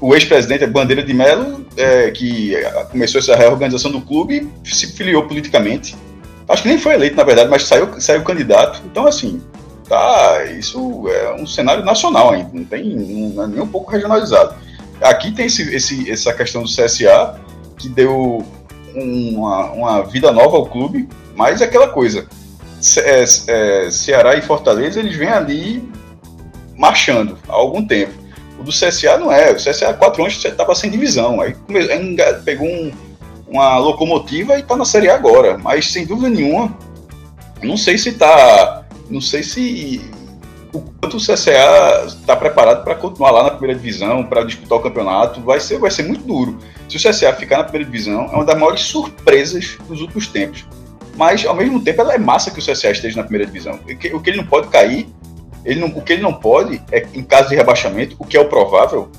o 0.00 0.14
ex-presidente 0.14 0.66
Bandeira 0.66 1.02
de 1.02 1.12
Melo, 1.12 1.66
é, 1.76 2.10
que 2.10 2.54
começou 2.90 3.18
essa 3.18 3.34
reorganização 3.34 3.90
do 3.90 4.00
clube, 4.00 4.48
se 4.62 4.92
filiou 4.92 5.24
politicamente. 5.26 5.96
Acho 6.48 6.62
que 6.62 6.68
nem 6.68 6.78
foi 6.78 6.94
eleito, 6.94 7.16
na 7.16 7.24
verdade, 7.24 7.48
mas 7.50 7.64
saiu, 7.64 8.00
saiu 8.00 8.22
candidato. 8.22 8.82
Então, 8.84 9.06
assim, 9.06 9.42
tá, 9.88 10.44
isso 10.56 11.08
é 11.08 11.34
um 11.34 11.46
cenário 11.46 11.84
nacional 11.84 12.30
ainda, 12.30 12.50
não 12.52 12.64
tem 12.64 12.94
não 12.94 13.44
é 13.44 13.46
nem 13.46 13.60
um 13.60 13.66
pouco 13.66 13.90
regionalizado. 13.90 14.54
Aqui 15.02 15.32
tem 15.32 15.46
esse, 15.46 15.74
esse, 15.74 16.10
essa 16.10 16.32
questão 16.32 16.62
do 16.62 16.68
CSA, 16.68 17.40
que 17.78 17.88
deu 17.88 18.44
uma, 18.94 19.70
uma 19.72 20.02
vida 20.02 20.30
nova 20.30 20.56
ao 20.56 20.66
clube, 20.66 21.08
mas 21.34 21.60
é 21.60 21.64
aquela 21.64 21.88
coisa. 21.88 22.26
Ce, 22.80 23.00
é, 23.00 23.24
é, 23.48 23.90
Ceará 23.90 24.36
e 24.36 24.42
Fortaleza, 24.42 25.00
eles 25.00 25.16
vêm 25.16 25.28
ali 25.28 25.92
marchando 26.76 27.38
há 27.48 27.52
algum 27.52 27.86
tempo. 27.86 28.12
O 28.58 28.62
do 28.62 28.70
CSA 28.70 29.18
não 29.18 29.32
é. 29.32 29.52
O 29.52 29.56
CSA 29.56 29.90
há 29.90 29.94
quatro 29.94 30.22
anos 30.22 30.44
estava 30.44 30.74
sem 30.74 30.90
divisão. 30.90 31.40
Aí 31.40 31.54
pegou 32.44 32.68
um, 32.68 32.92
uma 33.48 33.78
locomotiva 33.78 34.56
e 34.56 34.60
está 34.60 34.76
na 34.76 34.84
Série 34.84 35.08
A 35.08 35.14
agora. 35.14 35.58
Mas 35.58 35.90
sem 35.90 36.06
dúvida 36.06 36.28
nenhuma, 36.28 36.76
não 37.62 37.76
sei 37.76 37.98
se 37.98 38.10
está. 38.10 38.84
Não 39.10 39.20
sei 39.20 39.42
se 39.42 40.00
o 40.72 40.80
quanto 40.80 41.18
o 41.18 41.20
CSA 41.20 42.06
está 42.06 42.34
preparado 42.34 42.82
para 42.82 42.94
continuar 42.94 43.30
lá 43.30 43.42
na 43.44 43.50
primeira 43.50 43.78
divisão, 43.78 44.24
para 44.24 44.42
disputar 44.42 44.78
o 44.78 44.80
campeonato, 44.80 45.40
vai 45.42 45.60
ser, 45.60 45.78
vai 45.78 45.90
ser 45.90 46.04
muito 46.04 46.24
duro. 46.24 46.58
Se 46.88 46.96
o 46.96 47.00
CSA 47.00 47.32
ficar 47.34 47.58
na 47.58 47.64
primeira 47.64 47.84
divisão, 47.84 48.24
é 48.24 48.34
uma 48.34 48.44
das 48.44 48.58
maiores 48.58 48.80
surpresas 48.80 49.76
dos 49.86 50.00
últimos 50.00 50.26
tempos. 50.28 50.64
Mas, 51.14 51.44
ao 51.44 51.54
mesmo 51.54 51.80
tempo, 51.80 52.00
ela 52.00 52.14
é 52.14 52.18
massa 52.18 52.50
que 52.50 52.58
o 52.58 52.62
CSA 52.62 52.90
esteja 52.90 53.16
na 53.16 53.22
primeira 53.22 53.46
divisão. 53.46 53.74
O 53.74 53.96
que, 53.96 54.14
o 54.14 54.20
que 54.20 54.30
ele 54.30 54.38
não 54.38 54.46
pode 54.46 54.68
cair, 54.68 55.06
ele 55.62 55.78
não, 55.78 55.88
o 55.88 56.00
que 56.00 56.14
ele 56.14 56.22
não 56.22 56.32
pode 56.32 56.80
é, 56.90 57.06
em 57.12 57.22
caso 57.22 57.50
de 57.50 57.54
rebaixamento, 57.54 58.16
o 58.18 58.24
que 58.24 58.36
é 58.36 58.40
o 58.40 58.48
provável, 58.48 59.10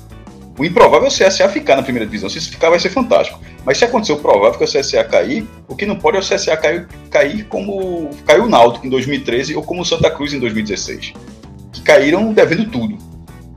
o 0.58 0.64
improvável 0.64 1.06
é 1.06 1.08
o 1.08 1.12
CSA 1.12 1.48
ficar 1.48 1.76
na 1.76 1.82
primeira 1.82 2.06
divisão. 2.06 2.28
Se 2.28 2.38
isso 2.38 2.50
ficar, 2.50 2.70
vai 2.70 2.80
ser 2.80 2.90
fantástico. 2.90 3.40
Mas 3.64 3.78
se 3.78 3.84
acontecer 3.84 4.12
o 4.12 4.18
provável 4.18 4.58
que 4.58 4.64
o 4.64 4.66
CSA 4.66 5.04
cair, 5.04 5.46
o 5.68 5.76
que 5.76 5.86
não 5.86 5.96
pode 5.96 6.16
é 6.16 6.20
o 6.20 6.22
CSA 6.22 6.56
cair, 6.56 6.88
cair 7.10 7.44
como 7.44 8.10
caiu 8.26 8.44
o 8.44 8.48
Náutico 8.48 8.86
em 8.86 8.90
2013 8.90 9.56
ou 9.56 9.62
como 9.62 9.82
o 9.82 9.84
Santa 9.84 10.10
Cruz 10.10 10.32
em 10.32 10.40
2016 10.40 11.14
que 11.74 11.82
caíram 11.82 12.32
devendo 12.32 12.70
tudo. 12.70 12.96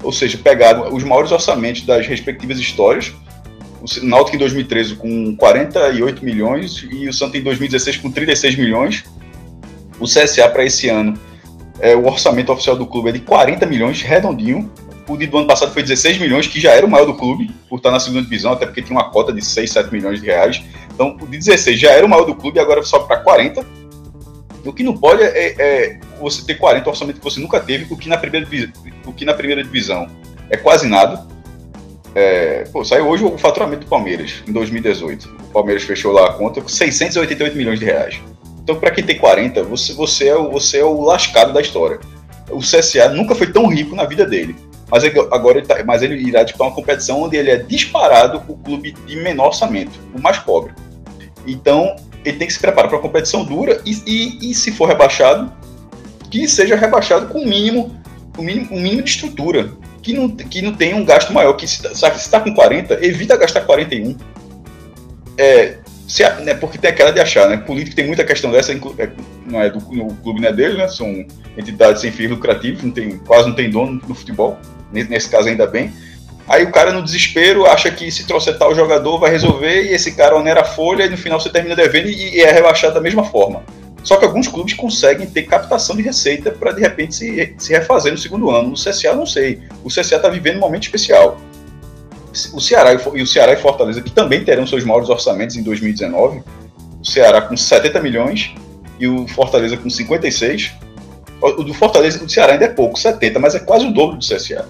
Ou 0.04 0.12
seja, 0.12 0.38
pegaram 0.38 0.94
os 0.94 1.04
maiores 1.04 1.32
orçamentos 1.32 1.84
das 1.84 2.06
respectivas 2.06 2.60
histórias, 2.60 3.14
o 3.80 4.06
Náutico 4.06 4.36
em 4.36 4.40
2013 4.40 4.96
com 4.96 5.36
48 5.36 6.26
milhões 6.26 6.86
e 6.90 7.08
o 7.08 7.14
Santa 7.14 7.38
em 7.38 7.42
2016 7.42 7.98
com 7.98 8.12
36 8.12 8.56
milhões. 8.56 9.04
O 10.00 10.06
CSA 10.06 10.50
para 10.50 10.66
esse 10.66 10.90
ano, 10.90 11.14
é, 11.80 11.96
o 11.96 12.06
orçamento 12.06 12.52
oficial 12.52 12.76
do 12.76 12.86
clube 12.86 13.10
é 13.10 13.12
de 13.12 13.20
40 13.20 13.66
milhões, 13.66 14.02
redondinho. 14.02 14.72
O 15.08 15.16
de 15.16 15.26
do 15.26 15.38
ano 15.38 15.48
passado 15.48 15.72
foi 15.72 15.84
16 15.84 16.18
milhões, 16.18 16.48
que 16.48 16.60
já 16.60 16.72
era 16.72 16.86
o 16.86 16.90
maior 16.90 17.06
do 17.06 17.14
clube, 17.14 17.50
por 17.70 17.78
estar 17.78 17.92
na 17.92 18.00
segunda 18.00 18.24
divisão, 18.24 18.52
até 18.52 18.66
porque 18.66 18.82
tinha 18.82 18.98
uma 18.98 19.10
cota 19.10 19.32
de 19.32 19.44
6, 19.44 19.72
7 19.72 19.92
milhões 19.92 20.20
de 20.20 20.26
reais. 20.26 20.62
Então, 20.94 21.16
o 21.22 21.26
de 21.26 21.38
16 21.38 21.80
já 21.80 21.92
era 21.92 22.06
o 22.06 22.10
maior 22.10 22.26
do 22.26 22.36
clube, 22.36 22.60
agora 22.60 22.84
sobe 22.84 23.08
para 23.08 23.18
40 23.18 23.66
o 24.70 24.74
que 24.74 24.84
não 24.84 24.98
pode 24.98 25.24
é, 25.24 25.56
é, 25.58 26.00
você 26.20 26.44
ter 26.46 26.56
40 26.56 26.90
orçamento 26.90 27.18
que 27.20 27.24
você 27.24 27.40
nunca 27.40 27.60
teve, 27.60 27.92
o 27.92 27.98
que 27.98 28.10
na 28.10 28.18
primeira, 28.18 28.48
o 29.06 29.14
que 29.14 29.26
na 29.26 29.34
primeira 29.34 29.64
divisão 29.64 30.08
é 30.50 30.58
quase 30.58 30.88
nada. 30.88 31.26
É, 32.16 32.64
pô, 32.72 32.84
saiu 32.84 33.08
hoje 33.08 33.24
o 33.24 33.38
faturamento 33.38 33.82
do 33.82 33.90
Palmeiras, 33.90 34.44
em 34.48 34.52
2018. 34.52 35.30
O 35.50 35.54
Palmeiras 35.54 35.84
fechou 35.84 36.12
lá 36.12 36.28
a 36.28 36.34
conta 36.34 36.62
com 36.62 36.68
688 36.68 37.56
milhões 37.56 37.80
de 37.80 37.86
reais. 37.86 38.20
Então, 38.60 38.76
para 38.76 38.92
quem 38.92 39.04
tem 39.04 39.18
40, 39.18 39.64
você, 39.64 39.94
você, 39.94 40.28
é 40.28 40.36
o, 40.36 40.52
você 40.52 40.80
é 40.80 40.84
o 40.84 41.02
lascado 41.02 41.54
da 41.54 41.62
história. 41.62 42.00
O 42.50 42.60
CSA 42.60 43.10
nunca 43.10 43.36
foi 43.36 43.48
tão 43.48 43.68
rico 43.68 43.96
na 43.96 44.06
vida 44.06 44.26
dele. 44.26 44.56
Mas 44.90 45.04
agora 45.04 45.60
ele, 45.60 45.68
tá, 45.68 45.84
mas 45.86 46.02
ele 46.02 46.16
irá 46.16 46.44
disputar 46.44 46.68
uma 46.68 46.76
competição 46.76 47.22
onde 47.22 47.36
ele 47.36 47.52
é 47.52 47.58
disparado 47.58 48.42
o 48.48 48.58
clube 48.58 48.94
de 48.94 49.16
menor 49.18 49.48
orçamento, 49.48 50.00
o 50.16 50.22
mais 50.22 50.40
pobre. 50.40 50.74
Então, 51.46 51.96
ele 52.24 52.38
tem 52.38 52.48
que 52.48 52.54
se 52.54 52.60
preparar 52.60 52.90
para 52.90 52.98
uma 52.98 53.02
competição 53.02 53.44
dura 53.44 53.82
e, 53.86 53.92
e, 54.06 54.52
e, 54.52 54.54
se 54.54 54.72
for 54.72 54.88
rebaixado, 54.88 55.52
que 56.38 56.48
seja 56.48 56.76
rebaixado 56.76 57.28
com 57.28 57.40
o 57.40 57.48
mínimo, 57.48 58.00
o 58.38 58.42
mínimo, 58.42 58.68
o 58.72 58.80
mínimo 58.80 59.02
de 59.02 59.10
estrutura. 59.10 59.72
que 60.02 60.14
não, 60.14 60.30
que 60.30 60.62
não 60.62 60.74
tenha 60.74 60.96
um 60.96 61.04
gasto 61.04 61.34
maior. 61.34 61.54
Que 61.54 61.68
se 61.68 61.86
está 61.88 62.40
com 62.40 62.54
40, 62.54 63.06
evita 63.06 63.36
gastar 63.36 63.62
41. 63.62 64.16
É, 65.38 65.78
se, 66.08 66.24
né, 66.42 66.54
porque 66.54 66.78
tem 66.78 66.92
aquela 66.92 67.12
de 67.12 67.20
achar, 67.20 67.50
né? 67.50 67.58
Político 67.58 67.96
tem 67.96 68.08
muita 68.08 68.24
questão 68.24 68.52
dessa, 68.52 68.72
é, 68.72 69.10
não 69.46 69.62
é 69.62 69.70
do 69.70 69.80
no 69.94 70.14
clube 70.16 70.40
não 70.40 70.50
é 70.50 70.54
dele, 70.54 70.78
né? 70.78 70.88
São 70.88 71.26
entidades 71.58 72.02
sem 72.02 72.12
fins 72.12 72.30
lucrativos, 72.30 72.84
não 72.84 72.92
tem, 72.92 73.18
quase 73.18 73.48
não 73.48 73.56
tem 73.56 73.70
dono 73.70 74.02
no 74.08 74.16
futebol, 74.16 74.58
nesse 74.92 75.30
caso 75.30 75.50
ainda 75.50 75.68
bem. 75.68 75.92
Aí 76.48 76.64
o 76.64 76.72
cara 76.72 76.94
no 76.94 77.04
desespero 77.04 77.66
acha 77.66 77.92
que 77.92 78.10
se 78.10 78.26
trouxer 78.26 78.58
tal 78.58 78.74
jogador 78.74 79.20
vai 79.20 79.32
resolver 79.32 79.84
e 79.84 79.94
esse 79.94 80.14
cara 80.14 80.38
onera 80.38 80.62
a 80.62 80.64
folha 80.64 81.04
e 81.04 81.10
no 81.10 81.18
final 81.18 81.40
você 81.40 81.50
termina 81.50 81.76
devendo 81.76 82.08
e 82.08 82.40
é 82.40 82.52
rebaixado 82.52 82.94
da 82.94 83.02
mesma 83.02 83.26
forma. 83.26 83.64
Só 84.08 84.16
que 84.16 84.24
alguns 84.24 84.48
clubes 84.48 84.74
conseguem 84.74 85.28
ter 85.28 85.44
captação 85.44 85.94
de 85.94 86.02
receita 86.02 86.50
para 86.50 86.72
de 86.72 86.80
repente 86.80 87.14
se, 87.14 87.54
se 87.58 87.74
refazer 87.74 88.10
no 88.10 88.18
segundo 88.18 88.50
ano. 88.50 88.70
No 88.70 88.76
CSA 88.76 89.14
não 89.14 89.26
sei. 89.26 89.60
O 89.84 89.90
CSA 89.90 90.16
está 90.16 90.30
vivendo 90.30 90.56
um 90.56 90.62
momento 90.62 90.84
especial 90.84 91.38
o 92.54 92.62
Ceará 92.62 92.94
e 92.94 93.22
o 93.22 93.28
Ceará 93.28 93.52
e 93.52 93.58
Fortaleza, 93.58 94.02
que 94.02 94.12
também 94.12 94.46
terão 94.46 94.66
seus 94.66 94.86
maiores 94.86 95.10
orçamentos 95.10 95.58
em 95.58 95.64
2019, 95.64 96.42
o 97.02 97.06
Ceará 97.06 97.42
com 97.42 97.58
70 97.58 98.00
milhões 98.00 98.54
e 98.98 99.08
o 99.08 99.28
Fortaleza 99.28 99.76
com 99.76 99.90
56. 99.90 100.72
O 101.42 101.64
do 101.64 101.74
Fortaleza, 101.74 102.24
o 102.24 102.30
Ceará 102.30 102.54
ainda 102.54 102.66
é 102.66 102.70
pouco, 102.70 102.98
70, 102.98 103.40
mas 103.40 103.56
é 103.56 103.60
quase 103.60 103.88
o 103.88 103.92
dobro 103.92 104.18
do 104.18 104.26
CSA. 104.26 104.70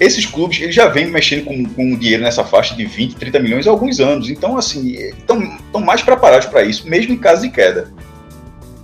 Esses 0.00 0.24
clubes 0.24 0.60
eles 0.62 0.74
já 0.74 0.88
vêm 0.88 1.06
mexendo 1.06 1.44
com, 1.44 1.64
com 1.64 1.96
dinheiro 1.96 2.22
nessa 2.22 2.42
faixa 2.42 2.74
de 2.74 2.86
20, 2.86 3.16
30 3.16 3.38
milhões 3.38 3.66
há 3.66 3.70
alguns 3.70 4.00
anos. 4.00 4.30
Então, 4.30 4.56
assim, 4.56 4.94
estão 4.94 5.80
mais 5.80 6.02
preparados 6.02 6.46
para 6.46 6.62
isso, 6.62 6.88
mesmo 6.88 7.12
em 7.12 7.18
caso 7.18 7.42
de 7.42 7.50
queda. 7.50 7.92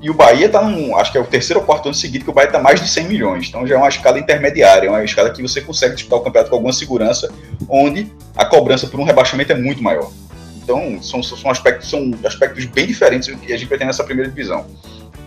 E 0.00 0.08
o 0.08 0.14
Bahia 0.14 0.46
está 0.46 0.62
num, 0.62 0.96
acho 0.96 1.10
que 1.10 1.18
é 1.18 1.20
o 1.20 1.24
terceiro 1.24 1.58
ou 1.60 1.66
quarto 1.66 1.86
ano 1.86 1.94
seguido 1.94 2.24
que 2.24 2.30
o 2.30 2.32
Bahia 2.32 2.48
está 2.48 2.60
mais 2.60 2.80
de 2.80 2.88
100 2.88 3.08
milhões. 3.08 3.48
Então 3.48 3.66
já 3.66 3.74
é 3.74 3.78
uma 3.78 3.88
escala 3.88 4.18
intermediária, 4.18 4.86
é 4.86 4.90
uma 4.90 5.02
escala 5.02 5.30
que 5.30 5.42
você 5.42 5.60
consegue 5.60 5.94
disputar 5.96 6.20
o 6.20 6.22
campeonato 6.22 6.50
com 6.50 6.56
alguma 6.56 6.72
segurança, 6.72 7.28
onde 7.68 8.12
a 8.36 8.44
cobrança 8.44 8.86
por 8.86 9.00
um 9.00 9.04
rebaixamento 9.04 9.52
é 9.52 9.56
muito 9.56 9.82
maior. 9.82 10.10
Então 10.62 11.02
são, 11.02 11.20
são, 11.22 11.50
aspectos, 11.50 11.90
são 11.90 12.12
aspectos 12.24 12.64
bem 12.66 12.86
diferentes 12.86 13.28
do 13.28 13.36
que 13.38 13.52
a 13.52 13.56
gente 13.56 13.68
vai 13.68 13.78
ter 13.78 13.86
nessa 13.86 14.04
primeira 14.04 14.30
divisão. 14.30 14.66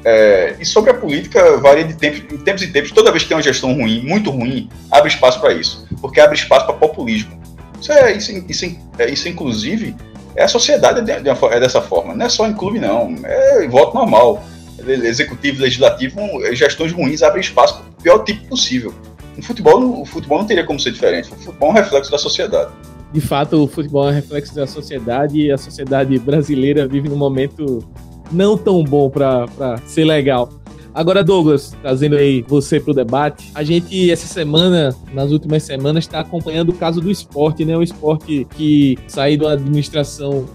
É, 0.06 0.56
e 0.60 0.66
sobre 0.66 0.92
a 0.92 0.94
política, 0.94 1.58
varia 1.58 1.84
de 1.84 1.94
tempos, 1.94 2.20
em 2.32 2.38
tempos 2.38 2.64
e 2.64 2.68
tempos. 2.68 2.92
Toda 2.92 3.12
vez 3.12 3.24
que 3.24 3.30
tem 3.30 3.38
uma 3.38 3.44
gestão 3.44 3.74
ruim, 3.74 4.02
muito 4.06 4.32
ruim, 4.32 4.70
abre 4.90 5.10
espaço 5.10 5.40
para 5.40 5.54
isso. 5.54 5.86
Porque 6.00 6.20
abre 6.20 6.36
espaço 6.36 6.66
para 6.66 6.76
populismo. 6.76 7.40
Isso, 7.80 7.92
é, 7.92 8.12
isso, 8.14 8.32
isso, 8.48 8.78
é, 8.98 9.10
isso, 9.10 9.28
inclusive, 9.28 9.96
é 10.36 10.44
a 10.44 10.48
sociedade 10.48 11.02
de, 11.02 11.20
de, 11.20 11.30
é 11.30 11.60
dessa 11.60 11.82
forma. 11.82 12.16
Não 12.16 12.26
é 12.26 12.30
só 12.30 12.48
em 12.48 12.54
clube, 12.54 12.80
não. 12.80 13.16
É 13.24 13.68
voto 13.68 13.96
normal 13.96 14.42
executivo, 14.88 15.62
legislativo, 15.62 16.20
gestões 16.54 16.92
ruins 16.92 17.22
abrem 17.22 17.42
espaço 17.42 17.76
para 17.76 17.90
o 17.90 18.02
pior 18.02 18.20
tipo 18.24 18.48
possível. 18.48 18.94
No 19.36 19.44
futebol, 19.44 20.02
o 20.02 20.06
futebol 20.06 20.40
não 20.40 20.46
teria 20.46 20.66
como 20.66 20.80
ser 20.80 20.92
diferente. 20.92 21.32
O 21.32 21.36
futebol 21.36 21.70
é 21.70 21.72
um 21.72 21.76
reflexo 21.76 22.12
da 22.12 22.18
sociedade. 22.18 22.72
De 23.14 23.22
fato, 23.22 23.64
o 23.64 23.68
futebol 23.68 24.08
é 24.08 24.12
um 24.12 24.16
reflexo 24.16 24.56
da 24.56 24.66
sociedade 24.68 25.40
e 25.40 25.52
a 25.52 25.58
sociedade 25.58 26.18
brasileira 26.20 26.88
vive 26.88 27.10
num 27.10 27.18
momento 27.18 27.80
não 28.32 28.58
tão 28.58 28.84
bom 28.84 29.10
para 29.10 29.48
ser 29.86 30.06
legal. 30.06 30.50
Agora, 30.94 31.24
Douglas, 31.24 31.76
trazendo 31.82 32.18
aí 32.18 32.44
você 32.46 32.78
para 32.80 32.92
o 32.92 32.94
debate, 32.94 33.50
a 33.56 33.64
gente, 33.64 34.12
essa 34.12 34.28
semana, 34.28 34.94
nas 35.14 35.32
últimas 35.32 35.64
semanas, 35.64 36.04
está 36.04 36.20
acompanhando 36.20 36.70
o 36.70 36.74
caso 36.74 37.00
do 37.00 37.10
esporte, 37.10 37.64
né? 37.64 37.78
O 37.78 37.84
esporte 37.84 38.46
que 38.56 38.98
saiu 39.08 39.40
da 39.40 39.54
administração 39.54 40.46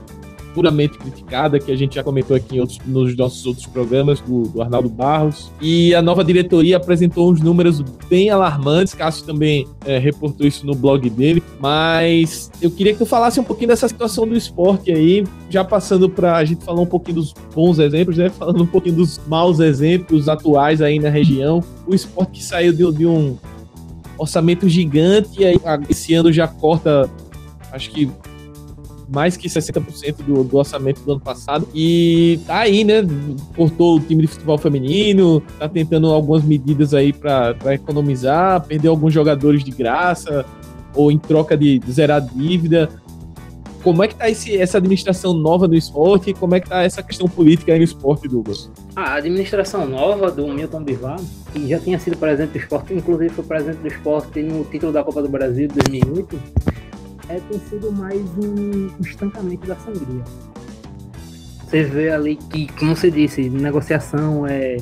puramente 0.57 0.97
criticada, 0.97 1.61
que 1.61 1.71
a 1.71 1.77
gente 1.77 1.97
já 1.97 2.03
comentou 2.03 2.35
aqui 2.35 2.59
outros, 2.59 2.79
nos 2.87 3.15
nossos 3.15 3.45
outros 3.45 3.67
programas, 3.67 4.23
do, 4.23 4.45
do, 4.45 4.63
Arnaldo 4.63 4.89
Barros. 4.89 5.53
E 5.61 5.95
a 5.95 6.01
nova 6.01 6.25
diretoria 6.25 6.79
apresentou 6.79 7.31
uns 7.31 7.43
números 7.43 7.83
bem 8.09 8.31
alarmantes. 8.31 8.95
Cássio 8.95 9.27
também 9.27 9.69
é, 9.85 9.99
reportou 9.99 10.47
isso 10.47 10.65
no 10.65 10.75
blog 10.75 11.11
dele. 11.11 11.43
Mas 11.61 12.51
eu 12.63 12.71
queria 12.71 12.95
que 12.95 13.01
tu 13.01 13.05
falasse 13.05 13.39
um 13.39 13.45
pouquinho 13.45 13.69
dessa 13.69 13.87
situação 13.87 14.27
do 14.27 14.35
esporte 14.35 14.91
aí, 14.91 15.25
já 15.51 15.63
passando 15.63 16.09
para 16.09 16.37
a 16.37 16.45
gente 16.47 16.65
falar 16.65 16.81
um 16.81 16.87
pouquinho 16.87 17.17
dos 17.17 17.35
bons 17.55 17.79
exemplos, 17.79 18.17
né? 18.17 18.31
Falando 18.31 18.63
um 18.63 18.67
pouquinho 18.67 18.97
dos 18.97 19.21
maus 19.27 19.61
exemplos 19.61 20.27
atuais 20.27 20.81
aí 20.81 20.99
na 20.99 21.11
região. 21.11 21.63
O 21.87 21.95
esporte 21.95 22.33
que 22.33 22.43
saiu 22.43 22.73
de, 22.73 22.91
de 22.93 23.07
um 23.07 23.37
orçamento 24.17 24.67
gigante 24.67 25.43
e 25.43 25.45
aí 25.45 25.61
esse 25.91 26.15
ano 26.15 26.33
já 26.33 26.49
corta 26.49 27.11
acho 27.71 27.91
que 27.91 28.11
mais 29.09 29.37
que 29.37 29.49
60% 29.49 30.17
do, 30.25 30.43
do 30.43 30.57
orçamento 30.57 31.01
do 31.03 31.13
ano 31.13 31.21
passado. 31.21 31.69
E 31.75 32.41
tá 32.47 32.59
aí, 32.59 32.85
né? 32.85 33.03
Cortou 33.55 33.97
o 33.97 34.01
time 34.01 34.23
de 34.23 34.29
futebol 34.29 34.59
feminino, 34.59 35.41
tá 35.59 35.69
tentando 35.69 36.09
algumas 36.09 36.43
medidas 36.43 36.93
aí 36.93 37.13
para 37.13 37.75
economizar, 37.75 38.65
perdeu 38.67 38.91
alguns 38.91 39.13
jogadores 39.13 39.63
de 39.63 39.71
graça, 39.71 40.45
ou 40.95 41.13
em 41.13 41.19
troca 41.19 41.57
de, 41.57 41.79
de 41.79 41.93
zerar 41.93 42.21
dívida. 42.21 42.89
Como 43.83 44.03
é 44.03 44.09
que 44.09 44.17
tá 44.17 44.29
esse, 44.29 44.57
essa 44.57 44.79
administração 44.79 45.33
nova 45.33 45.69
do 45.69 45.77
esporte 45.77 46.31
e 46.31 46.35
como 46.35 46.57
é 46.57 46.61
que 46.61 46.69
tá 46.69 46.83
essa 46.83 47.05
questão 47.05 47.29
política 47.29 47.73
aí 47.73 47.79
no 47.79 47.85
esporte, 47.85 48.27
Douglas? 48.27 48.69
A 48.97 49.15
administração 49.15 49.87
nova 49.87 50.29
do 50.29 50.49
Milton 50.49 50.83
Bivar, 50.83 51.21
que 51.53 51.69
já 51.69 51.79
tinha 51.79 51.97
sido 52.01 52.17
presidente 52.17 52.51
do 52.51 52.59
esporte, 52.59 52.93
inclusive 52.93 53.31
foi 53.33 53.45
presidente 53.45 53.79
do 53.79 53.87
esporte 53.87 54.43
no 54.43 54.65
título 54.65 54.91
da 54.91 55.05
Copa 55.05 55.23
do 55.23 55.29
Brasil 55.29 55.69
de 55.69 55.75
2008, 55.75 56.41
é, 57.29 57.41
tem 57.41 57.61
sido 57.69 57.93
mais 57.93 58.21
um 58.39 58.91
estancamento 59.01 59.67
da 59.67 59.77
sangria. 59.77 60.23
Você 61.65 61.83
vê 61.83 62.11
ali 62.11 62.37
que, 62.37 62.69
como 62.79 62.95
você 62.95 63.11
disse, 63.11 63.49
negociação 63.51 64.47
é. 64.47 64.77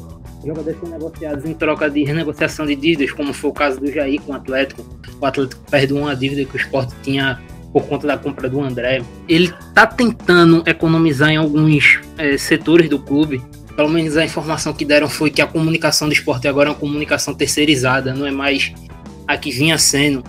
Jogadores 0.45 0.79
são 0.79 0.91
negociados 0.91 1.45
em 1.47 1.55
troca 1.55 1.89
de 1.89 2.05
renegociação 2.05 2.67
de 2.67 2.77
dívidas, 2.77 3.11
como 3.13 3.33
foi 3.33 3.49
o 3.49 3.53
caso 3.55 3.81
do 3.81 3.91
Jair 3.91 4.21
com 4.21 4.33
o 4.33 4.35
Atlético. 4.35 4.85
O 5.19 5.25
Atlético 5.25 5.63
perde 5.71 5.95
uma 5.95 6.15
dívida 6.15 6.45
que 6.45 6.55
o 6.55 6.61
Sport 6.61 6.93
tinha 7.03 7.41
por 7.73 7.87
conta 7.87 8.07
da 8.07 8.19
compra 8.19 8.47
do 8.47 8.61
André. 8.61 9.03
Ele 9.27 9.51
tá 9.75 9.87
tentando 9.87 10.63
economizar 10.67 11.31
em 11.31 11.39
alguns 11.39 11.99
é, 12.19 12.37
setores 12.37 12.91
do 12.91 12.99
clube. 12.99 13.43
Pelo 13.75 13.89
menos 13.89 14.19
a 14.19 14.25
informação 14.25 14.75
que 14.75 14.85
deram 14.85 15.09
foi 15.09 15.31
que 15.31 15.41
a 15.41 15.47
comunicação 15.47 16.09
do 16.09 16.13
esporte 16.13 16.47
agora 16.47 16.69
é 16.69 16.73
uma 16.73 16.79
comunicação 16.79 17.33
terceirizada, 17.33 18.13
não 18.13 18.27
é 18.27 18.31
mais 18.31 18.73
a 19.27 19.39
que 19.39 19.51
vinha 19.51 19.79
sendo. 19.79 20.23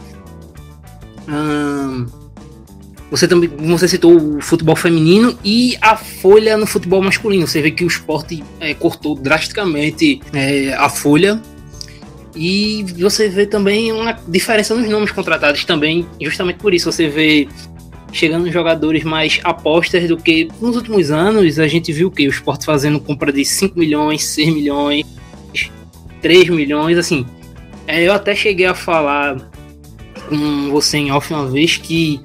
Você 3.11 3.27
também 3.27 3.49
você 3.49 3.87
citou 3.87 4.37
o 4.37 4.41
futebol 4.41 4.75
feminino 4.75 5.37
e 5.43 5.77
a 5.81 5.95
folha 5.95 6.57
no 6.57 6.65
futebol 6.65 7.01
masculino. 7.01 7.47
Você 7.47 7.61
vê 7.61 7.71
que 7.71 7.83
o 7.83 7.87
esporte 7.87 8.43
é, 8.59 8.73
cortou 8.73 9.15
drasticamente 9.15 10.21
é, 10.33 10.73
a 10.73 10.89
folha. 10.89 11.41
E 12.35 12.83
você 12.99 13.29
vê 13.29 13.45
também 13.45 13.93
uma 13.93 14.11
diferença 14.27 14.75
nos 14.75 14.89
nomes 14.89 15.11
contratados 15.11 15.63
também, 15.63 16.05
justamente 16.19 16.57
por 16.57 16.73
isso. 16.73 16.91
Você 16.91 17.07
vê 17.07 17.47
chegando 18.11 18.51
jogadores 18.51 19.03
mais 19.03 19.39
apostas 19.43 20.07
do 20.07 20.17
que 20.17 20.49
nos 20.59 20.75
últimos 20.75 21.11
anos. 21.11 21.59
A 21.59 21.67
gente 21.67 21.93
viu 21.93 22.11
que 22.11 22.27
o 22.27 22.29
esporte 22.29 22.65
fazendo 22.65 22.99
compra 22.99 23.31
de 23.31 23.45
5 23.45 23.77
milhões, 23.79 24.23
6 24.25 24.53
milhões, 24.53 25.05
3 26.21 26.49
milhões, 26.49 26.97
assim. 26.97 27.25
É, 27.87 28.03
eu 28.03 28.13
até 28.13 28.35
cheguei 28.35 28.65
a 28.65 28.73
falar 28.73 29.49
com 30.27 30.69
você 30.71 30.97
em 30.97 31.11
off 31.11 31.33
uma 31.33 31.47
vez 31.47 31.77
que 31.77 32.21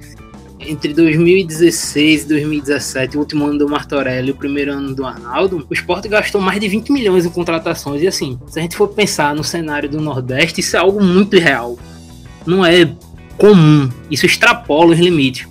entre 0.59 0.93
2016 0.93 2.23
e 2.23 2.27
2017, 2.27 3.17
o 3.17 3.19
último 3.19 3.45
ano 3.45 3.59
do 3.59 3.69
Martorelli 3.69 4.29
e 4.29 4.31
o 4.31 4.35
primeiro 4.35 4.71
ano 4.71 4.93
do 4.93 5.05
Arnaldo, 5.05 5.65
o 5.69 5.73
esporte 5.73 6.07
gastou 6.07 6.39
mais 6.39 6.59
de 6.59 6.67
20 6.67 6.91
milhões 6.91 7.25
em 7.25 7.29
contratações. 7.29 8.01
E 8.01 8.07
assim, 8.07 8.39
se 8.47 8.59
a 8.59 8.61
gente 8.61 8.75
for 8.75 8.87
pensar 8.89 9.33
no 9.35 9.43
cenário 9.43 9.89
do 9.89 9.99
Nordeste, 9.99 10.61
isso 10.61 10.75
é 10.75 10.79
algo 10.79 11.03
muito 11.03 11.35
irreal. 11.35 11.79
Não 12.45 12.65
é 12.65 12.89
comum. 13.37 13.89
Isso 14.09 14.25
extrapola 14.25 14.93
os 14.93 14.99
limites. 14.99 15.47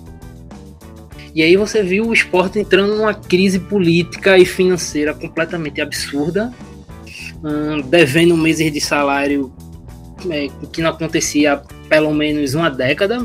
E 1.33 1.41
aí 1.41 1.55
você 1.55 1.81
viu 1.81 2.07
o 2.07 2.13
esporte 2.13 2.59
entrando 2.59 2.95
numa 2.95 3.13
crise 3.13 3.59
política 3.59 4.37
e 4.37 4.45
financeira 4.45 5.13
completamente 5.13 5.79
absurda, 5.79 6.53
hum, 7.43 7.81
devendo 7.81 8.35
meses 8.35 8.71
de 8.71 8.81
salário 8.81 9.51
é, 10.29 10.49
que 10.71 10.81
não 10.81 10.89
acontecia 10.89 11.61
pelo 11.91 12.13
menos 12.13 12.53
uma 12.53 12.69
década. 12.69 13.19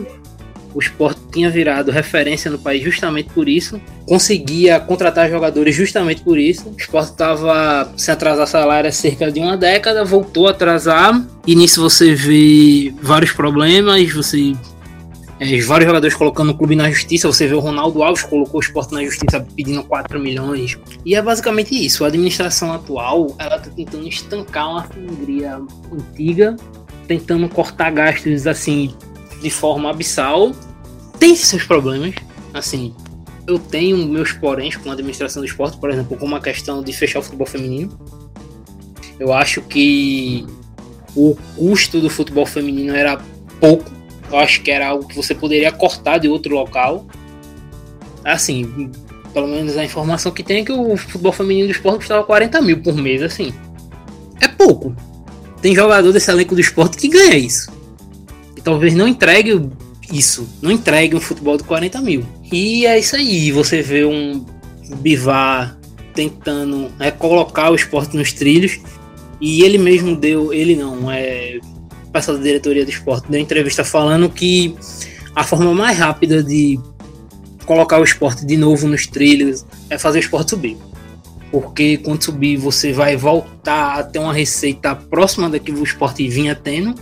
O 0.74 0.80
esporte 0.80 1.20
tinha 1.32 1.48
virado 1.48 1.92
referência 1.92 2.50
no 2.50 2.58
país 2.58 2.82
justamente 2.82 3.30
por 3.32 3.48
isso. 3.48 3.80
Conseguia 4.04 4.80
contratar 4.80 5.30
jogadores 5.30 5.74
justamente 5.74 6.20
por 6.20 6.36
isso. 6.36 6.68
O 6.70 6.76
esporte 6.76 7.12
estava 7.12 7.90
sem 7.96 8.12
atrasar 8.12 8.46
salário 8.48 8.88
há 8.88 8.92
cerca 8.92 9.30
de 9.30 9.38
uma 9.38 9.56
década, 9.56 10.04
voltou 10.04 10.48
a 10.48 10.50
atrasar. 10.50 11.24
E 11.46 11.54
nisso 11.54 11.80
você 11.80 12.12
vê 12.12 12.92
vários 13.00 13.30
problemas, 13.30 14.12
você 14.12 14.52
é, 15.38 15.60
vários 15.60 15.86
jogadores 15.86 16.16
colocando 16.16 16.50
o 16.50 16.54
clube 16.58 16.74
na 16.74 16.90
justiça. 16.90 17.28
Você 17.28 17.46
vê 17.46 17.54
o 17.54 17.60
Ronaldo 17.60 18.02
Alves 18.02 18.24
colocou 18.24 18.58
o 18.58 18.62
esporte 18.62 18.92
na 18.92 19.04
justiça 19.04 19.46
pedindo 19.54 19.84
4 19.84 20.18
milhões. 20.18 20.76
E 21.04 21.14
é 21.14 21.22
basicamente 21.22 21.72
isso. 21.72 22.04
A 22.04 22.08
administração 22.08 22.72
atual 22.72 23.28
ela 23.38 23.56
está 23.56 23.70
tentando 23.70 24.08
estancar 24.08 24.68
uma 24.68 24.86
sangria 24.88 25.60
antiga 25.92 26.56
tentando 27.06 27.48
cortar 27.48 27.90
gastos 27.90 28.46
assim 28.46 28.94
de 29.40 29.50
forma 29.50 29.90
abissal. 29.90 30.52
Tem 31.18 31.34
seus 31.34 31.64
problemas, 31.64 32.14
assim. 32.52 32.94
Eu 33.46 33.58
tenho 33.58 33.96
meus 34.08 34.32
poréns 34.32 34.76
com 34.76 34.90
a 34.90 34.92
administração 34.92 35.40
do 35.40 35.46
esporte, 35.46 35.76
por 35.78 35.90
exemplo, 35.90 36.16
como 36.16 36.34
a 36.34 36.40
questão 36.40 36.82
de 36.82 36.92
fechar 36.92 37.20
o 37.20 37.22
futebol 37.22 37.46
feminino. 37.46 37.98
Eu 39.18 39.32
acho 39.32 39.62
que 39.62 40.44
o 41.14 41.36
custo 41.56 42.00
do 42.00 42.10
futebol 42.10 42.44
feminino 42.44 42.94
era 42.94 43.18
pouco. 43.60 43.90
Eu 44.30 44.38
acho 44.38 44.62
que 44.62 44.70
era 44.70 44.88
algo 44.88 45.06
que 45.06 45.14
você 45.14 45.34
poderia 45.34 45.70
cortar 45.70 46.18
de 46.18 46.28
outro 46.28 46.54
local. 46.54 47.06
Assim, 48.24 48.90
pelo 49.32 49.46
menos 49.46 49.76
a 49.76 49.84
informação 49.84 50.32
que 50.32 50.42
tem 50.42 50.62
é 50.62 50.64
que 50.64 50.72
o 50.72 50.96
futebol 50.96 51.32
feminino 51.32 51.68
do 51.68 51.72
esporte 51.72 51.98
custava 51.98 52.24
40 52.24 52.60
mil 52.60 52.82
por 52.82 52.94
mês, 52.96 53.22
assim. 53.22 53.54
É 54.40 54.48
pouco. 54.48 54.94
Tem 55.60 55.74
jogador 55.74 56.12
desse 56.12 56.30
elenco 56.30 56.54
do 56.54 56.60
esporte 56.60 56.96
que 56.96 57.08
ganha 57.08 57.36
isso. 57.36 57.70
E 58.56 58.60
talvez 58.60 58.94
não 58.94 59.08
entregue 59.08 59.68
isso. 60.12 60.48
Não 60.62 60.70
entregue 60.70 61.16
um 61.16 61.20
futebol 61.20 61.56
de 61.56 61.64
40 61.64 62.00
mil. 62.00 62.24
E 62.52 62.86
é 62.86 62.98
isso 62.98 63.16
aí. 63.16 63.50
Você 63.52 63.82
vê 63.82 64.04
um 64.04 64.44
Bivar 65.00 65.76
tentando 66.14 66.90
é, 67.00 67.10
colocar 67.10 67.70
o 67.70 67.74
esporte 67.74 68.16
nos 68.16 68.32
trilhos. 68.32 68.78
E 69.40 69.62
ele 69.62 69.78
mesmo 69.78 70.16
deu, 70.16 70.52
ele 70.52 70.74
não, 70.74 71.10
é 71.10 71.58
pessoal 72.16 72.38
da 72.38 72.42
diretoria 72.42 72.84
do 72.84 72.90
esporte 72.90 73.30
deu 73.30 73.38
entrevista 73.38 73.84
falando 73.84 74.28
que 74.30 74.74
a 75.34 75.44
forma 75.44 75.74
mais 75.74 75.98
rápida 75.98 76.42
de 76.42 76.80
colocar 77.66 78.00
o 78.00 78.04
esporte 78.04 78.46
de 78.46 78.56
novo 78.56 78.88
nos 78.88 79.06
trilhos 79.06 79.66
é 79.90 79.98
fazer 79.98 80.18
o 80.18 80.20
esporte 80.20 80.50
subir. 80.50 80.76
Porque 81.60 81.96
quando 81.96 82.22
subir 82.22 82.58
você 82.58 82.92
vai 82.92 83.16
voltar 83.16 83.98
a 83.98 84.02
ter 84.02 84.18
uma 84.18 84.34
receita 84.34 84.94
próxima 84.94 85.48
da 85.48 85.58
que 85.58 85.72
o 85.72 85.82
esporte 85.82 86.28
vinha 86.28 86.54
tendo, 86.54 86.94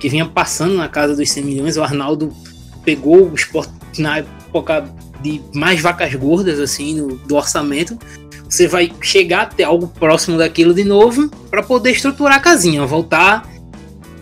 que 0.00 0.08
vinha 0.08 0.24
passando 0.24 0.74
na 0.76 0.88
casa 0.88 1.14
dos 1.14 1.30
100 1.30 1.44
milhões. 1.44 1.76
O 1.76 1.82
Arnaldo 1.82 2.32
pegou 2.86 3.28
o 3.28 3.34
esporte 3.34 3.70
na 3.98 4.20
época 4.20 4.88
de 5.20 5.42
mais 5.52 5.78
vacas 5.78 6.14
gordas 6.14 6.58
assim 6.58 6.94
no, 6.94 7.16
do 7.18 7.36
orçamento. 7.36 7.98
Você 8.48 8.66
vai 8.66 8.90
chegar 9.02 9.42
a 9.42 9.46
ter 9.46 9.64
algo 9.64 9.88
próximo 9.88 10.38
daquilo 10.38 10.72
de 10.72 10.82
novo 10.82 11.28
para 11.50 11.62
poder 11.62 11.90
estruturar 11.90 12.38
a 12.38 12.40
casinha, 12.40 12.86
voltar 12.86 13.46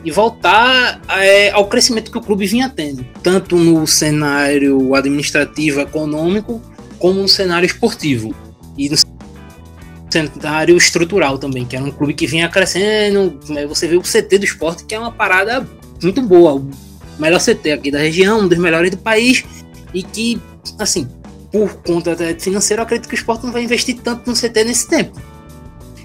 e 0.04 0.10
voltar 0.10 1.00
é, 1.10 1.52
ao 1.52 1.68
crescimento 1.68 2.10
que 2.10 2.18
o 2.18 2.20
clube 2.20 2.44
vinha 2.44 2.68
tendo, 2.68 3.06
tanto 3.22 3.54
no 3.54 3.86
cenário 3.86 4.96
administrativo, 4.96 5.80
econômico, 5.80 6.60
como 6.98 7.22
no 7.22 7.28
cenário 7.28 7.66
esportivo. 7.66 8.34
E 8.76 8.88
no 8.88 8.96
cenário 10.14 10.77
estrutural 10.77 11.38
também, 11.38 11.64
que 11.64 11.77
era 11.77 11.85
um 11.85 11.90
clube 11.90 12.14
que 12.14 12.27
vinha 12.27 12.48
crescendo. 12.48 13.38
Você 13.68 13.87
vê 13.87 13.96
o 13.96 14.03
CT 14.03 14.38
do 14.38 14.44
esporte, 14.44 14.85
que 14.85 14.94
é 14.94 14.98
uma 14.98 15.12
parada 15.12 15.66
muito 16.03 16.22
boa, 16.22 16.55
o 16.55 16.70
melhor 17.18 17.40
CT 17.40 17.72
aqui 17.72 17.90
da 17.90 17.98
região, 17.98 18.40
um 18.40 18.48
dos 18.48 18.59
melhores 18.59 18.90
do 18.90 18.98
país, 18.98 19.44
e 19.92 20.03
que, 20.03 20.40
assim, 20.79 21.09
por 21.53 21.74
conta 21.83 22.16
financeira, 22.38 22.83
eu 22.83 22.85
acredito 22.85 23.09
que 23.09 23.14
o 23.14 23.18
esporte 23.18 23.44
não 23.44 23.53
vai 23.53 23.62
investir 23.62 23.96
tanto 24.03 24.29
no 24.29 24.37
CT 24.37 24.64
nesse 24.64 24.88
tempo. 24.88 25.20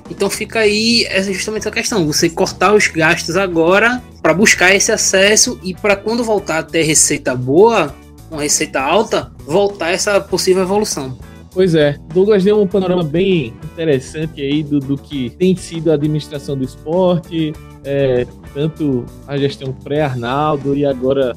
Então 0.10 0.30
fica 0.30 0.60
aí 0.60 1.06
essa 1.10 1.32
justamente 1.32 1.68
a 1.68 1.72
questão, 1.72 2.06
você 2.06 2.30
cortar 2.30 2.74
os 2.74 2.88
gastos 2.88 3.38
agora 3.38 4.02
para 4.22 4.34
buscar 4.34 4.74
esse 4.74 4.92
acesso 4.92 5.60
e 5.64 5.74
para 5.74 5.96
quando 5.96 6.24
voltar 6.24 6.60
a 6.60 6.64
ter 6.64 6.82
receita 6.82 7.36
boa, 7.36 7.96
uma 8.32 8.42
receita 8.42 8.82
alta, 8.82 9.32
voltar 9.46 9.92
essa 9.92 10.20
possível 10.20 10.64
evolução. 10.64 11.18
Pois 11.52 11.74
é, 11.74 11.98
Douglas 12.14 12.44
deu 12.44 12.62
um 12.62 12.68
panorama 12.68 13.04
bem 13.04 13.54
interessante 13.64 14.42
aí 14.42 14.62
do, 14.62 14.80
do 14.80 14.96
que 14.96 15.32
tem 15.32 15.56
sido 15.56 15.90
a 15.90 15.96
administração 15.96 16.56
do 16.56 16.64
esporte, 16.64 17.54
é, 17.84 18.28
tanto 18.54 19.06
a 19.28 19.36
gestão 19.36 19.74
pré-Arnaldo 19.74 20.76
e 20.76 20.86
agora 20.86 21.36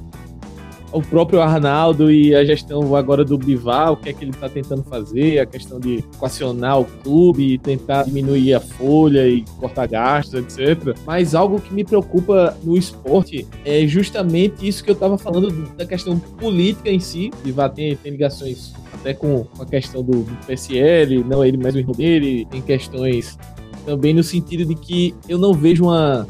o 0.93 1.01
próprio 1.01 1.41
Arnaldo 1.41 2.13
e 2.13 2.35
a 2.35 2.45
gestão 2.45 2.95
agora 2.95 3.25
do 3.25 3.39
Bival, 3.39 3.95
o 3.95 3.97
que 3.97 4.11
é 4.11 4.13
que 4.13 4.25
ele 4.25 4.31
está 4.31 4.49
tentando 4.49 4.83
fazer, 4.85 5.39
a 5.39 5.47
questão 5.47 5.81
de 5.81 5.99
equacionar 6.15 6.81
o 6.81 6.85
clube 6.85 7.55
e 7.55 7.59
tentar 7.59 8.05
diminuir 8.05 8.55
a 8.55 8.61
folha 8.61 9.27
e 9.27 9.43
cortar 9.59 9.89
gastos, 9.89 10.35
etc. 10.35 10.95
Mas 11.07 11.35
algo 11.35 11.61
que 11.61 11.73
me 11.73 11.83
preocupa 11.83 12.57
no 12.63 12.77
esporte 12.77 13.47
é 13.65 13.87
justamente 13.87 14.69
isso 14.69 14.85
que 14.85 14.91
eu 14.91 14.95
estava 14.95 15.17
falando 15.17 15.51
da 15.75 15.87
questão 15.87 16.19
política 16.19 16.91
em 16.91 17.01
si. 17.01 17.31
Bival 17.43 17.71
tem, 17.71 17.97
tem 17.97 18.13
ligações 18.13 18.75
até 19.03 19.13
com 19.13 19.45
a 19.59 19.67
questão 19.67 20.03
do, 20.03 20.23
do 20.23 20.47
PSL, 20.47 21.25
não 21.25 21.45
ele, 21.45 21.57
mas 21.57 21.75
o 21.75 21.79
irmão 21.79 21.95
dele, 21.95 22.47
tem 22.51 22.63
questões 22.63 23.37
também 23.85 24.15
no 24.15 24.23
sentido 24.23 24.65
de 24.65 24.77
que 24.77 25.15
eu 25.29 25.37
não 25.37 25.53
vejo 25.53 25.85
uma. 25.85 26.27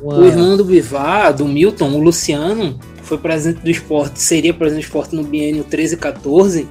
uma... 0.00 0.18
O 0.18 0.56
do 0.56 0.64
Bivar, 0.64 1.32
do 1.32 1.46
Milton, 1.46 1.92
o 1.92 1.98
Luciano, 1.98 2.78
foi 3.02 3.16
presidente 3.16 3.62
do 3.62 3.70
esporte, 3.70 4.20
seria 4.20 4.52
presidente 4.52 4.84
do 4.84 4.86
esporte 4.86 5.16
no 5.16 5.22
biênio 5.22 5.62
13 5.62 5.94
e 5.94 5.98
14, 5.98 6.68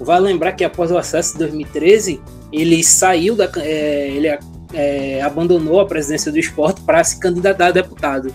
vai 0.00 0.18
lembrar 0.18 0.52
que 0.52 0.64
após 0.64 0.90
o 0.90 0.96
acesso 0.96 1.34
de 1.34 1.40
2013, 1.40 2.18
ele 2.50 2.82
saiu 2.82 3.36
da. 3.36 3.50
É, 3.58 4.08
ele 4.08 4.28
é, 4.72 5.22
abandonou 5.22 5.80
a 5.80 5.86
presidência 5.86 6.32
do 6.32 6.38
esporte 6.38 6.80
para 6.80 7.04
se 7.04 7.20
candidatar 7.20 7.66
a 7.66 7.72
deputado. 7.72 8.34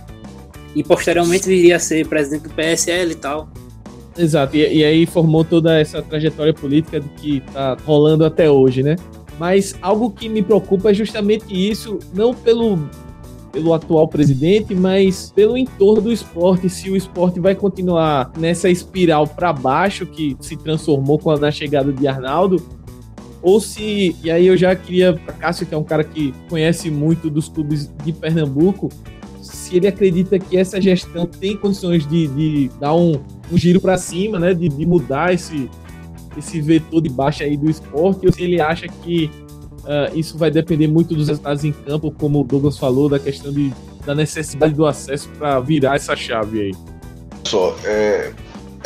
E 0.73 0.83
posteriormente 0.83 1.47
viria 1.47 1.75
a 1.75 1.79
ser 1.79 2.07
presidente 2.07 2.43
do 2.43 2.49
PSL 2.51 3.11
e 3.11 3.15
tal. 3.15 3.49
Exato, 4.17 4.55
e, 4.55 4.77
e 4.77 4.83
aí 4.83 5.05
formou 5.05 5.43
toda 5.43 5.79
essa 5.79 6.01
trajetória 6.01 6.53
política 6.53 6.99
que 7.17 7.37
está 7.37 7.77
rolando 7.85 8.25
até 8.25 8.49
hoje, 8.49 8.83
né? 8.83 8.95
Mas 9.39 9.75
algo 9.81 10.11
que 10.11 10.29
me 10.29 10.41
preocupa 10.43 10.91
é 10.91 10.93
justamente 10.93 11.45
isso, 11.49 11.97
não 12.13 12.33
pelo 12.33 12.77
pelo 13.51 13.73
atual 13.73 14.07
presidente, 14.07 14.73
mas 14.73 15.31
pelo 15.35 15.57
entorno 15.57 16.01
do 16.01 16.11
esporte. 16.11 16.69
Se 16.69 16.89
o 16.89 16.95
esporte 16.95 17.39
vai 17.39 17.53
continuar 17.53 18.31
nessa 18.37 18.69
espiral 18.69 19.27
para 19.27 19.51
baixo 19.51 20.05
que 20.05 20.35
se 20.39 20.55
transformou 20.55 21.19
com 21.19 21.29
a, 21.31 21.51
chegada 21.51 21.91
de 21.91 22.07
Arnaldo, 22.07 22.63
ou 23.41 23.59
se. 23.59 24.15
E 24.23 24.31
aí 24.31 24.47
eu 24.47 24.55
já 24.55 24.75
queria, 24.75 25.13
para 25.13 25.33
Cássio, 25.33 25.65
que 25.65 25.73
é 25.75 25.77
um 25.77 25.83
cara 25.83 26.03
que 26.03 26.33
conhece 26.49 26.89
muito 26.89 27.29
dos 27.29 27.49
clubes 27.49 27.91
de 28.03 28.13
Pernambuco, 28.13 28.89
se 29.41 29.77
ele 29.77 29.87
acredita 29.87 30.39
que 30.39 30.57
essa 30.57 30.79
gestão 30.79 31.25
tem 31.25 31.57
condições 31.57 32.07
de, 32.07 32.27
de 32.27 32.71
dar 32.79 32.95
um, 32.95 33.19
um 33.51 33.57
giro 33.57 33.81
para 33.81 33.97
cima, 33.97 34.39
né, 34.39 34.53
de, 34.53 34.69
de 34.69 34.85
mudar 34.85 35.33
esse, 35.33 35.69
esse 36.37 36.61
vetor 36.61 37.01
de 37.01 37.09
baixa 37.09 37.43
aí 37.43 37.57
do 37.57 37.69
esporte, 37.69 38.25
ou 38.25 38.31
se 38.31 38.43
ele 38.43 38.61
acha 38.61 38.87
que 38.87 39.29
Uh, 39.81 40.15
isso 40.15 40.37
vai 40.37 40.51
depender 40.51 40.87
muito 40.87 41.15
dos 41.15 41.27
resultados 41.27 41.63
em 41.63 41.71
campo, 41.71 42.11
como 42.11 42.41
o 42.41 42.43
Douglas 42.43 42.77
falou, 42.77 43.09
da 43.09 43.17
questão 43.17 43.51
de, 43.51 43.73
da 44.05 44.13
necessidade 44.13 44.75
do 44.75 44.85
acesso 44.85 45.27
para 45.29 45.59
virar 45.59 45.95
essa 45.95 46.15
chave 46.15 46.61
aí. 46.61 46.71
Só, 47.43 47.75
é, 47.83 48.31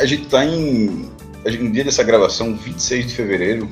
a 0.00 0.06
gente 0.06 0.24
está 0.24 0.44
em. 0.44 1.10
No 1.60 1.70
dia 1.70 1.84
dessa 1.84 2.02
gravação, 2.02 2.56
26 2.56 3.08
de 3.08 3.14
fevereiro, 3.14 3.68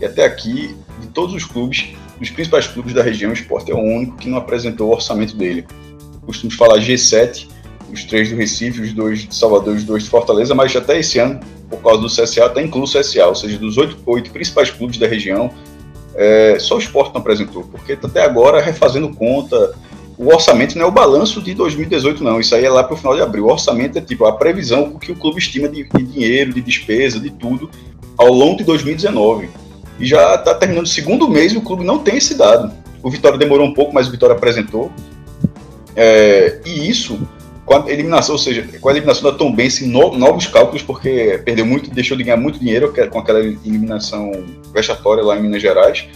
e 0.00 0.04
até 0.04 0.24
aqui, 0.24 0.74
de 1.00 1.08
todos 1.08 1.34
os 1.34 1.44
clubes, 1.44 1.94
dos 2.18 2.30
principais 2.30 2.66
clubes 2.66 2.94
da 2.94 3.02
região, 3.02 3.32
o 3.32 3.34
Sport 3.34 3.68
é 3.68 3.74
o 3.74 3.78
único 3.78 4.16
que 4.16 4.30
não 4.30 4.38
apresentou 4.38 4.88
o 4.88 4.92
orçamento 4.94 5.36
dele. 5.36 5.66
Costumamos 6.24 6.56
falar 6.56 6.78
G7, 6.78 7.48
os 7.92 8.04
três 8.04 8.30
do 8.30 8.36
Recife, 8.36 8.80
os 8.80 8.92
dois 8.92 9.20
de 9.20 9.34
Salvador 9.34 9.76
os 9.76 9.84
dois 9.84 10.04
de 10.04 10.10
Fortaleza, 10.10 10.54
mas 10.54 10.74
até 10.74 10.98
esse 10.98 11.18
ano, 11.18 11.38
por 11.68 11.80
causa 11.82 12.00
do 12.00 12.06
CSA, 12.08 12.46
está 12.46 12.62
incluso 12.62 12.98
o 12.98 13.00
CSA, 13.00 13.26
ou 13.26 13.34
seja, 13.34 13.58
dos 13.58 13.76
oito, 13.76 13.96
oito 14.06 14.30
principais 14.30 14.70
clubes 14.70 14.98
da 14.98 15.06
região, 15.06 15.50
é, 16.14 16.58
só 16.58 16.76
o 16.76 16.78
esporte 16.78 17.12
não 17.14 17.20
apresentou, 17.20 17.64
porque 17.64 17.92
até 17.92 18.22
agora 18.22 18.60
refazendo 18.60 19.14
conta. 19.14 19.74
O 20.18 20.28
orçamento 20.28 20.76
não 20.76 20.84
é 20.84 20.88
o 20.88 20.92
balanço 20.92 21.40
de 21.40 21.54
2018, 21.54 22.22
não. 22.22 22.38
Isso 22.38 22.54
aí 22.54 22.64
é 22.64 22.70
lá 22.70 22.84
para 22.84 22.94
o 22.94 22.96
final 22.96 23.14
de 23.14 23.22
abril. 23.22 23.46
O 23.46 23.50
orçamento 23.50 23.98
é 23.98 24.00
tipo 24.00 24.24
a 24.26 24.32
previsão 24.32 24.92
o 24.94 24.98
que 24.98 25.10
o 25.10 25.16
clube 25.16 25.38
estima 25.38 25.68
de, 25.68 25.82
de 25.82 26.02
dinheiro, 26.02 26.52
de 26.52 26.60
despesa, 26.60 27.18
de 27.18 27.30
tudo, 27.30 27.68
ao 28.16 28.30
longo 28.30 28.58
de 28.58 28.64
2019. 28.64 29.48
E 29.98 30.06
já 30.06 30.34
está 30.34 30.54
terminando 30.54 30.84
o 30.84 30.88
segundo 30.88 31.28
mês 31.28 31.52
e 31.52 31.56
o 31.56 31.62
clube 31.62 31.82
não 31.82 31.98
tem 31.98 32.18
esse 32.18 32.34
dado. 32.34 32.72
O 33.02 33.10
Vitória 33.10 33.38
demorou 33.38 33.66
um 33.66 33.74
pouco, 33.74 33.92
mas 33.92 34.06
o 34.06 34.10
Vitória 34.10 34.36
apresentou. 34.36 34.92
É, 35.96 36.60
e 36.64 36.88
isso 36.88 37.18
com 37.64 37.74
a 37.74 37.90
eliminação, 37.90 38.34
ou 38.34 38.38
seja, 38.38 38.66
com 38.80 38.88
a 38.88 38.92
eliminação 38.92 39.30
da 39.30 39.36
Tom 39.36 39.54
Bense, 39.54 39.86
no, 39.86 40.16
novos 40.16 40.46
cálculos, 40.46 40.82
porque 40.82 41.40
perdeu 41.44 41.64
muito, 41.64 41.90
deixou 41.90 42.16
de 42.16 42.24
ganhar 42.24 42.36
muito 42.36 42.58
dinheiro 42.58 42.92
com 43.10 43.18
aquela 43.18 43.40
eliminação 43.40 44.32
vexatória 44.72 45.22
lá 45.22 45.36
em 45.36 45.42
Minas 45.42 45.62
Gerais. 45.62 46.06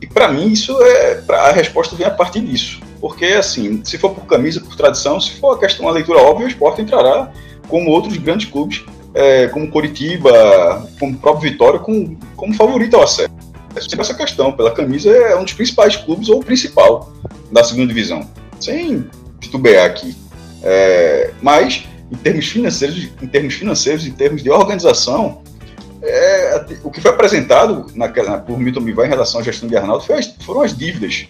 E 0.00 0.06
para 0.06 0.28
mim, 0.28 0.52
isso 0.52 0.76
é. 0.80 1.22
a 1.28 1.50
resposta 1.50 1.96
vem 1.96 2.06
a 2.06 2.10
partir 2.10 2.40
disso. 2.40 2.80
Porque, 3.00 3.26
assim, 3.26 3.82
se 3.84 3.98
for 3.98 4.10
por 4.10 4.26
camisa, 4.26 4.60
por 4.60 4.76
tradição, 4.76 5.20
se 5.20 5.32
for 5.38 5.56
a 5.56 5.58
questão 5.58 5.86
uma 5.86 5.92
leitura 5.92 6.20
óbvia, 6.20 6.46
o 6.46 6.48
esporte 6.48 6.82
entrará 6.82 7.32
como 7.68 7.90
outros 7.90 8.16
grandes 8.16 8.48
clubes, 8.48 8.84
é, 9.14 9.48
como 9.48 9.70
Coritiba, 9.70 10.88
como 10.98 11.12
o 11.12 11.18
próprio 11.18 11.50
Vitória, 11.50 11.80
como, 11.80 12.18
como 12.36 12.54
favorito 12.54 12.96
ao 12.96 13.02
acesso. 13.02 13.30
Essa 13.76 14.14
questão, 14.14 14.52
pela 14.52 14.70
camisa, 14.70 15.10
é 15.10 15.36
um 15.36 15.44
dos 15.44 15.52
principais 15.52 15.96
clubes 15.96 16.28
ou 16.28 16.40
o 16.40 16.44
principal 16.44 17.12
da 17.52 17.62
segunda 17.62 17.88
divisão. 17.88 18.28
Sem 18.58 19.08
titubear 19.40 19.86
aqui. 19.86 20.16
É, 20.62 21.30
mas, 21.40 21.86
em 22.10 22.16
termos 22.16 22.46
financeiros, 22.48 23.08
em 23.22 23.26
termos 23.26 23.54
financeiros, 23.54 24.06
em 24.06 24.12
termos 24.12 24.42
de 24.42 24.50
organização, 24.50 25.42
é, 26.02 26.64
o 26.84 26.90
que 26.90 27.00
foi 27.00 27.10
apresentado 27.10 27.86
naquela, 27.94 28.38
por 28.38 28.58
Milton 28.58 28.80
Bivar 28.80 29.06
em 29.06 29.10
relação 29.10 29.40
à 29.40 29.44
gestão 29.44 29.68
de 29.68 29.76
Arnaldo 29.76 30.04
foi, 30.04 30.20
foram 30.40 30.62
as 30.62 30.76
dívidas 30.76 31.26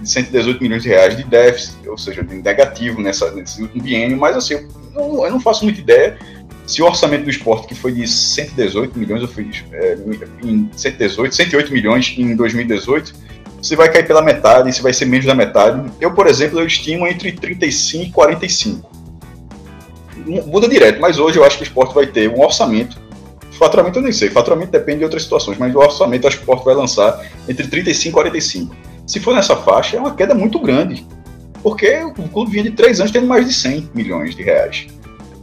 de 0.00 0.10
118 0.10 0.62
milhões 0.62 0.82
de 0.82 0.88
reais 0.88 1.16
de 1.16 1.24
déficit, 1.24 1.88
ou 1.88 1.96
seja, 1.96 2.22
de 2.22 2.36
negativo 2.36 3.00
nessa, 3.00 3.30
nesse 3.32 3.62
último 3.62 3.82
biênio, 3.82 4.18
mas 4.18 4.36
assim, 4.36 4.54
eu 4.54 4.68
não, 4.94 5.24
eu 5.24 5.30
não, 5.30 5.40
faço 5.40 5.64
muita 5.64 5.80
ideia 5.80 6.18
se 6.66 6.82
o 6.82 6.86
orçamento 6.86 7.24
do 7.24 7.30
esporte, 7.30 7.68
que 7.68 7.74
foi 7.74 7.92
de 7.92 8.06
118 8.08 8.98
milhões, 8.98 9.22
eu 9.22 9.28
fui 9.28 9.48
é, 9.72 9.96
em 10.42 10.68
118, 10.76 11.34
108 11.34 11.72
milhões 11.72 12.14
em 12.18 12.34
2018, 12.34 13.14
se 13.66 13.74
vai 13.74 13.90
cair 13.90 14.06
pela 14.06 14.22
metade, 14.22 14.72
se 14.72 14.80
vai 14.80 14.92
ser 14.92 15.06
menos 15.06 15.26
da 15.26 15.34
metade. 15.34 15.90
Eu, 16.00 16.14
por 16.14 16.28
exemplo, 16.28 16.60
eu 16.60 16.66
estimo 16.66 17.06
entre 17.06 17.32
35 17.32 18.04
e 18.04 18.10
45. 18.12 18.90
Muda 20.46 20.68
direto, 20.68 21.00
mas 21.00 21.18
hoje 21.18 21.38
eu 21.38 21.44
acho 21.44 21.56
que 21.56 21.64
o 21.64 21.66
esporte 21.66 21.94
vai 21.94 22.06
ter 22.06 22.30
um 22.30 22.40
orçamento. 22.40 22.96
Faturamento 23.52 23.98
eu 23.98 24.02
nem 24.02 24.12
sei, 24.12 24.30
faturamento 24.30 24.70
depende 24.70 24.98
de 24.98 25.04
outras 25.04 25.22
situações, 25.22 25.58
mas 25.58 25.74
o 25.74 25.78
orçamento 25.78 26.24
eu 26.24 26.28
acho 26.28 26.36
que 26.36 26.42
o 26.42 26.44
esporte 26.44 26.64
vai 26.64 26.74
lançar 26.74 27.26
entre 27.48 27.66
35 27.66 28.08
e 28.08 28.12
45. 28.12 28.76
Se 29.06 29.18
for 29.18 29.34
nessa 29.34 29.56
faixa, 29.56 29.96
é 29.96 30.00
uma 30.00 30.14
queda 30.14 30.34
muito 30.34 30.60
grande. 30.60 31.06
Porque 31.62 32.04
o 32.04 32.28
clube 32.28 32.52
vinha 32.52 32.62
de 32.64 32.70
três 32.70 33.00
anos 33.00 33.10
tendo 33.10 33.26
mais 33.26 33.46
de 33.46 33.52
100 33.52 33.90
milhões 33.94 34.36
de 34.36 34.42
reais. 34.42 34.86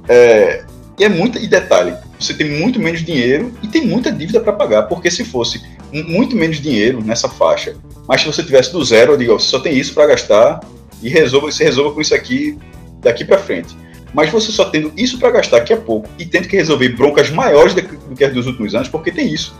É, 0.07 0.63
e 0.97 1.03
é 1.03 1.09
muito. 1.09 1.37
E 1.37 1.47
detalhe, 1.47 1.95
você 2.17 2.33
tem 2.33 2.49
muito 2.59 2.79
menos 2.79 3.03
dinheiro 3.03 3.51
e 3.61 3.67
tem 3.67 3.85
muita 3.85 4.11
dívida 4.11 4.39
para 4.39 4.53
pagar. 4.53 4.83
Porque 4.83 5.11
se 5.11 5.25
fosse 5.25 5.61
muito 5.91 6.35
menos 6.35 6.61
dinheiro 6.61 7.03
nessa 7.03 7.27
faixa, 7.27 7.75
mas 8.07 8.21
se 8.21 8.27
você 8.27 8.43
tivesse 8.43 8.71
do 8.71 8.83
zero, 8.83 9.13
eu 9.13 9.17
digo, 9.17 9.33
você 9.33 9.47
só 9.47 9.59
tem 9.59 9.77
isso 9.77 9.93
para 9.93 10.07
gastar 10.07 10.59
e 11.01 11.09
resolva, 11.09 11.51
você 11.51 11.63
resolva 11.63 11.93
com 11.93 12.01
isso 12.01 12.13
aqui 12.13 12.57
daqui 12.99 13.25
para 13.25 13.37
frente. 13.37 13.75
Mas 14.13 14.29
você 14.29 14.51
só 14.51 14.65
tendo 14.65 14.93
isso 14.95 15.17
para 15.17 15.31
gastar, 15.31 15.61
que 15.61 15.73
é 15.73 15.75
pouco, 15.75 16.07
e 16.19 16.25
tendo 16.25 16.47
que 16.47 16.55
resolver 16.55 16.89
broncas 16.89 17.29
maiores 17.29 17.73
do 17.73 18.15
que 18.15 18.23
as 18.23 18.33
dos 18.33 18.45
últimos 18.45 18.75
anos, 18.75 18.87
porque 18.87 19.11
tem 19.11 19.33
isso 19.33 19.55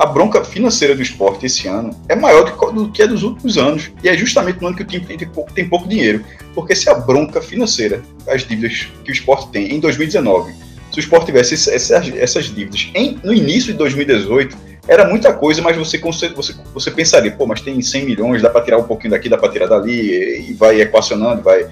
a 0.00 0.06
bronca 0.06 0.42
financeira 0.42 0.94
do 0.94 1.02
esporte 1.02 1.44
esse 1.44 1.68
ano 1.68 1.90
é 2.08 2.16
maior 2.16 2.42
do 2.72 2.90
que 2.90 3.02
a 3.02 3.06
dos 3.06 3.22
últimos 3.22 3.58
anos. 3.58 3.90
E 4.02 4.08
é 4.08 4.16
justamente 4.16 4.58
no 4.58 4.68
ano 4.68 4.76
que 4.76 4.82
o 4.82 4.86
time 4.86 5.04
tem 5.04 5.28
pouco, 5.28 5.52
tem 5.52 5.68
pouco 5.68 5.86
dinheiro. 5.86 6.24
Porque 6.54 6.74
se 6.74 6.88
a 6.88 6.94
bronca 6.94 7.42
financeira, 7.42 8.02
as 8.26 8.42
dívidas 8.42 8.88
que 9.04 9.10
o 9.10 9.12
esporte 9.12 9.50
tem 9.50 9.74
em 9.74 9.78
2019, 9.78 10.54
se 10.90 10.98
o 10.98 11.00
esporte 11.00 11.26
tivesse 11.26 11.52
essas, 11.52 12.08
essas 12.14 12.46
dívidas 12.46 12.88
em, 12.94 13.20
no 13.22 13.34
início 13.34 13.72
de 13.72 13.78
2018, 13.78 14.56
era 14.90 15.08
muita 15.08 15.32
coisa, 15.32 15.62
mas 15.62 15.76
você, 15.76 15.98
você, 15.98 16.34
você 16.74 16.90
pensaria, 16.90 17.30
pô, 17.30 17.46
mas 17.46 17.60
tem 17.60 17.80
100 17.80 18.04
milhões, 18.04 18.42
dá 18.42 18.50
para 18.50 18.60
tirar 18.60 18.76
um 18.76 18.82
pouquinho 18.82 19.12
daqui, 19.12 19.28
dá 19.28 19.38
para 19.38 19.48
tirar 19.48 19.66
dali, 19.66 20.48
e 20.48 20.52
vai 20.52 20.80
equacionando, 20.80 21.42
vai, 21.42 21.64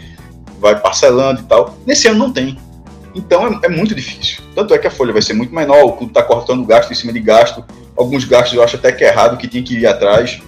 vai 0.61 0.79
parcelando 0.79 1.41
e 1.41 1.45
tal. 1.45 1.77
Nesse 1.85 2.07
ano 2.07 2.21
não 2.21 2.33
tem. 2.33 2.57
Então 3.17 3.45
é, 3.49 3.67
é, 3.67 3.69
muito 3.69 3.93
difícil. 3.93 4.41
Tanto 4.55 4.73
é 4.73 4.79
que 4.79 4.87
a 4.87 4.91
folha 4.91 5.13
vai 5.13 5.21
ser 5.21 5.33
muito 5.33 5.53
menor, 5.53 5.83
o 5.83 5.93
clube 5.95 6.13
está 6.13 6.23
cortando 6.23 6.65
gasto 6.65 6.93
em 6.93 6.95
cima 6.95 7.13
de 7.13 7.19
gasto. 7.19 7.65
Alguns 7.97 8.25
gastos 8.25 8.57
eu 8.57 8.63
acho 8.63 8.77
até 8.77 8.93
que 8.93 9.03
é 9.03 9.09
errado, 9.09 9.37
que 9.37 9.49
tem 9.49 9.65
que 9.65 9.77
ir 9.77 9.87
atrás, 9.89 10.41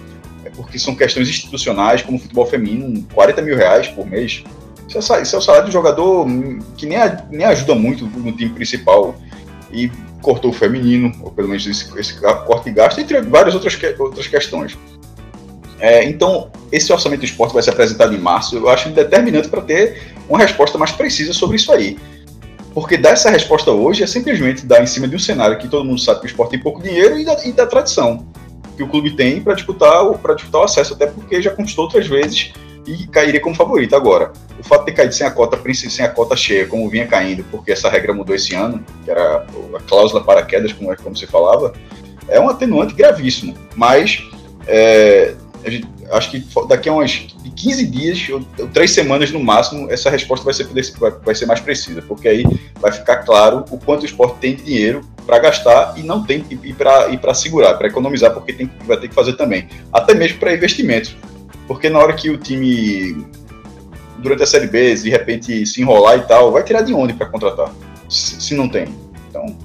é 0.45 0.49
porque 0.49 0.79
são 0.79 0.95
questões 0.95 1.27
institucionais, 1.27 2.01
como 2.01 2.17
o 2.17 2.21
futebol 2.21 2.45
feminino, 2.45 3.05
40 3.13 3.41
mil 3.41 3.57
reais 3.57 3.89
por 3.89 4.07
mês. 4.07 4.45
Isso 4.87 5.13
é, 5.13 5.21
isso 5.21 5.35
é 5.35 5.39
o 5.39 5.41
salário 5.41 5.67
do 5.67 5.73
jogador 5.73 6.25
que 6.77 6.85
nem, 6.85 6.97
nem 7.29 7.45
ajuda 7.45 7.75
muito 7.75 8.05
no 8.05 8.31
time 8.31 8.51
principal. 8.51 9.13
E 9.73 9.91
cortou 10.21 10.51
o 10.51 10.53
feminino, 10.53 11.11
ou 11.21 11.31
pelo 11.31 11.47
menos 11.47 11.65
esse, 11.65 11.97
esse 11.99 12.19
corte 12.19 12.65
de 12.65 12.71
gasto, 12.71 12.99
entre 12.99 13.21
várias 13.21 13.53
outras, 13.53 13.77
outras 13.99 14.27
questões. 14.27 14.77
É, 15.79 16.03
então, 16.03 16.51
esse 16.71 16.93
orçamento 16.93 17.21
do 17.21 17.25
esporte 17.25 17.53
vai 17.53 17.63
ser 17.63 17.71
apresentado 17.71 18.13
em 18.13 18.19
março. 18.19 18.55
Eu 18.55 18.69
acho 18.69 18.89
determinante 18.89 19.49
para 19.49 19.61
ter 19.61 20.13
uma 20.29 20.37
resposta 20.37 20.77
mais 20.77 20.91
precisa 20.91 21.33
sobre 21.33 21.55
isso 21.55 21.71
aí. 21.71 21.97
Porque 22.73 22.97
dar 22.97 23.11
essa 23.11 23.29
resposta 23.29 23.71
hoje 23.71 24.03
é 24.03 24.07
simplesmente 24.07 24.65
dar 24.65 24.81
em 24.81 24.85
cima 24.85 25.07
de 25.07 25.15
um 25.15 25.19
cenário 25.19 25.57
que 25.57 25.67
todo 25.67 25.83
mundo 25.83 25.99
sabe 25.99 26.21
que 26.21 26.27
o 26.27 26.29
esporte 26.29 26.51
tem 26.51 26.59
pouco 26.59 26.81
dinheiro 26.81 27.19
e 27.19 27.25
da, 27.25 27.45
e 27.45 27.51
da 27.51 27.65
tradição 27.65 28.25
que 28.77 28.83
o 28.83 28.87
clube 28.87 29.15
tem 29.15 29.41
para 29.41 29.53
disputar, 29.53 30.03
disputar 30.35 30.61
o 30.61 30.63
acesso, 30.63 30.93
até 30.93 31.07
porque 31.07 31.41
já 31.41 31.51
conquistou 31.51 31.85
outras 31.85 32.07
vezes 32.07 32.53
e 32.87 33.05
cairia 33.07 33.39
como 33.39 33.55
favorito. 33.55 33.95
Agora, 33.95 34.31
o 34.61 34.63
fato 34.63 34.81
de 34.81 34.85
ter 34.87 34.93
caído 34.93 35.13
sem 35.13 35.25
a 35.25 35.31
cota 35.31 35.59
sem 35.73 36.05
a 36.05 36.09
cota 36.09 36.35
cheia, 36.35 36.67
como 36.67 36.87
vinha 36.87 37.07
caindo, 37.07 37.43
porque 37.49 37.71
essa 37.71 37.89
regra 37.89 38.13
mudou 38.13 38.35
esse 38.35 38.53
ano, 38.55 38.85
que 39.03 39.09
era 39.09 39.37
a 39.75 39.79
cláusula 39.87 40.23
para 40.23 40.43
quedas, 40.43 40.71
como, 40.71 40.93
é, 40.93 40.95
como 40.95 41.17
você 41.17 41.25
falava, 41.25 41.73
é 42.27 42.39
um 42.39 42.47
atenuante 42.47 42.93
gravíssimo. 42.93 43.55
Mas 43.75 44.23
é, 44.67 45.33
gente, 45.65 45.87
acho 46.11 46.29
que 46.29 46.45
daqui 46.67 46.87
a 46.87 46.93
umas 46.93 47.27
15 47.55 47.87
dias, 47.87 48.29
ou, 48.29 48.41
ou 48.59 48.67
três 48.67 48.91
semanas 48.91 49.31
no 49.31 49.39
máximo, 49.39 49.91
essa 49.91 50.09
resposta 50.09 50.45
vai 50.45 50.53
ser, 50.53 50.67
vai, 50.99 51.11
vai 51.11 51.35
ser 51.35 51.47
mais 51.47 51.59
precisa, 51.59 52.01
porque 52.03 52.27
aí 52.27 52.43
vai 52.79 52.91
ficar 52.91 53.17
claro 53.17 53.65
o 53.71 53.79
quanto 53.79 54.03
o 54.03 54.05
esporte 54.05 54.37
tem 54.39 54.55
dinheiro 54.55 55.01
para 55.25 55.39
gastar 55.39 55.95
e 55.97 56.03
não 56.03 56.23
tem 56.23 56.45
e 56.49 56.73
para 56.73 57.33
segurar, 57.33 57.75
para 57.75 57.87
economizar, 57.87 58.31
porque 58.31 58.53
tem, 58.53 58.69
vai 58.85 58.97
ter 58.97 59.07
que 59.07 59.15
fazer 59.15 59.33
também. 59.33 59.67
Até 59.91 60.13
mesmo 60.13 60.37
para 60.37 60.53
investimentos. 60.53 61.15
Porque 61.67 61.89
na 61.89 61.99
hora 61.99 62.13
que 62.13 62.29
o 62.29 62.37
time, 62.37 63.25
durante 64.21 64.43
a 64.43 64.45
Série 64.45 64.67
B, 64.67 64.95
de 64.95 65.09
repente 65.09 65.65
se 65.65 65.81
enrolar 65.81 66.17
e 66.17 66.21
tal, 66.21 66.51
vai 66.51 66.63
tirar 66.63 66.81
de 66.81 66.93
onde 66.93 67.13
para 67.13 67.27
contratar? 67.27 67.73
Se, 68.09 68.41
se 68.41 68.55
não 68.55 68.69
tem. 68.69 68.87
Então, 69.29 69.57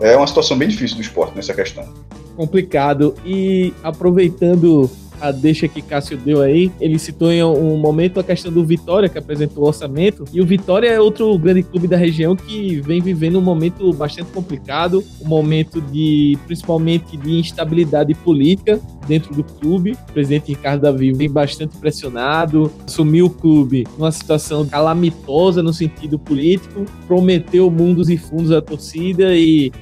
é 0.00 0.16
uma 0.16 0.26
situação 0.26 0.56
bem 0.56 0.68
difícil 0.68 0.96
do 0.96 1.02
esporte 1.02 1.34
nessa 1.36 1.54
questão. 1.54 1.88
Complicado. 2.36 3.14
E 3.24 3.72
aproveitando 3.82 4.90
a 5.20 5.30
deixa 5.30 5.68
que 5.68 5.82
Cássio 5.82 6.16
deu 6.16 6.42
aí, 6.42 6.70
ele 6.80 6.98
citou 6.98 7.32
em 7.32 7.42
um 7.42 7.76
momento 7.76 8.20
a 8.20 8.24
questão 8.24 8.52
do 8.52 8.64
Vitória, 8.64 9.08
que 9.08 9.18
apresentou 9.18 9.64
o 9.64 9.66
orçamento, 9.66 10.24
e 10.32 10.40
o 10.40 10.46
Vitória 10.46 10.88
é 10.88 11.00
outro 11.00 11.36
grande 11.38 11.62
clube 11.62 11.88
da 11.88 11.96
região 11.96 12.34
que 12.34 12.80
vem 12.80 13.00
vivendo 13.00 13.38
um 13.38 13.42
momento 13.42 13.92
bastante 13.92 14.30
complicado, 14.30 15.02
um 15.20 15.28
momento 15.28 15.80
de, 15.80 16.38
principalmente, 16.46 17.16
de 17.16 17.38
instabilidade 17.38 18.14
política 18.14 18.80
dentro 19.06 19.34
do 19.34 19.44
clube. 19.44 19.96
O 20.08 20.12
presidente 20.12 20.48
Ricardo 20.48 20.82
Davi 20.82 21.12
vem 21.12 21.30
bastante 21.30 21.76
pressionado, 21.76 22.70
assumiu 22.86 23.26
o 23.26 23.30
clube 23.30 23.86
numa 23.96 24.12
situação 24.12 24.66
calamitosa 24.66 25.62
no 25.62 25.72
sentido 25.72 26.18
político, 26.18 26.84
prometeu 27.06 27.70
mundos 27.70 28.10
e 28.10 28.16
fundos 28.16 28.50
à 28.52 28.60
torcida 28.60 29.34
e 29.36 29.72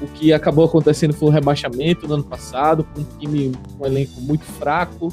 o 0.00 0.06
que 0.06 0.32
acabou 0.32 0.64
acontecendo 0.64 1.12
foi 1.12 1.28
um 1.28 1.32
rebaixamento 1.32 2.06
no 2.06 2.14
ano 2.14 2.24
passado, 2.24 2.84
com 2.84 3.00
um 3.00 3.04
time, 3.18 3.52
um 3.80 3.86
elenco 3.86 4.20
muito 4.20 4.44
fraco. 4.44 5.12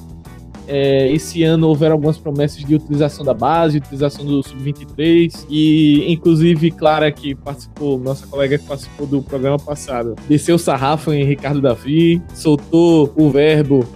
É, 0.68 1.12
esse 1.12 1.44
ano 1.44 1.68
houveram 1.68 1.94
algumas 1.94 2.18
promessas 2.18 2.64
de 2.64 2.74
utilização 2.74 3.24
da 3.24 3.36
base, 3.36 3.78
utilização 3.78 4.26
do 4.26 4.42
Sub-23 4.42 5.46
e, 5.48 6.12
inclusive, 6.12 6.72
Clara, 6.72 7.12
que 7.12 7.36
participou, 7.36 8.00
nossa 8.00 8.26
colega 8.26 8.58
que 8.58 8.66
participou 8.66 9.06
do 9.06 9.22
programa 9.22 9.60
passado, 9.60 10.16
desceu 10.28 10.56
o 10.56 10.60
sarrafo 10.60 11.14
em 11.14 11.24
Ricardo 11.24 11.62
Davi, 11.62 12.22
soltou 12.34 13.14
o 13.16 13.30
verbo 13.30 13.88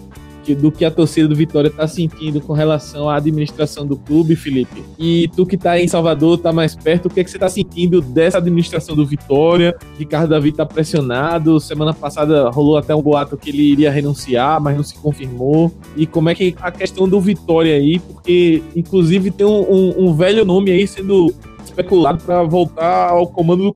que, 0.50 0.56
do 0.56 0.72
que 0.72 0.84
a 0.84 0.90
torcida 0.90 1.28
do 1.28 1.36
Vitória 1.36 1.68
está 1.68 1.88
sentindo 1.88 2.42
com 2.42 2.54
relação 2.54 3.08
à 3.08 3.18
administração 3.18 3.86
do 3.86 3.96
clube, 3.96 4.36
Felipe. 4.36 4.84
E 4.98 5.30
tu 5.36 5.46
que 5.46 5.56
está 5.56 5.80
em 5.80 5.88
Salvador, 5.88 6.38
está 6.38 6.52
mais 6.52 6.76
perto, 6.76 7.06
o 7.06 7.10
que, 7.10 7.20
é 7.20 7.24
que 7.24 7.30
você 7.30 7.38
está 7.38 7.50
sentindo 7.50 8.02
dessa 8.02 8.40
administração 8.40 8.96
do 8.96 9.06
Vitória? 9.06 9.78
Ricardo 9.98 10.30
Davi 10.30 10.50
está 10.50 10.66
pressionado. 10.66 11.60
Semana 11.60 11.94
passada 11.94 12.50
rolou 12.50 12.78
até 12.78 12.96
um 12.96 13.02
boato 13.02 13.38
que 13.38 13.50
ele 13.50 13.62
iria 13.62 13.92
renunciar, 13.92 14.60
mas 14.60 14.76
não 14.76 14.84
se 14.84 14.96
confirmou. 14.96 15.72
E 15.96 16.08
como 16.08 16.30
é 16.30 16.36
que 16.36 16.56
a 16.60 16.72
questão 16.72 17.08
do 17.08 17.22
Vitória 17.22 17.76
aí, 17.76 18.00
porque 18.00 18.64
inclusive 18.76 19.30
tem 19.30 19.46
um, 19.46 19.62
um, 19.72 20.06
um 20.08 20.14
velho 20.16 20.44
nome 20.44 20.72
aí 20.72 20.88
sendo 20.88 21.34
especulado 21.64 22.24
para 22.24 22.42
voltar 22.44 23.10
ao 23.10 23.28
comando 23.28 23.66
do. 23.66 23.76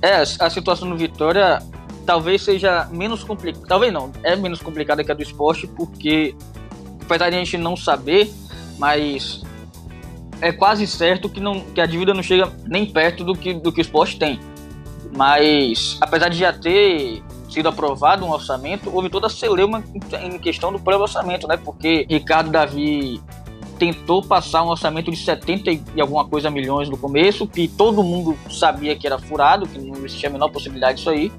É, 0.00 0.22
a 0.38 0.50
situação 0.50 0.88
do 0.88 0.96
Vitória 0.96 1.60
talvez 2.08 2.40
seja 2.40 2.88
menos 2.90 3.22
complicado. 3.22 3.66
Talvez 3.68 3.92
não, 3.92 4.10
é 4.22 4.34
menos 4.34 4.62
complicada 4.62 5.04
que 5.04 5.12
a 5.12 5.14
do 5.14 5.22
esporte, 5.22 5.66
porque 5.66 6.34
apesar 7.02 7.28
de 7.28 7.36
a 7.36 7.38
gente 7.38 7.58
não 7.58 7.76
saber, 7.76 8.32
mas 8.78 9.42
é 10.40 10.50
quase 10.50 10.86
certo 10.86 11.28
que, 11.28 11.38
não, 11.38 11.60
que 11.60 11.82
a 11.82 11.84
dívida 11.84 12.14
não 12.14 12.22
chega 12.22 12.50
nem 12.64 12.86
perto 12.86 13.22
do 13.24 13.36
que, 13.36 13.52
do 13.52 13.70
que 13.70 13.80
o 13.80 13.82
esporte 13.82 14.18
tem. 14.18 14.40
Mas 15.14 15.98
apesar 16.00 16.30
de 16.30 16.38
já 16.38 16.50
ter 16.50 17.22
sido 17.50 17.68
aprovado 17.68 18.24
um 18.24 18.30
orçamento, 18.30 18.88
houve 18.90 19.10
toda 19.10 19.26
a 19.26 19.30
celeuma 19.30 19.84
em 20.22 20.38
questão 20.38 20.72
do 20.72 20.78
próprio 20.78 21.02
orçamento, 21.02 21.46
né? 21.46 21.58
Porque 21.58 22.06
Ricardo 22.08 22.48
Davi 22.48 23.20
tentou 23.78 24.22
passar 24.22 24.62
um 24.62 24.68
orçamento 24.68 25.10
de 25.10 25.18
70 25.18 25.70
e 25.94 26.00
alguma 26.00 26.24
coisa 26.26 26.50
milhões 26.50 26.88
no 26.88 26.96
começo, 26.96 27.46
que 27.46 27.68
todo 27.68 28.02
mundo 28.02 28.34
sabia 28.48 28.96
que 28.96 29.06
era 29.06 29.18
furado, 29.18 29.68
que 29.68 29.78
não 29.78 29.94
existia 30.06 30.30
a 30.30 30.32
menor 30.32 30.48
possibilidade 30.48 30.96
disso 30.96 31.10
aí 31.10 31.30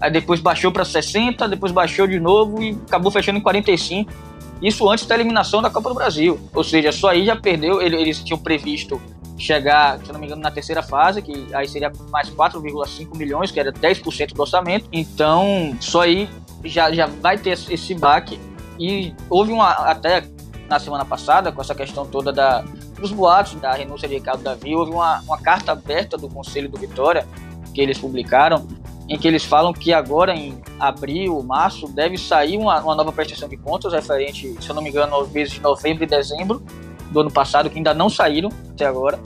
aí 0.00 0.10
depois 0.10 0.40
baixou 0.40 0.70
para 0.70 0.84
60, 0.84 1.48
depois 1.48 1.72
baixou 1.72 2.06
de 2.06 2.18
novo 2.20 2.62
e 2.62 2.78
acabou 2.86 3.10
fechando 3.10 3.38
em 3.38 3.42
45. 3.42 4.12
Isso 4.60 4.88
antes 4.88 5.06
da 5.06 5.14
eliminação 5.14 5.62
da 5.62 5.70
Copa 5.70 5.88
do 5.88 5.94
Brasil. 5.94 6.38
Ou 6.52 6.64
seja, 6.64 6.90
só 6.90 7.08
aí 7.08 7.24
já 7.24 7.36
perdeu. 7.36 7.80
Eles 7.80 8.22
tinham 8.22 8.38
previsto 8.38 9.00
chegar, 9.38 9.98
se 9.98 10.12
não 10.12 10.18
me 10.18 10.26
engano, 10.26 10.42
na 10.42 10.50
terceira 10.50 10.82
fase, 10.82 11.22
que 11.22 11.46
aí 11.54 11.68
seria 11.68 11.92
mais 12.10 12.28
4,5 12.28 13.16
milhões, 13.16 13.52
que 13.52 13.60
era 13.60 13.72
10% 13.72 14.34
do 14.34 14.40
orçamento. 14.40 14.88
Então, 14.92 15.76
só 15.80 16.02
aí 16.02 16.28
já, 16.64 16.92
já 16.92 17.06
vai 17.06 17.38
ter 17.38 17.50
esse 17.50 17.94
baque. 17.94 18.38
E 18.78 19.14
houve 19.30 19.52
uma, 19.52 19.70
até 19.70 20.24
na 20.68 20.78
semana 20.78 21.04
passada, 21.04 21.50
com 21.50 21.60
essa 21.60 21.74
questão 21.74 22.04
toda 22.04 22.32
da, 22.32 22.62
dos 22.98 23.12
boatos 23.12 23.54
da 23.54 23.72
renúncia 23.72 24.08
de 24.08 24.14
Ricardo 24.14 24.42
Davi, 24.42 24.74
houve 24.74 24.92
uma, 24.92 25.20
uma 25.20 25.38
carta 25.38 25.72
aberta 25.72 26.18
do 26.18 26.28
Conselho 26.28 26.68
do 26.68 26.76
Vitória, 26.76 27.26
que 27.72 27.80
eles 27.80 27.98
publicaram, 27.98 28.66
em 29.08 29.18
que 29.18 29.26
eles 29.26 29.44
falam 29.44 29.72
que 29.72 29.92
agora 29.92 30.34
em 30.34 30.60
abril, 30.78 31.42
março, 31.42 31.88
deve 31.88 32.18
sair 32.18 32.58
uma, 32.58 32.80
uma 32.80 32.94
nova 32.94 33.10
prestação 33.10 33.48
de 33.48 33.56
contas 33.56 33.92
referente, 33.92 34.54
se 34.60 34.68
eu 34.68 34.74
não 34.74 34.82
me 34.82 34.90
engano, 34.90 35.14
aos 35.14 35.30
meses 35.30 35.54
de 35.54 35.60
novembro 35.60 36.04
e 36.04 36.06
dezembro 36.06 36.62
do 37.10 37.20
ano 37.20 37.30
passado, 37.30 37.70
que 37.70 37.78
ainda 37.78 37.94
não 37.94 38.10
saíram 38.10 38.50
até 38.70 38.84
agora, 38.84 39.18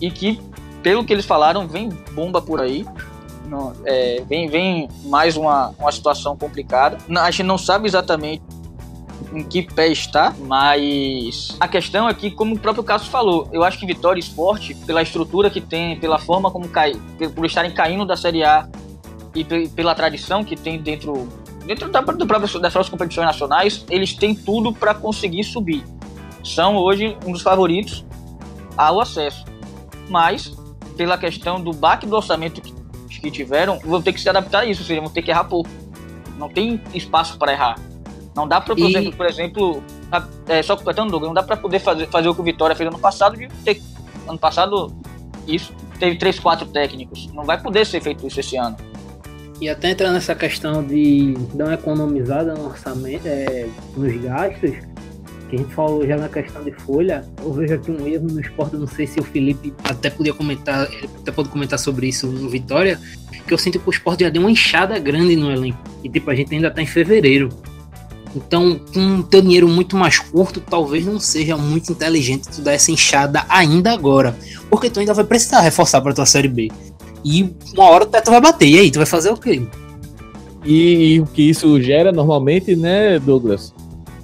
e 0.00 0.10
que, 0.10 0.38
pelo 0.82 1.02
que 1.02 1.12
eles 1.12 1.24
falaram, 1.24 1.66
vem 1.66 1.88
bomba 2.12 2.42
por 2.42 2.60
aí. 2.60 2.86
Não, 3.46 3.72
é, 3.84 4.22
vem, 4.28 4.48
vem 4.48 4.88
mais 5.04 5.36
uma, 5.36 5.74
uma 5.78 5.90
situação 5.90 6.36
complicada. 6.36 6.98
A 7.20 7.30
gente 7.30 7.44
não 7.44 7.58
sabe 7.58 7.86
exatamente 7.86 8.42
em 9.32 9.42
que 9.42 9.62
pé 9.62 9.88
está, 9.88 10.34
mas 10.40 11.56
a 11.58 11.66
questão 11.66 12.08
é 12.08 12.12
que, 12.12 12.30
como 12.30 12.54
o 12.54 12.58
próprio 12.58 12.84
Cássio 12.84 13.10
falou, 13.10 13.48
eu 13.52 13.62
acho 13.62 13.78
que 13.78 13.86
Vitória 13.86 14.20
Esporte, 14.20 14.74
pela 14.74 15.02
estrutura 15.02 15.48
que 15.48 15.60
tem, 15.60 15.98
pela 15.98 16.18
forma 16.18 16.50
como 16.50 16.68
cai, 16.68 16.94
por 17.34 17.46
estarem 17.46 17.72
caindo 17.72 18.04
da 18.04 18.16
Série 18.16 18.44
A 18.44 18.68
e 19.34 19.44
pela 19.68 19.94
tradição 19.94 20.44
que 20.44 20.56
tem 20.56 20.80
dentro, 20.80 21.28
dentro 21.66 21.90
da, 21.90 22.00
do 22.00 22.26
próprio, 22.26 22.60
das 22.60 22.72
próprias 22.72 22.88
competições 22.88 23.26
nacionais, 23.26 23.84
eles 23.88 24.14
têm 24.14 24.34
tudo 24.34 24.72
para 24.72 24.94
conseguir 24.94 25.44
subir. 25.44 25.84
São 26.44 26.76
hoje 26.76 27.16
um 27.24 27.32
dos 27.32 27.42
favoritos 27.42 28.04
ao 28.76 29.00
acesso. 29.00 29.44
Mas, 30.08 30.52
pela 30.96 31.16
questão 31.16 31.60
do 31.60 31.72
baque 31.72 32.06
do 32.06 32.16
orçamento 32.16 32.60
que, 32.60 32.72
que 33.20 33.30
tiveram, 33.30 33.78
vão 33.78 34.02
ter 34.02 34.12
que 34.12 34.20
se 34.20 34.28
adaptar 34.28 34.60
a 34.60 34.64
isso, 34.66 34.82
ou 34.82 34.86
seja, 34.86 35.00
vão 35.00 35.10
ter 35.10 35.22
que 35.22 35.30
errar 35.30 35.44
pouco. 35.44 35.70
Não 36.36 36.48
tem 36.48 36.80
espaço 36.92 37.38
para 37.38 37.52
errar. 37.52 37.78
Não 38.34 38.48
dá 38.48 38.60
para, 38.60 38.74
por, 38.74 38.84
e... 38.84 38.90
exemplo, 38.90 39.16
por 39.16 39.26
exemplo, 39.26 39.82
é, 40.48 40.62
só 40.62 40.76
completando, 40.76 41.10
Douglas, 41.10 41.28
não 41.28 41.34
dá 41.34 41.42
para 41.42 41.56
poder 41.56 41.78
fazer, 41.78 42.06
fazer 42.08 42.28
o 42.28 42.34
que 42.34 42.40
o 42.40 42.44
Vitória 42.44 42.74
fez 42.74 42.88
ano 42.88 42.98
passado, 42.98 43.36
de 43.36 43.48
ter, 43.64 43.80
ano 44.26 44.38
passado, 44.38 44.94
isso, 45.46 45.72
teve 45.98 46.16
três, 46.16 46.38
quatro 46.38 46.66
técnicos. 46.66 47.30
Não 47.32 47.44
vai 47.44 47.60
poder 47.60 47.86
ser 47.86 48.00
feito 48.00 48.26
isso 48.26 48.40
esse 48.40 48.56
ano. 48.56 48.76
E 49.62 49.68
até 49.68 49.90
entrar 49.90 50.10
nessa 50.10 50.34
questão 50.34 50.82
de 50.82 51.34
dar 51.54 51.66
uma 51.66 51.74
economizada 51.74 52.52
no 52.52 52.64
orçamento, 52.64 53.24
é, 53.28 53.68
nos 53.96 54.20
gastos, 54.20 54.72
que 55.48 55.54
a 55.54 55.56
gente 55.56 55.72
falou 55.72 56.04
já 56.04 56.16
na 56.16 56.28
questão 56.28 56.64
de 56.64 56.72
folha, 56.72 57.24
eu 57.40 57.52
vejo 57.52 57.74
aqui 57.74 57.92
um 57.92 58.04
erro 58.04 58.26
no 58.26 58.40
esporte, 58.40 58.74
não 58.74 58.88
sei 58.88 59.06
se 59.06 59.20
o 59.20 59.22
Felipe 59.22 59.72
até 59.84 60.10
podia 60.10 60.34
comentar, 60.34 60.88
até 61.20 61.30
pode 61.30 61.48
comentar 61.48 61.78
sobre 61.78 62.08
isso 62.08 62.26
no 62.26 62.50
Vitória, 62.50 62.98
que 63.46 63.54
eu 63.54 63.58
sinto 63.58 63.78
que 63.78 63.88
o 63.88 63.92
esporte 63.92 64.24
já 64.24 64.30
deu 64.30 64.42
uma 64.42 64.50
enxada 64.50 64.98
grande 64.98 65.36
no 65.36 65.48
elenco. 65.48 65.78
E 66.02 66.08
tipo, 66.08 66.28
a 66.28 66.34
gente 66.34 66.52
ainda 66.52 66.68
tá 66.68 66.82
em 66.82 66.86
fevereiro. 66.86 67.48
Então, 68.34 68.80
com 68.92 69.18
o 69.18 69.22
teu 69.22 69.42
dinheiro 69.42 69.68
muito 69.68 69.96
mais 69.96 70.18
curto, 70.18 70.60
talvez 70.60 71.06
não 71.06 71.20
seja 71.20 71.56
muito 71.56 71.92
inteligente 71.92 72.48
tu 72.48 72.62
dar 72.62 72.72
essa 72.72 72.90
enxada 72.90 73.44
ainda 73.48 73.92
agora. 73.92 74.36
Porque 74.68 74.90
tu 74.90 74.98
ainda 74.98 75.14
vai 75.14 75.24
precisar 75.24 75.60
reforçar 75.60 76.00
para 76.00 76.14
tua 76.14 76.26
série 76.26 76.48
B. 76.48 76.68
E 77.24 77.54
uma 77.74 77.84
hora 77.84 78.04
o 78.04 78.06
teto 78.06 78.30
vai 78.30 78.40
bater. 78.40 78.68
E 78.68 78.78
aí, 78.78 78.90
tu 78.90 78.98
vai 78.98 79.06
fazer 79.06 79.30
o 79.30 79.36
quê? 79.36 79.62
E, 80.64 81.14
e 81.14 81.20
o 81.20 81.26
que 81.26 81.42
isso 81.42 81.80
gera 81.80 82.12
normalmente, 82.12 82.76
né, 82.76 83.18
Douglas? 83.18 83.74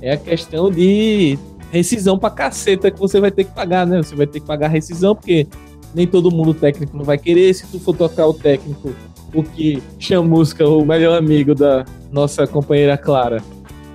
É 0.01 0.13
a 0.13 0.17
questão 0.17 0.71
de 0.71 1.39
rescisão 1.71 2.19
pra 2.19 2.31
caceta 2.31 2.91
que 2.91 2.99
você 2.99 3.21
vai 3.21 3.31
ter 3.31 3.45
que 3.45 3.55
pagar, 3.55 3.87
né? 3.87 4.03
Você 4.03 4.15
vai 4.15 4.27
ter 4.27 4.41
que 4.41 4.47
pagar 4.47 4.69
rescisão, 4.69 5.15
porque 5.15 5.47
nem 5.95 6.07
todo 6.07 6.31
mundo 6.31 6.55
técnico 6.55 6.97
não 6.97 7.05
vai 7.05 7.19
querer. 7.19 7.53
Se 7.55 7.67
tu 7.67 7.79
for 7.79 7.97
tocar 7.97 8.27
o 8.27 8.35
técnico, 8.35 8.91
o 9.35 9.43
que 9.43 9.83
chamusca 9.99 10.67
o 10.67 10.85
melhor 10.85 11.19
amigo 11.19 11.55
da 11.55 11.85
nossa 12.11 12.47
companheira 12.47 12.97
Clara 12.97 13.43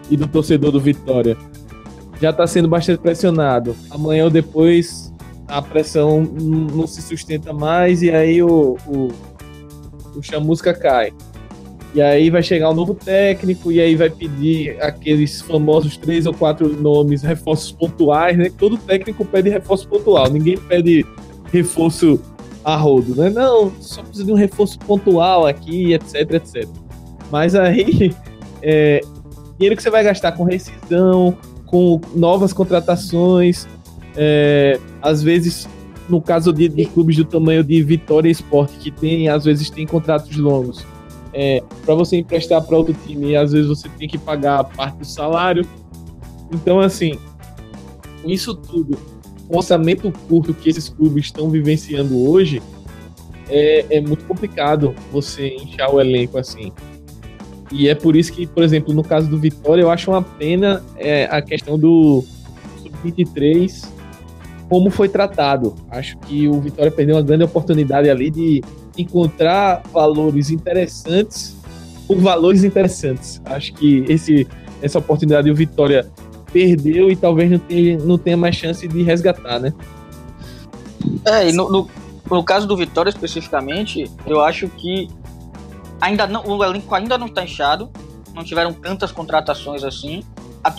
e 0.09 0.17
do 0.17 0.27
torcedor 0.27 0.71
do 0.71 0.79
Vitória, 0.79 1.37
já 2.21 2.29
está 2.29 2.45
sendo 2.45 2.67
bastante 2.67 2.99
pressionado. 2.99 3.75
Amanhã 3.89 4.25
ou 4.25 4.29
depois 4.29 5.02
a 5.47 5.61
pressão 5.61 6.21
não 6.23 6.87
se 6.87 7.01
sustenta 7.01 7.53
mais 7.53 8.01
e 8.01 8.11
aí 8.11 8.41
o, 8.41 8.77
o, 8.87 9.07
o 10.15 10.21
chamusca 10.21 10.73
cai. 10.73 11.13
E 11.93 12.01
aí 12.01 12.31
vai 12.31 12.41
chegar 12.41 12.71
um 12.71 12.73
novo 12.73 12.95
técnico 12.95 13.71
e 13.71 13.79
aí 13.79 13.95
vai 13.95 14.09
pedir 14.09 14.81
aqueles 14.81 15.41
famosos 15.41 15.95
três 15.95 16.25
ou 16.25 16.33
quatro 16.33 16.67
nomes, 16.81 17.21
reforços 17.21 17.71
pontuais, 17.71 18.35
né? 18.35 18.51
Todo 18.57 18.77
técnico 18.77 19.23
pede 19.23 19.49
reforço 19.49 19.87
pontual, 19.87 20.27
ninguém 20.31 20.57
pede 20.57 21.05
reforço 21.51 22.19
a 22.63 22.75
rodo, 22.75 23.15
né? 23.15 23.29
Não, 23.29 23.71
só 23.79 24.01
precisa 24.01 24.25
de 24.25 24.31
um 24.31 24.35
reforço 24.35 24.79
pontual 24.79 25.45
aqui, 25.45 25.93
etc, 25.93 26.31
etc. 26.31 26.67
Mas 27.31 27.53
aí, 27.53 28.11
é, 28.63 29.01
dinheiro 29.57 29.75
que 29.75 29.83
você 29.83 29.91
vai 29.91 30.03
gastar 30.03 30.31
com 30.31 30.43
rescisão, 30.45 31.37
com 31.67 32.01
novas 32.15 32.53
contratações, 32.53 33.67
é, 34.15 34.79
às 35.01 35.23
vezes, 35.23 35.67
no 36.09 36.21
caso 36.21 36.51
de, 36.53 36.69
de, 36.69 36.85
clubes 36.85 37.17
do 37.17 37.25
tamanho 37.25 37.63
de 37.63 37.81
Vitória 37.81 38.29
Esporte, 38.29 38.77
que 38.77 38.91
tem, 38.91 39.29
às 39.29 39.45
vezes 39.45 39.69
tem 39.69 39.85
contratos 39.85 40.35
longos, 40.37 40.85
é, 41.33 41.63
para 41.85 41.95
você 41.95 42.17
emprestar 42.17 42.61
para 42.61 42.77
outro 42.77 42.95
time, 43.05 43.35
às 43.35 43.51
vezes 43.51 43.67
você 43.67 43.89
tem 43.89 44.07
que 44.07 44.17
pagar 44.17 44.63
parte 44.63 44.97
do 44.97 45.05
salário. 45.05 45.67
Então, 46.51 46.79
assim, 46.79 47.17
isso 48.25 48.53
tudo, 48.53 48.97
o 49.49 49.57
orçamento 49.57 50.11
curto 50.27 50.53
que 50.53 50.69
esses 50.69 50.89
clubes 50.89 51.25
estão 51.25 51.49
vivenciando 51.49 52.29
hoje, 52.29 52.61
é, 53.49 53.97
é 53.97 54.01
muito 54.01 54.25
complicado 54.25 54.95
você 55.11 55.55
inchar 55.55 55.93
o 55.93 55.99
elenco 55.99 56.37
assim. 56.37 56.71
E 57.71 57.89
é 57.89 57.95
por 57.95 58.15
isso 58.15 58.31
que, 58.31 58.45
por 58.45 58.63
exemplo, 58.63 58.93
no 58.93 59.03
caso 59.03 59.27
do 59.27 59.37
Vitória, 59.37 59.81
eu 59.81 59.89
acho 59.89 60.11
uma 60.11 60.21
pena 60.21 60.83
é, 60.95 61.25
a 61.25 61.41
questão 61.41 61.77
do 61.77 62.23
Sub-23, 62.83 63.92
como 64.73 64.89
foi 64.89 65.07
tratado. 65.07 65.75
Acho 65.91 66.17
que 66.17 66.47
o 66.47 66.59
Vitória 66.59 66.91
perdeu 66.91 67.15
uma 67.15 67.21
grande 67.21 67.43
oportunidade 67.43 68.09
ali 68.09 68.31
de 68.31 68.63
encontrar 68.97 69.83
valores 69.93 70.49
interessantes 70.49 71.55
por 72.07 72.17
valores 72.17 72.63
interessantes. 72.63 73.39
Acho 73.45 73.71
que 73.73 74.03
esse, 74.09 74.47
essa 74.81 74.97
oportunidade 74.97 75.51
o 75.51 75.53
Vitória 75.53 76.09
perdeu 76.51 77.11
e 77.11 77.15
talvez 77.15 77.51
não 77.51 77.59
tenha, 77.59 77.97
não 77.99 78.17
tenha 78.17 78.35
mais 78.35 78.55
chance 78.55 78.87
de 78.87 79.03
resgatar, 79.03 79.59
né? 79.59 79.71
É, 81.23 81.47
e 81.47 81.53
no, 81.53 81.69
no, 81.69 81.87
no 82.31 82.43
caso 82.43 82.65
do 82.65 82.75
Vitória 82.75 83.11
especificamente, 83.11 84.09
eu 84.25 84.41
acho 84.41 84.67
que 84.69 85.07
ainda 86.01 86.25
não, 86.25 86.43
o 86.47 86.63
elenco 86.63 86.95
ainda 86.95 87.15
não 87.15 87.27
está 87.27 87.43
inchado, 87.43 87.91
não 88.33 88.43
tiveram 88.43 88.73
tantas 88.73 89.11
contratações 89.11 89.83
assim. 89.83 90.23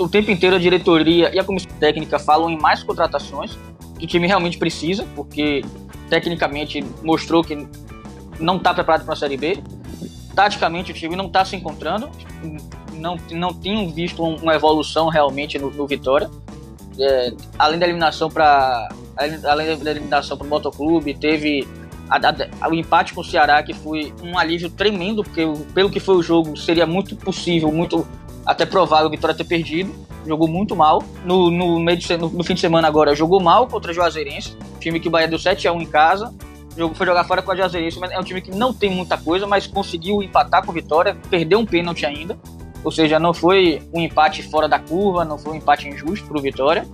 O 0.00 0.08
tempo 0.08 0.32
inteiro 0.32 0.56
a 0.56 0.58
diretoria 0.58 1.32
e 1.32 1.38
a 1.38 1.44
comissão 1.44 1.70
técnica 1.78 2.18
falam 2.18 2.50
em 2.50 2.58
mais 2.58 2.82
contratações, 2.82 3.56
que 4.04 4.06
o 4.06 4.08
time 4.08 4.26
realmente 4.26 4.58
precisa, 4.58 5.06
porque 5.14 5.64
tecnicamente 6.08 6.84
mostrou 7.02 7.42
que 7.42 7.66
não 8.38 8.56
está 8.56 8.74
preparado 8.74 9.04
para 9.04 9.14
a 9.14 9.16
Série 9.16 9.36
B. 9.36 9.62
Taticamente 10.34 10.90
o 10.90 10.94
time 10.94 11.16
não 11.16 11.26
está 11.26 11.44
se 11.44 11.56
encontrando, 11.56 12.10
não, 12.94 13.16
não 13.30 13.54
tinham 13.54 13.88
visto 13.90 14.22
uma 14.22 14.54
evolução 14.54 15.08
realmente 15.08 15.58
no, 15.58 15.70
no 15.70 15.86
Vitória. 15.86 16.30
É, 16.98 17.32
além 17.58 17.78
da 17.78 17.86
eliminação 17.86 18.30
para 18.30 18.88
além 19.16 19.78
da 19.78 19.90
eliminação 19.90 20.36
para 20.36 20.46
o 20.46 20.50
Motoclube, 20.50 21.14
teve 21.14 21.66
a, 22.10 22.18
a, 22.60 22.68
o 22.68 22.74
empate 22.74 23.14
com 23.14 23.20
o 23.20 23.24
Ceará, 23.24 23.62
que 23.62 23.72
foi 23.72 24.12
um 24.22 24.36
alívio 24.36 24.68
tremendo, 24.68 25.22
porque 25.22 25.44
pelo 25.72 25.88
que 25.88 26.00
foi 26.00 26.16
o 26.16 26.22
jogo, 26.22 26.56
seria 26.56 26.86
muito 26.86 27.16
possível, 27.16 27.70
muito 27.70 28.06
até 28.46 28.66
provável 28.66 29.06
o 29.06 29.10
Vitória 29.10 29.34
ter 29.34 29.44
perdido. 29.44 29.94
Jogou 30.26 30.48
muito 30.48 30.74
mal. 30.74 31.02
No, 31.24 31.50
no, 31.50 31.78
meio 31.80 31.98
de, 31.98 32.16
no, 32.16 32.28
no, 32.28 32.44
fim 32.44 32.54
de 32.54 32.60
semana 32.60 32.88
agora, 32.88 33.14
jogou 33.14 33.40
mal 33.40 33.66
contra 33.66 33.90
o 33.90 33.94
Juazeirense, 33.94 34.56
time 34.80 34.98
que 35.00 35.08
o 35.08 35.10
Bahia 35.10 35.28
deu 35.28 35.38
7x1 35.38 35.80
em 35.80 35.86
casa. 35.86 36.34
Jogo, 36.76 36.94
foi 36.94 37.06
jogar 37.06 37.24
fora 37.24 37.40
com 37.40 37.52
a 37.52 37.56
Juazeirense, 37.56 37.98
mas 38.00 38.10
é 38.10 38.18
um 38.18 38.24
time 38.24 38.40
que 38.40 38.50
não 38.50 38.72
tem 38.72 38.90
muita 38.90 39.16
coisa, 39.16 39.46
mas 39.46 39.66
conseguiu 39.66 40.22
empatar 40.22 40.64
com 40.64 40.72
o 40.72 40.74
Vitória, 40.74 41.16
perdeu 41.30 41.58
um 41.58 41.66
pênalti 41.66 42.04
ainda. 42.04 42.36
Ou 42.82 42.90
seja, 42.90 43.18
não 43.18 43.32
foi 43.32 43.82
um 43.92 44.00
empate 44.00 44.42
fora 44.42 44.68
da 44.68 44.78
curva, 44.78 45.24
não 45.24 45.38
foi 45.38 45.52
um 45.52 45.56
empate 45.56 45.88
injusto 45.88 46.26
para 46.26 46.38
o 46.38 46.42
Vitória. 46.42 46.86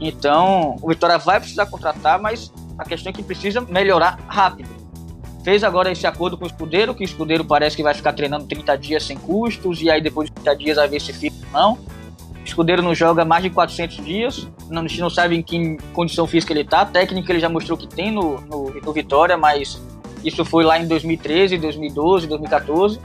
Então, 0.00 0.76
o 0.80 0.88
Vitória 0.88 1.18
vai 1.18 1.38
precisar 1.38 1.66
contratar, 1.66 2.18
mas 2.18 2.52
a 2.78 2.84
questão 2.84 3.10
é 3.10 3.12
que 3.12 3.22
precisa 3.22 3.60
melhorar 3.60 4.18
rápido. 4.26 4.77
Fez 5.42 5.62
agora 5.62 5.90
esse 5.90 6.06
acordo 6.06 6.36
com 6.36 6.44
o 6.44 6.46
Escudeiro, 6.46 6.94
que 6.94 7.02
o 7.02 7.04
Escudeiro 7.04 7.44
parece 7.44 7.76
que 7.76 7.82
vai 7.82 7.94
ficar 7.94 8.12
treinando 8.12 8.46
30 8.46 8.76
dias 8.76 9.04
sem 9.04 9.16
custos, 9.16 9.80
e 9.80 9.90
aí 9.90 10.00
depois 10.00 10.28
de 10.28 10.34
30 10.34 10.56
dias 10.56 10.76
vai 10.76 10.88
ver 10.88 11.00
se 11.00 11.12
fica 11.12 11.36
ou 11.46 11.60
não. 11.60 11.72
O 11.74 12.44
Escudeiro 12.44 12.82
não 12.82 12.94
joga 12.94 13.24
mais 13.24 13.42
de 13.42 13.50
400 13.50 14.04
dias, 14.04 14.48
não, 14.68 14.82
a 14.82 14.88
gente 14.88 15.00
não 15.00 15.10
sabe 15.10 15.36
em 15.36 15.42
que 15.42 15.76
condição 15.92 16.26
física 16.26 16.52
ele 16.52 16.62
está. 16.62 16.84
Técnica 16.84 17.32
ele 17.32 17.40
já 17.40 17.48
mostrou 17.48 17.78
que 17.78 17.86
tem 17.86 18.10
no, 18.10 18.40
no, 18.40 18.70
no 18.70 18.92
Vitória, 18.92 19.36
mas 19.36 19.80
isso 20.24 20.44
foi 20.44 20.64
lá 20.64 20.78
em 20.78 20.86
2013, 20.86 21.58
2012, 21.58 22.26
2014. 22.26 23.00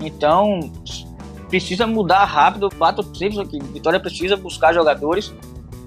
Então, 0.00 0.70
precisa 1.48 1.86
mudar 1.86 2.24
rápido. 2.24 2.68
Bato 2.76 3.02
sempre 3.16 3.40
aqui. 3.40 3.58
Vitória 3.72 3.98
precisa 3.98 4.36
buscar 4.36 4.72
jogadores 4.72 5.32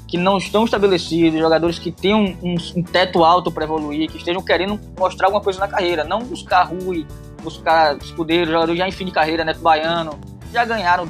que 0.08 0.18
não 0.18 0.38
estão 0.38 0.66
estabelecidos, 0.66 1.40
jogadores 1.40 1.80
que 1.80 1.92
têm 1.92 2.14
um, 2.14 2.56
um, 2.76 2.84
teto 2.84 3.24
alto 3.24 3.52
para 3.52 3.64
evoluir, 3.64 4.10
que 4.10 4.18
estejam 4.18 4.42
querendo 4.42 4.80
mostrar 4.98 5.28
alguma 5.28 5.42
coisa 5.42 5.60
na 5.60 5.68
carreira, 5.68 6.04
não 6.04 6.20
buscar 6.20 6.64
Rui, 6.64 7.06
buscar 7.42 7.98
escudeiro, 7.98 8.52
jogadores 8.52 8.78
já 8.78 8.88
em 8.88 8.92
fim 8.92 9.06
de 9.06 9.12
carreira, 9.12 9.44
Neto 9.44 9.60
Baiano, 9.60 10.20
já 10.54 10.64
ganharam 10.64 11.08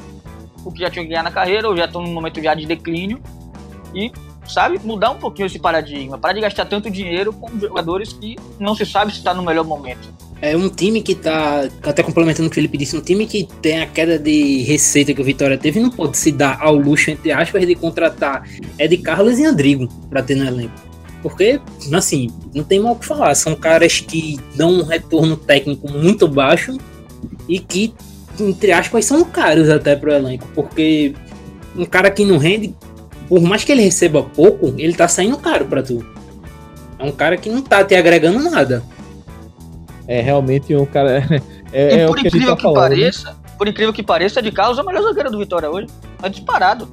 o 0.63 0.71
que 0.71 0.79
já 0.79 0.89
tinham 0.89 1.05
que 1.05 1.09
ganhar 1.09 1.23
na 1.23 1.31
carreira, 1.31 1.67
ou 1.67 1.75
já 1.75 1.85
estão 1.85 2.01
num 2.01 2.13
momento 2.13 2.41
já 2.41 2.53
de 2.53 2.65
declínio, 2.65 3.21
e, 3.93 4.11
sabe, 4.47 4.79
mudar 4.83 5.11
um 5.11 5.17
pouquinho 5.17 5.45
esse 5.45 5.59
paradigma, 5.59 6.17
para 6.17 6.33
de 6.33 6.41
gastar 6.41 6.65
tanto 6.65 6.89
dinheiro 6.89 7.33
com 7.33 7.59
jogadores 7.59 8.13
que 8.13 8.35
não 8.59 8.75
se 8.75 8.85
sabe 8.85 9.11
se 9.11 9.17
está 9.17 9.33
no 9.33 9.43
melhor 9.43 9.65
momento. 9.65 10.07
É 10.41 10.55
um 10.55 10.69
time 10.69 11.01
que 11.01 11.15
tá, 11.15 11.67
até 11.81 12.03
complementando 12.03 12.47
o 12.47 12.51
que 12.51 12.55
o 12.55 12.55
Felipe 12.55 12.77
disse, 12.77 12.95
um 12.95 13.01
time 13.01 13.25
que 13.25 13.47
tem 13.61 13.81
a 13.81 13.87
queda 13.87 14.19
de 14.19 14.63
receita 14.63 15.13
que 15.13 15.21
o 15.21 15.23
Vitória 15.23 15.57
teve, 15.57 15.79
não 15.79 15.89
pode 15.89 16.17
se 16.17 16.31
dar 16.31 16.59
ao 16.61 16.75
luxo, 16.75 17.09
entre 17.09 17.31
aspas, 17.31 17.65
de 17.65 17.73
contratar 17.73 18.47
Ed 18.77 18.97
Carlos 18.97 19.39
e 19.39 19.45
Andrigo 19.45 19.87
para 20.09 20.21
ter 20.21 20.35
no 20.35 20.45
elenco. 20.45 20.73
Porque, 21.21 21.59
assim, 21.91 22.29
não 22.53 22.63
tem 22.63 22.79
mal 22.79 22.93
o 22.93 22.95
que 22.97 23.05
falar. 23.05 23.33
São 23.33 23.55
caras 23.55 23.99
que 23.99 24.37
dão 24.55 24.71
um 24.71 24.83
retorno 24.83 25.35
técnico 25.35 25.91
muito 25.91 26.27
baixo 26.27 26.77
e 27.49 27.57
que, 27.57 27.95
entre 28.39 28.71
aspas, 28.71 29.05
são 29.05 29.23
caros 29.23 29.67
até 29.67 29.95
pro 29.95 30.11
elenco. 30.11 30.47
Porque 30.53 31.15
um 31.75 31.85
cara 31.85 32.11
que 32.11 32.23
não 32.23 32.37
rende, 32.37 32.75
por 33.27 33.41
mais 33.41 33.63
que 33.63 33.71
ele 33.71 33.81
receba 33.81 34.21
pouco, 34.21 34.75
ele 34.77 34.93
tá 34.93 35.07
saindo 35.07 35.37
caro 35.37 35.65
para 35.65 35.81
tu. 35.81 36.05
É 36.99 37.03
um 37.03 37.11
cara 37.11 37.37
que 37.37 37.49
não 37.49 37.61
tá 37.61 37.83
te 37.83 37.95
agregando 37.95 38.39
nada. 38.47 38.83
É 40.07 40.21
realmente 40.21 40.75
um 40.75 40.85
cara. 40.85 41.23
É, 41.73 42.03
é 42.03 42.07
por 42.07 42.17
incrível 42.19 42.55
que, 42.55 42.55
que, 42.55 42.55
tá 42.55 42.57
falando, 42.57 42.91
né? 42.91 42.95
pareça, 42.95 43.29
né? 43.31 43.35
por 43.57 43.67
incrível 43.67 43.91
que 43.91 44.01
pareça, 44.01 44.41
de 44.41 44.49
Carlos 44.49 44.77
é 44.77 44.81
o 44.81 44.85
melhor 44.85 45.01
zagueiro 45.01 45.29
do 45.29 45.37
Vitória 45.37 45.69
hoje. 45.69 45.87
É 46.23 46.29
disparado. 46.29 46.87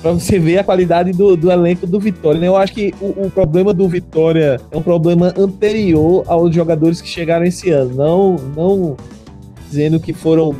Pra 0.00 0.12
você 0.12 0.38
ver 0.38 0.58
a 0.58 0.62
qualidade 0.62 1.10
do, 1.10 1.36
do 1.36 1.50
elenco 1.50 1.84
do 1.84 1.98
Vitória, 1.98 2.38
né? 2.38 2.46
Eu 2.46 2.56
acho 2.56 2.72
que 2.72 2.94
o, 3.00 3.26
o, 3.26 3.30
problema 3.30 3.74
do 3.74 3.88
Vitória 3.88 4.60
é 4.70 4.76
um 4.76 4.82
problema 4.82 5.34
anterior 5.36 6.22
aos 6.28 6.54
jogadores 6.54 7.00
que 7.00 7.08
chegaram 7.08 7.44
esse 7.44 7.70
ano. 7.70 7.92
Não, 7.92 8.36
não 8.54 8.96
dizendo 9.68 9.98
que 9.98 10.12
foram 10.12 10.54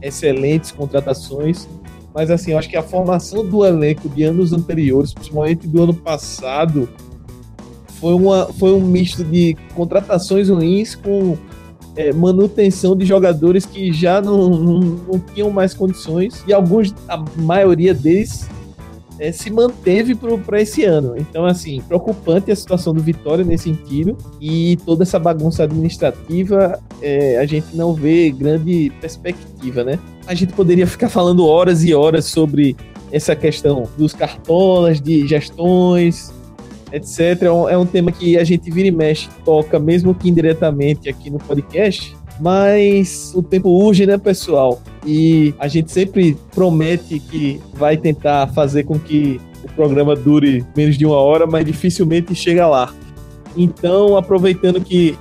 excelentes 0.00 0.70
contratações, 0.70 1.68
mas 2.14 2.30
assim, 2.30 2.52
eu 2.52 2.58
acho 2.58 2.68
que 2.68 2.76
a 2.76 2.82
formação 2.82 3.44
do 3.44 3.64
elenco 3.64 4.08
de 4.08 4.22
anos 4.22 4.52
anteriores, 4.52 5.12
principalmente 5.14 5.66
do 5.66 5.82
ano 5.82 5.94
passado, 5.94 6.88
foi, 8.02 8.14
uma, 8.14 8.46
foi 8.46 8.72
um 8.72 8.80
misto 8.80 9.22
de 9.22 9.56
contratações 9.76 10.48
ruins 10.48 10.96
com 10.96 11.38
é, 11.94 12.12
manutenção 12.12 12.96
de 12.96 13.06
jogadores 13.06 13.64
que 13.64 13.92
já 13.92 14.20
não, 14.20 14.48
não, 14.50 14.80
não 14.80 15.18
tinham 15.20 15.50
mais 15.50 15.72
condições 15.72 16.42
e 16.44 16.52
alguns, 16.52 16.92
a 17.08 17.16
maioria 17.36 17.94
deles 17.94 18.48
é, 19.20 19.30
se 19.30 19.50
manteve 19.50 20.16
para 20.16 20.60
esse 20.60 20.82
ano. 20.82 21.14
Então, 21.16 21.46
assim, 21.46 21.80
preocupante 21.82 22.50
a 22.50 22.56
situação 22.56 22.92
do 22.92 23.00
Vitória 23.00 23.44
nesse 23.44 23.64
sentido 23.64 24.18
e 24.40 24.76
toda 24.84 25.04
essa 25.04 25.20
bagunça 25.20 25.62
administrativa, 25.62 26.80
é, 27.00 27.38
a 27.38 27.46
gente 27.46 27.68
não 27.76 27.94
vê 27.94 28.32
grande 28.32 28.90
perspectiva, 29.00 29.84
né? 29.84 29.96
A 30.26 30.34
gente 30.34 30.52
poderia 30.54 30.88
ficar 30.88 31.08
falando 31.08 31.46
horas 31.46 31.84
e 31.84 31.94
horas 31.94 32.24
sobre 32.24 32.74
essa 33.12 33.36
questão 33.36 33.88
dos 33.96 34.12
cartolas, 34.12 35.00
de 35.00 35.24
gestões, 35.24 36.32
etc. 36.92 37.42
É 37.42 37.52
um, 37.52 37.68
é 37.68 37.78
um 37.78 37.86
tema 37.86 38.12
que 38.12 38.36
a 38.36 38.44
gente 38.44 38.70
vira 38.70 38.88
e 38.88 38.90
mexe, 38.90 39.28
toca, 39.44 39.78
mesmo 39.78 40.14
que 40.14 40.28
indiretamente 40.28 41.08
aqui 41.08 41.30
no 41.30 41.38
podcast, 41.38 42.16
mas 42.40 43.32
o 43.34 43.42
tempo 43.42 43.68
urge, 43.68 44.06
né, 44.06 44.18
pessoal? 44.18 44.80
E 45.06 45.54
a 45.58 45.68
gente 45.68 45.90
sempre 45.92 46.36
promete 46.54 47.18
que 47.18 47.60
vai 47.74 47.96
tentar 47.96 48.48
fazer 48.48 48.84
com 48.84 48.98
que 48.98 49.40
o 49.62 49.68
programa 49.72 50.14
dure 50.14 50.64
menos 50.76 50.96
de 50.96 51.06
uma 51.06 51.16
hora, 51.16 51.46
mas 51.46 51.64
dificilmente 51.64 52.34
chega 52.34 52.66
lá. 52.66 52.92
Então, 53.56 54.16
aproveitando 54.16 54.80
que 54.80 55.16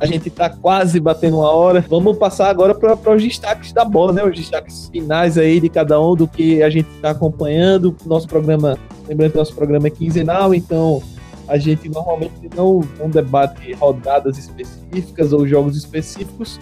a 0.00 0.06
gente 0.06 0.28
está 0.28 0.48
quase 0.48 0.98
batendo 0.98 1.38
uma 1.38 1.50
hora, 1.50 1.84
vamos 1.88 2.16
passar 2.16 2.48
agora 2.48 2.74
para 2.74 3.14
os 3.14 3.22
destaques 3.22 3.70
da 3.72 3.84
bola, 3.84 4.12
né? 4.12 4.24
Os 4.24 4.34
destaques 4.34 4.88
finais 4.88 5.36
aí 5.36 5.60
de 5.60 5.68
cada 5.68 6.00
um 6.00 6.16
do 6.16 6.26
que 6.26 6.62
a 6.62 6.70
gente 6.70 6.88
está 6.96 7.10
acompanhando. 7.10 7.94
Nosso 8.06 8.26
programa, 8.26 8.78
lembrando 9.10 9.32
que 9.32 9.38
nosso 9.38 9.54
programa 9.54 9.88
é 9.88 9.90
quinzenal, 9.90 10.54
então 10.54 11.02
a 11.48 11.58
gente 11.58 11.88
normalmente 11.88 12.48
não, 12.54 12.80
não 12.98 13.10
debate 13.10 13.72
rodadas 13.74 14.38
específicas 14.38 15.32
ou 15.32 15.46
jogos 15.46 15.76
específicos, 15.76 16.60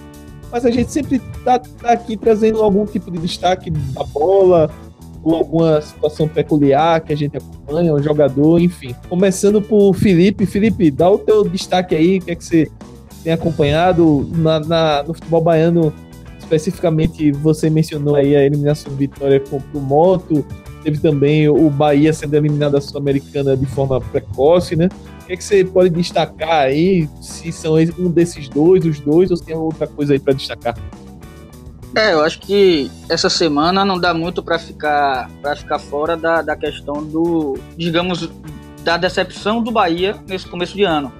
mas 0.50 0.64
a 0.64 0.70
gente 0.70 0.90
sempre 0.90 1.16
está 1.16 1.58
tá 1.58 1.92
aqui 1.92 2.16
trazendo 2.16 2.62
algum 2.62 2.86
tipo 2.86 3.10
de 3.10 3.18
destaque 3.18 3.70
da 3.70 4.02
bola, 4.02 4.70
ou 5.22 5.34
alguma 5.34 5.80
situação 5.82 6.26
peculiar 6.26 7.00
que 7.02 7.12
a 7.12 7.16
gente 7.16 7.36
acompanha, 7.36 7.92
um 7.92 8.02
jogador, 8.02 8.58
enfim. 8.60 8.94
Começando 9.08 9.60
por 9.60 9.92
Felipe. 9.94 10.46
Felipe, 10.46 10.90
dá 10.90 11.10
o 11.10 11.18
teu 11.18 11.46
destaque 11.46 11.94
aí, 11.94 12.18
o 12.18 12.22
que 12.22 12.30
é 12.30 12.34
que 12.34 12.44
você 12.44 12.70
tem 13.22 13.32
acompanhado 13.32 14.26
na, 14.36 14.60
na 14.60 15.02
no 15.02 15.12
futebol 15.12 15.42
baiano, 15.42 15.92
especificamente 16.38 17.30
você 17.32 17.68
mencionou 17.68 18.14
aí 18.14 18.34
a 18.34 18.42
eliminação 18.42 18.90
de 18.92 18.98
Vitória 18.98 19.40
com 19.40 19.60
o 19.74 19.80
Moto, 19.80 20.46
Teve 20.88 21.00
também 21.00 21.46
o 21.50 21.68
Bahia 21.68 22.14
sendo 22.14 22.32
eliminado 22.32 22.72
da 22.72 22.80
Sul-Americana 22.80 23.54
de 23.54 23.66
forma 23.66 24.00
precoce, 24.00 24.74
né? 24.74 24.88
O 25.20 25.26
que, 25.26 25.34
é 25.34 25.36
que 25.36 25.44
você 25.44 25.62
pode 25.62 25.90
destacar 25.90 26.62
aí? 26.62 27.06
Se 27.20 27.52
são 27.52 27.74
um 27.98 28.10
desses 28.10 28.48
dois, 28.48 28.86
os 28.86 28.98
dois, 28.98 29.30
ou 29.30 29.36
se 29.36 29.44
tem 29.44 29.54
outra 29.54 29.86
coisa 29.86 30.14
aí 30.14 30.18
para 30.18 30.32
destacar? 30.32 30.78
É, 31.94 32.14
eu 32.14 32.22
acho 32.22 32.40
que 32.40 32.90
essa 33.06 33.28
semana 33.28 33.84
não 33.84 34.00
dá 34.00 34.14
muito 34.14 34.42
para 34.42 34.58
ficar 34.58 35.30
para 35.42 35.54
ficar 35.54 35.78
fora 35.78 36.16
da, 36.16 36.40
da 36.40 36.56
questão 36.56 37.04
do, 37.04 37.58
digamos, 37.76 38.30
da 38.82 38.96
decepção 38.96 39.62
do 39.62 39.70
Bahia 39.70 40.16
nesse 40.26 40.46
começo 40.46 40.74
de 40.74 40.84
ano. 40.84 41.12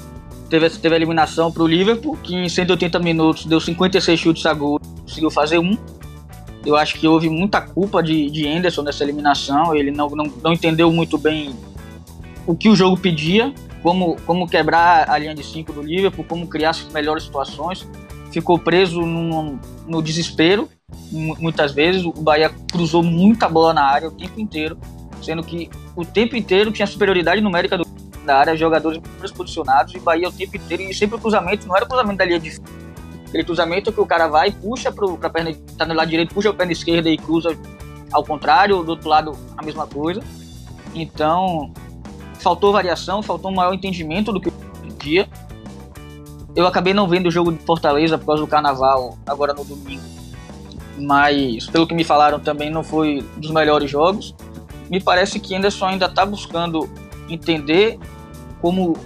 Teve, 0.48 0.70
teve 0.70 0.94
a 0.94 0.96
eliminação 0.96 1.52
para 1.52 1.62
o 1.62 1.66
Liverpool, 1.66 2.16
que 2.22 2.34
em 2.34 2.48
180 2.48 2.98
minutos 3.00 3.44
deu 3.44 3.60
56 3.60 4.18
chutes 4.18 4.46
a 4.46 4.54
gol, 4.54 4.80
conseguiu 5.02 5.30
fazer 5.30 5.58
um. 5.58 5.76
Eu 6.64 6.76
acho 6.76 6.98
que 6.98 7.06
houve 7.06 7.28
muita 7.30 7.61
culpa 7.61 8.02
de, 8.02 8.30
de 8.30 8.46
Anderson 8.46 8.82
nessa 8.82 9.04
eliminação. 9.04 9.74
Ele 9.74 9.90
não, 9.90 10.09
não, 10.11 10.24
não 10.42 10.52
entendeu 10.52 10.92
muito 10.92 11.16
bem 11.16 11.54
o 12.46 12.56
que 12.56 12.68
o 12.68 12.74
jogo 12.74 12.98
pedia, 12.98 13.52
como, 13.82 14.16
como 14.22 14.48
quebrar 14.48 15.09
a 15.09 15.18
linha 15.18 15.34
de 15.34 15.44
cinco 15.44 15.72
do 15.72 15.82
Liverpool, 15.82 16.24
como 16.24 16.46
criar 16.46 16.70
as 16.70 16.84
melhores 16.92 17.24
situações. 17.24 17.86
Ficou 18.32 18.59
preso 18.59 19.00
no, 19.02 19.59
no 19.86 20.02
desespero, 20.02 20.68
muitas 21.11 21.72
vezes. 21.72 22.04
O 22.04 22.12
Bahia 22.12 22.50
cruzou 22.70 23.02
muita 23.02 23.48
bola 23.48 23.72
na 23.72 23.84
área 23.84 24.09
o 24.09 24.12
tempo 24.12 24.40
inteiro, 24.40 24.78
sendo 25.22 25.42
que 25.42 25.70
o 25.96 26.04
tempo 26.04 26.36
inteiro 26.36 26.70
tinha 26.70 26.86
superioridade 26.86 27.40
numérica 27.40 27.78
do, 27.78 27.86
da 28.24 28.38
área, 28.38 28.56
jogadores 28.56 29.00
posicionados, 29.34 29.94
e 29.94 29.98
Bahia 29.98 30.28
o 30.28 30.32
tempo 30.32 30.56
inteiro, 30.56 30.82
e 30.82 30.94
sempre 30.94 31.16
o 31.16 31.18
cruzamento 31.18 31.66
não 31.66 31.76
era 31.76 31.84
o 31.84 31.88
cruzamento 31.88 32.18
da 32.18 32.24
linha 32.24 32.40
de 32.40 32.61
Aquele 33.29 33.45
cruzamento 33.45 33.93
que 33.93 34.01
o 34.01 34.07
cara 34.07 34.26
vai, 34.26 34.51
puxa 34.51 34.91
para 34.91 35.07
a 35.07 35.31
perna, 35.31 35.55
tá 35.76 35.85
no 35.85 35.95
lado 35.95 36.09
direito, 36.09 36.35
puxa 36.35 36.51
a 36.51 36.55
perna 36.55 36.72
esquerda 36.72 37.11
e 37.11 37.16
cruza 37.16 37.57
ao 38.11 38.24
contrário, 38.24 38.83
do 38.83 38.91
outro 38.91 39.09
lado 39.09 39.33
a 39.57 39.62
mesma 39.62 39.87
coisa. 39.87 40.22
Então, 40.95 41.72
faltou 42.41 42.72
variação, 42.72 43.22
faltou 43.22 43.51
um 43.51 43.55
maior 43.55 43.74
entendimento 43.74 44.33
do 44.33 44.41
que 44.41 44.49
o 44.49 44.53
dia. 44.99 45.29
Eu 46.57 46.66
acabei 46.66 46.95
não 46.95 47.07
vendo 47.07 47.26
o 47.26 47.31
jogo 47.31 47.53
de 47.53 47.59
Fortaleza 47.59 48.16
por 48.16 48.26
causa 48.26 48.43
do 48.43 48.49
carnaval, 48.49 49.18
agora 49.26 49.53
no 49.53 49.64
domingo. 49.64 50.03
Mas, 50.99 51.66
pelo 51.66 51.87
que 51.87 51.95
me 51.95 52.03
falaram, 52.03 52.41
também 52.41 52.70
não 52.70 52.83
foi 52.83 53.24
dos 53.37 53.51
melhores 53.51 53.91
jogos. 53.91 54.35
Me 54.91 55.01
parece 55.01 55.39
que 55.39 55.55
Anderson 55.55 55.87
ainda 55.87 56.07
está 56.07 56.24
buscando 56.24 56.89
entender 57.29 57.99
como 58.61 58.97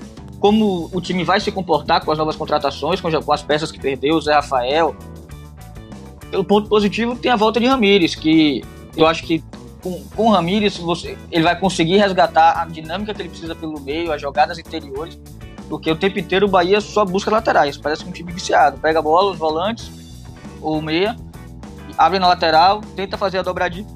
como 0.43 0.91
o 0.93 1.01
time 1.01 1.23
vai 1.23 1.39
se 1.39 1.53
comportar 1.53 2.05
com 2.05 2.11
as 2.11 2.19
novas 2.19 2.35
contratações, 2.35 3.01
com, 3.01 3.33
as 3.33 3.43
peças 3.45 3.71
que 3.71 3.79
perdeu, 3.79 4.17
o 4.17 4.21
Zé 4.21 4.35
Rafael. 4.35 4.93
Pelo 6.33 6.45
ponto 6.45 6.69
positivo, 6.69 7.15
tem 7.15 7.31
a 7.31 7.37
volta 7.37 7.61
de 7.61 7.67
Ramires, 7.67 8.17
que 8.17 8.65
eu 8.97 9.07
acho 9.07 9.23
que 9.23 9.41
com, 9.81 10.03
com 10.17 10.27
o 10.27 10.31
Ramires 10.33 10.77
você, 10.79 11.17
ele 11.31 11.45
vai 11.45 11.57
conseguir 11.57 11.97
resgatar 11.99 12.61
a 12.61 12.65
dinâmica 12.65 13.15
que 13.15 13.23
ele 13.23 13.29
precisa 13.29 13.55
pelo 13.55 13.81
meio, 13.81 14.13
as 14.13 14.21
jogadas 14.21 14.59
interiores, 14.59 15.17
porque 15.69 15.89
o 15.89 15.95
tempo 15.95 16.19
inteiro 16.19 16.47
o 16.47 16.51
Bahia 16.51 16.81
só 16.81 17.05
busca 17.05 17.31
laterais, 17.31 17.77
parece 17.77 18.05
um 18.05 18.11
time 18.11 18.33
viciado. 18.33 18.79
Pega 18.79 18.99
a 18.99 19.03
bola, 19.03 19.31
os 19.31 19.39
volantes, 19.39 19.93
ou 20.61 20.83
meia, 20.83 21.15
abre 21.97 22.19
na 22.19 22.27
lateral, 22.27 22.81
tenta 22.97 23.17
fazer 23.17 23.39
a 23.39 23.43
dobradinha 23.43 23.87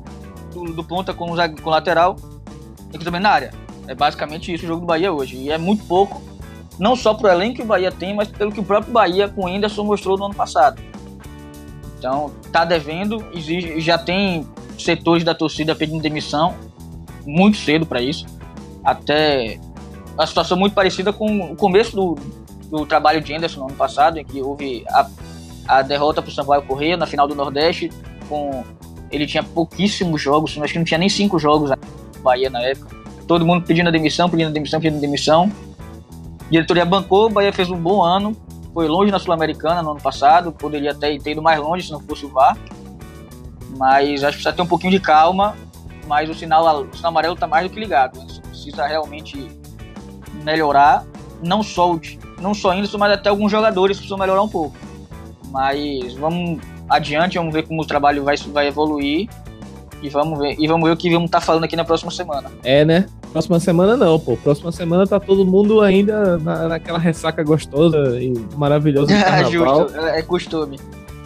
do, 0.52 0.62
do 0.72 0.84
ponta 0.84 1.12
com 1.12 1.32
o, 1.32 1.36
com 1.60 1.68
o 1.68 1.72
lateral, 1.72 2.14
e 2.94 2.98
também 3.00 3.20
na 3.20 3.30
área. 3.30 3.52
É 3.88 3.96
basicamente 3.96 4.54
isso 4.54 4.64
o 4.64 4.68
jogo 4.68 4.82
do 4.82 4.86
Bahia 4.86 5.12
hoje. 5.12 5.36
E 5.36 5.50
é 5.50 5.58
muito 5.58 5.84
pouco 5.84 6.35
não 6.78 6.94
só 6.94 7.14
para 7.14 7.30
o 7.30 7.32
elenco 7.32 7.56
que 7.56 7.62
o 7.62 7.66
Bahia 7.66 7.90
tem, 7.90 8.14
mas 8.14 8.28
pelo 8.28 8.52
que 8.52 8.60
o 8.60 8.64
próprio 8.64 8.92
Bahia 8.92 9.28
com 9.28 9.42
o 9.42 9.46
Anderson 9.46 9.84
mostrou 9.84 10.18
no 10.18 10.26
ano 10.26 10.34
passado. 10.34 10.80
Então, 11.98 12.30
tá 12.52 12.64
devendo, 12.64 13.24
exige, 13.32 13.80
já 13.80 13.96
tem 13.96 14.46
setores 14.78 15.24
da 15.24 15.34
torcida 15.34 15.74
pedindo 15.74 16.02
demissão 16.02 16.54
muito 17.26 17.58
cedo 17.58 17.84
para 17.84 18.00
isso. 18.00 18.24
Até 18.84 19.58
a 20.16 20.26
situação 20.26 20.56
muito 20.56 20.74
parecida 20.74 21.12
com 21.12 21.52
o 21.52 21.56
começo 21.56 21.94
do, 21.96 22.14
do 22.70 22.86
trabalho 22.86 23.20
de 23.20 23.34
Anderson 23.34 23.60
no 23.60 23.66
ano 23.66 23.76
passado, 23.76 24.18
em 24.18 24.24
que 24.24 24.40
houve 24.40 24.84
a, 24.88 25.06
a 25.66 25.82
derrota 25.82 26.22
para 26.22 26.30
o 26.30 26.32
Sampaio 26.32 26.62
Correia 26.62 26.96
na 26.96 27.06
final 27.06 27.26
do 27.26 27.34
Nordeste. 27.34 27.90
Com, 28.28 28.64
ele 29.10 29.26
tinha 29.26 29.42
pouquíssimos 29.42 30.22
jogos, 30.22 30.56
acho 30.60 30.72
que 30.72 30.78
não 30.78 30.84
tinha 30.84 30.98
nem 30.98 31.08
cinco 31.08 31.38
jogos 31.38 31.70
no 31.70 32.22
Bahia 32.22 32.48
na 32.48 32.62
época. 32.62 32.94
Todo 33.26 33.44
mundo 33.44 33.66
pedindo 33.66 33.90
demissão, 33.90 34.30
pedindo 34.30 34.52
demissão, 34.52 34.80
pedindo 34.80 35.00
demissão. 35.00 35.50
Diretoria 36.50 36.84
bancou, 36.84 37.26
o 37.26 37.30
Bahia 37.30 37.52
fez 37.52 37.70
um 37.70 37.76
bom 37.76 38.02
ano, 38.02 38.36
foi 38.72 38.86
longe 38.86 39.10
na 39.10 39.18
Sul-Americana 39.18 39.82
no 39.82 39.92
ano 39.92 40.00
passado, 40.00 40.52
poderia 40.52 40.92
até 40.92 41.18
ter 41.18 41.32
ido 41.32 41.42
mais 41.42 41.60
longe 41.60 41.86
se 41.86 41.92
não 41.92 42.00
fosse 42.00 42.26
o 42.26 42.28
VAR. 42.28 42.56
Mas 43.76 44.22
acho 44.22 44.36
que 44.36 44.42
precisa 44.42 44.52
ter 44.52 44.62
um 44.62 44.66
pouquinho 44.66 44.92
de 44.92 45.00
calma, 45.00 45.56
mas 46.06 46.28
o 46.30 46.34
sinal, 46.34 46.82
o 46.82 46.96
sinal 46.96 47.10
amarelo 47.10 47.34
está 47.34 47.46
mais 47.46 47.66
do 47.66 47.72
que 47.72 47.80
ligado. 47.80 48.18
Né? 48.18 48.26
Precisa 48.48 48.86
realmente 48.86 49.48
melhorar, 50.44 51.04
não 51.42 51.62
só 51.62 51.98
não 52.40 52.54
só 52.54 52.74
isso, 52.74 52.98
mas 52.98 53.12
até 53.12 53.28
alguns 53.28 53.50
jogadores 53.50 53.96
precisam 53.96 54.18
melhorar 54.18 54.42
um 54.42 54.48
pouco. 54.48 54.76
Mas 55.50 56.14
vamos 56.14 56.60
adiante, 56.88 57.38
vamos 57.38 57.52
ver 57.52 57.66
como 57.66 57.82
o 57.82 57.86
trabalho 57.86 58.24
vai, 58.24 58.36
vai 58.36 58.68
evoluir 58.68 59.28
e 60.02 60.08
vamos 60.08 60.38
ver, 60.38 60.56
e 60.58 60.66
vamos 60.66 60.86
ver 60.88 60.94
o 60.94 60.96
que 60.96 61.10
vamos 61.10 61.26
estar 61.26 61.40
tá 61.40 61.46
falando 61.46 61.64
aqui 61.64 61.76
na 61.76 61.84
próxima 61.84 62.10
semana. 62.10 62.50
É, 62.62 62.84
né? 62.84 63.06
Próxima 63.32 63.60
semana 63.60 63.96
não, 63.96 64.18
pô. 64.18 64.36
Próxima 64.36 64.72
semana 64.72 65.06
tá 65.06 65.20
todo 65.20 65.44
mundo 65.44 65.80
ainda 65.80 66.38
na, 66.38 66.68
naquela 66.68 66.98
ressaca 66.98 67.42
gostosa 67.42 68.20
e 68.20 68.32
maravilhosa 68.56 69.14
do 69.14 69.20
carnaval. 69.22 69.88
Justo, 69.88 70.00
é 70.00 70.22
costume. 70.22 70.80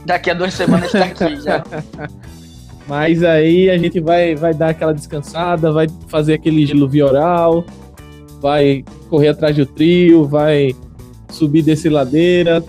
Daqui 0.05 0.31
a 0.31 0.35
duas 0.35 0.55
semanas 0.55 0.91
tá 0.91 1.05
aqui 1.05 1.41
já. 1.41 1.63
Mas 2.89 3.23
aí 3.23 3.71
a 3.71 3.79
gente 3.79 4.01
vai, 4.01 4.35
vai 4.35 4.53
dar 4.53 4.71
aquela 4.71 4.93
descansada, 4.93 5.71
vai 5.71 5.87
fazer 6.09 6.35
aquele 6.35 6.67
gelo 6.67 6.89
vioral, 6.89 7.65
vai 8.41 8.85
correr 9.09 9.29
atrás 9.29 9.55
do 9.55 9.65
trio, 9.65 10.25
vai 10.25 10.75
subir 11.31 11.63
desse 11.63 11.89
ladeira, 11.89 12.65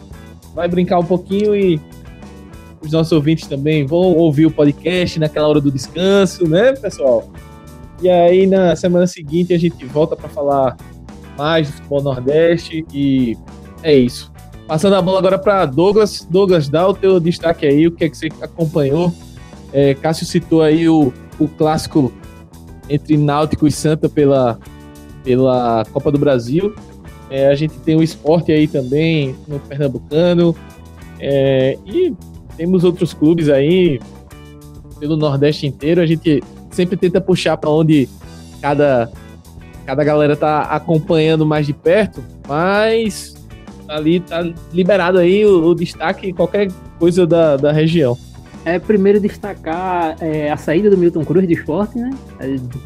vai 0.54 0.68
brincar 0.68 1.00
um 1.00 1.04
pouquinho 1.04 1.56
e 1.56 1.82
os 2.82 2.92
nossos 2.92 3.12
ouvintes 3.12 3.48
também 3.48 3.86
vão 3.86 4.00
ouvir 4.16 4.46
o 4.46 4.52
podcast 4.52 5.20
naquela 5.20 5.48
hora 5.48 5.62
do 5.62 5.72
descanso, 5.72 6.48
né, 6.48 6.74
pessoal? 6.74 7.32
E 8.02 8.10
aí 8.10 8.48
na 8.48 8.76
semana 8.76 9.06
seguinte 9.06 9.54
a 9.54 9.60
gente 9.60 9.86
volta 9.86 10.16
para 10.16 10.28
falar 10.28 10.76
mais 11.38 11.68
do 11.68 11.74
futebol 11.74 12.02
nordeste 12.02 12.86
e 12.94 13.38
é 13.84 13.94
isso. 13.96 14.32
Passando 14.68 14.96
a 14.96 15.02
bola 15.02 15.20
agora 15.20 15.38
para 15.38 15.66
Douglas. 15.66 16.26
Douglas, 16.30 16.70
dá 16.70 16.88
o 16.88 16.94
teu 16.94 17.20
destaque 17.20 17.66
aí, 17.66 17.88
o 17.88 17.92
que 17.92 18.06
é 18.06 18.10
que 18.10 18.18
você 18.18 18.30
acompanhou? 18.42 19.14
É, 19.74 19.94
Cássio 19.94 20.26
citou 20.26 20.62
aí 20.62 20.88
o, 20.88 21.14
o 21.40 21.48
clássico 21.48 22.12
entre 22.90 23.18
Náutico 23.18 23.68
e 23.68 23.72
Santa 23.72 24.10
pela, 24.10 24.60
pela 25.24 25.86
Copa 25.92 26.12
do 26.12 26.18
Brasil. 26.18 26.74
É, 27.30 27.48
a 27.48 27.56
gente 27.56 27.76
tem 27.80 27.96
o 27.96 28.04
esporte 28.04 28.52
aí 28.52 28.68
também 28.68 29.36
no 29.48 29.60
Pernambucano. 29.60 30.56
É, 31.20 31.78
e 31.86 32.14
temos 32.58 32.84
outros 32.84 33.14
clubes 33.14 33.48
aí 33.48 34.00
pelo 35.00 35.16
Nordeste 35.16 35.66
inteiro. 35.66 36.02
A 36.02 36.06
gente 36.06 36.44
sempre 36.72 36.98
tenta 36.98 37.22
puxar 37.22 37.58
para 37.58 37.70
onde 37.70 38.08
cada, 38.62 39.12
cada 39.86 40.04
galera 40.04 40.36
tá 40.36 40.64
acompanhando 40.64 41.46
mais 41.46 41.66
de 41.66 41.74
perto, 41.74 42.24
mas 42.48 43.36
ali 43.88 44.20
tá 44.20 44.42
liberado 44.74 45.18
aí 45.18 45.46
o, 45.46 45.68
o 45.68 45.76
destaque 45.76 46.34
qualquer 46.34 46.72
coisa 46.98 47.28
da, 47.28 47.58
da 47.58 47.72
região. 47.72 48.18
É, 48.64 48.78
primeiro 48.78 49.20
destacar 49.20 50.16
é, 50.22 50.52
a 50.52 50.58
saída 50.58 50.90
do 50.90 50.98
Milton 50.98 51.26
Cruz 51.26 51.46
do 51.46 51.52
esporte, 51.52 51.98
né? 51.98 52.12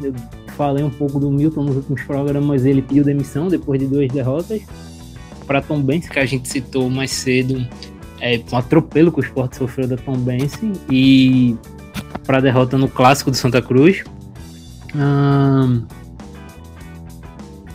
Eu 0.02 0.14
falei 0.56 0.82
um 0.82 0.90
pouco 0.90 1.20
do 1.20 1.30
Milton 1.30 1.64
nos 1.64 1.76
últimos 1.76 2.02
programas, 2.02 2.64
ele 2.64 2.80
pediu 2.80 3.04
demissão 3.04 3.48
depois 3.48 3.78
de 3.78 3.86
duas 3.86 4.10
derrotas. 4.10 4.62
Para 5.46 5.60
Tom 5.60 5.80
Benz, 5.80 6.08
que 6.08 6.18
a 6.18 6.26
gente 6.26 6.48
citou 6.48 6.90
mais 6.90 7.10
cedo, 7.10 7.64
é, 8.20 8.40
um 8.50 8.56
atropelo 8.56 9.12
que 9.12 9.20
o 9.20 9.22
esporte 9.22 9.56
sofreu 9.56 9.86
da 9.86 9.96
Tom 9.96 10.16
Benz 10.16 10.58
e 10.90 11.56
para 12.26 12.38
a 12.38 12.40
derrota 12.40 12.76
no 12.76 12.88
clássico 12.88 13.30
do 13.30 13.36
Santa 13.36 13.60
Cruz. 13.62 14.04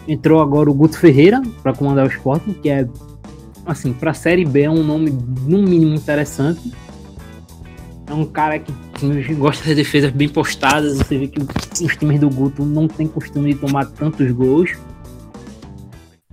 entrou 0.07 0.41
agora 0.41 0.69
o 0.69 0.73
Guto 0.73 0.97
Ferreira 0.97 1.41
para 1.61 1.73
comandar 1.73 2.05
o 2.05 2.09
esporte, 2.09 2.53
que 2.53 2.69
é, 2.69 2.87
assim, 3.65 3.93
para 3.93 4.11
a 4.11 4.13
Série 4.13 4.45
B 4.45 4.63
é 4.63 4.69
um 4.69 4.83
nome 4.83 5.09
no 5.47 5.61
mínimo 5.61 5.95
interessante 5.95 6.71
é 8.11 8.13
um 8.13 8.25
cara 8.25 8.59
que 8.59 8.73
gosta 9.33 9.63
de 9.63 9.75
defesas 9.75 10.11
bem 10.11 10.27
postadas. 10.27 10.97
Você 10.97 11.17
vê 11.17 11.27
que 11.27 11.39
os 11.83 11.95
times 11.95 12.19
do 12.19 12.29
Guto 12.29 12.65
não 12.65 12.87
tem 12.87 13.07
costume 13.07 13.53
de 13.53 13.59
tomar 13.59 13.85
tantos 13.85 14.29
gols. 14.31 14.71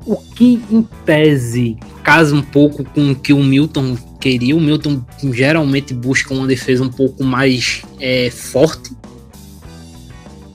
O 0.04 0.16
que, 0.16 0.60
em 0.70 0.82
tese, 1.04 1.76
casa 2.02 2.34
um 2.34 2.42
pouco 2.42 2.84
com 2.84 3.12
o 3.12 3.14
que 3.14 3.32
o 3.32 3.42
Milton 3.42 3.96
queria. 4.18 4.56
O 4.56 4.60
Milton 4.60 5.02
geralmente 5.32 5.94
busca 5.94 6.34
uma 6.34 6.46
defesa 6.46 6.82
um 6.82 6.88
pouco 6.88 7.22
mais 7.24 7.82
é, 8.00 8.30
forte. 8.30 8.96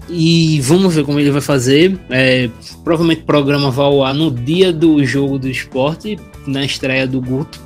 E 0.10 0.60
vamos 0.62 0.94
ver 0.94 1.04
como 1.04 1.20
ele 1.20 1.32
vai 1.32 1.42
fazer. 1.42 2.00
É, 2.10 2.50
provavelmente 2.84 3.22
o 3.22 3.26
programa 3.26 3.72
vai 3.72 3.86
ao 3.86 4.04
ar 4.04 4.14
no 4.14 4.30
dia 4.30 4.72
do 4.72 5.04
jogo 5.06 5.40
do 5.40 5.50
esporte, 5.50 6.20
na 6.46 6.64
estreia 6.64 7.08
do 7.08 7.22
Guto. 7.22 7.60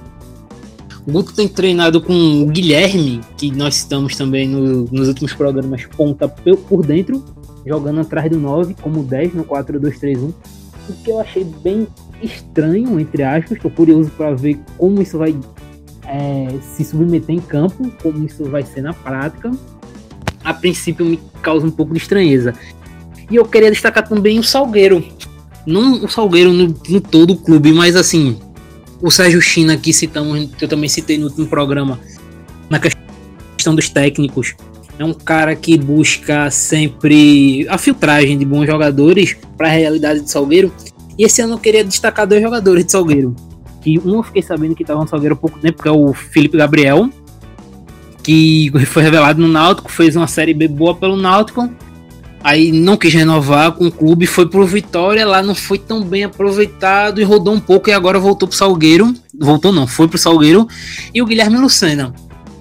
O 1.05 1.11
Guto 1.11 1.33
tem 1.33 1.47
treinado 1.47 2.01
com 2.01 2.41
o 2.41 2.45
Guilherme, 2.47 3.21
que 3.37 3.49
nós 3.51 3.75
citamos 3.75 4.15
também 4.15 4.47
no, 4.47 4.85
nos 4.91 5.07
últimos 5.07 5.33
programas, 5.33 5.85
ponta 5.95 6.27
por 6.27 6.85
dentro, 6.85 7.23
jogando 7.65 8.01
atrás 8.01 8.29
do 8.29 8.37
9, 8.37 8.75
como 8.81 9.03
10 9.03 9.33
no 9.33 9.45
4-2-3-1. 9.45 10.33
O 10.89 10.93
que 11.03 11.11
eu 11.11 11.19
achei 11.19 11.43
bem 11.43 11.87
estranho, 12.21 12.99
entre 12.99 13.23
aspas. 13.23 13.57
Estou 13.57 13.71
curioso 13.71 14.09
para 14.11 14.33
ver 14.35 14.59
como 14.77 15.01
isso 15.01 15.17
vai 15.17 15.35
é, 16.07 16.47
se 16.61 16.85
submeter 16.85 17.35
em 17.35 17.39
campo, 17.39 17.91
como 18.01 18.25
isso 18.25 18.45
vai 18.45 18.63
ser 18.63 18.81
na 18.81 18.93
prática. 18.93 19.51
A 20.43 20.53
princípio 20.53 21.05
me 21.05 21.19
causa 21.41 21.67
um 21.67 21.71
pouco 21.71 21.93
de 21.93 21.99
estranheza. 21.99 22.53
E 23.29 23.35
eu 23.35 23.45
queria 23.45 23.69
destacar 23.69 24.07
também 24.07 24.39
o 24.39 24.43
Salgueiro. 24.43 25.03
Não 25.65 26.05
o 26.05 26.09
Salgueiro 26.09 26.53
no, 26.53 26.73
no 26.87 27.01
todo 27.01 27.33
o 27.33 27.37
clube, 27.37 27.73
mas 27.73 27.95
assim, 27.97 28.39
o 29.01 29.11
Sérgio 29.11 29.41
China, 29.41 29.75
que 29.75 29.91
citamos, 29.91 30.49
que 30.55 30.63
eu 30.63 30.69
também 30.69 30.87
citei 30.87 31.17
no 31.17 31.25
último 31.25 31.47
programa, 31.47 31.99
na 32.69 32.79
questão 32.79 33.75
dos 33.75 33.89
técnicos, 33.89 34.55
é 34.97 35.03
um 35.03 35.13
cara 35.13 35.55
que 35.55 35.77
busca 35.77 36.49
sempre 36.49 37.67
a 37.69 37.77
filtragem 37.77 38.37
de 38.37 38.45
bons 38.45 38.65
jogadores 38.65 39.35
para 39.57 39.67
a 39.67 39.71
realidade 39.71 40.21
de 40.21 40.31
Salgueiro. 40.31 40.71
E 41.17 41.23
esse 41.25 41.41
ano 41.41 41.55
eu 41.55 41.59
queria 41.59 41.83
destacar 41.83 42.25
dois 42.25 42.41
jogadores 42.41 42.85
de 42.85 42.91
Salgueiro. 42.91 43.35
Que 43.81 43.99
um 43.99 44.15
eu 44.15 44.23
fiquei 44.23 44.41
sabendo 44.41 44.75
que 44.75 44.83
estava 44.83 44.99
no 44.99 45.07
Salgueiro 45.07 45.35
há 45.35 45.37
pouco 45.37 45.59
tempo, 45.59 45.81
que 45.81 45.87
é 45.87 45.91
o 45.91 46.13
Felipe 46.13 46.57
Gabriel, 46.57 47.09
que 48.23 48.71
foi 48.85 49.03
revelado 49.03 49.41
no 49.41 49.47
Náutico, 49.47 49.91
fez 49.91 50.15
uma 50.15 50.27
série 50.27 50.53
B 50.53 50.67
boa 50.67 50.95
pelo 50.95 51.15
Náutico 51.15 51.69
Aí 52.43 52.71
não 52.71 52.95
quis 52.95 53.13
renovar 53.13 53.73
com 53.73 53.87
o 53.87 53.91
clube, 53.91 54.25
foi 54.25 54.47
pro 54.47 54.65
Vitória, 54.65 55.25
lá 55.25 55.41
não 55.41 55.55
foi 55.55 55.77
tão 55.77 56.01
bem 56.01 56.23
aproveitado 56.23 57.19
e 57.19 57.23
rodou 57.25 57.53
um 57.53 57.59
pouco 57.59 57.89
e 57.89 57.93
agora 57.93 58.19
voltou 58.19 58.47
pro 58.47 58.57
Salgueiro. 58.57 59.13
Voltou 59.37 59.73
não, 59.73 59.87
foi 59.87 60.07
pro 60.07 60.17
Salgueiro. 60.17 60.67
E 61.13 61.21
o 61.21 61.25
Guilherme 61.25 61.57
Lucena, 61.57 62.13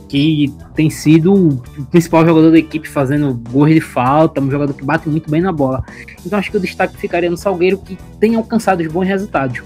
que 0.09 0.53
tem 0.75 0.89
sido 0.91 1.33
o 1.33 1.85
principal 1.91 2.27
jogador 2.27 2.51
da 2.51 2.59
equipe 2.59 2.89
fazendo 2.89 3.35
gols 3.51 3.75
de 3.75 3.81
falta, 3.81 4.41
um 4.41 4.51
jogador 4.51 4.73
que 4.73 4.85
bate 4.85 5.09
muito 5.09 5.31
bem 5.31 5.41
na 5.41 5.53
bola. 5.53 5.85
Então 6.25 6.39
acho 6.39 6.51
que 6.51 6.57
o 6.57 6.61
destaque 6.61 6.97
ficaria 6.97 7.31
no 7.31 7.37
Salgueiro 7.37 7.79
que 7.79 7.97
tem 8.19 8.35
alcançado 8.35 8.81
os 8.81 8.89
bons 8.89 9.07
resultados. 9.07 9.63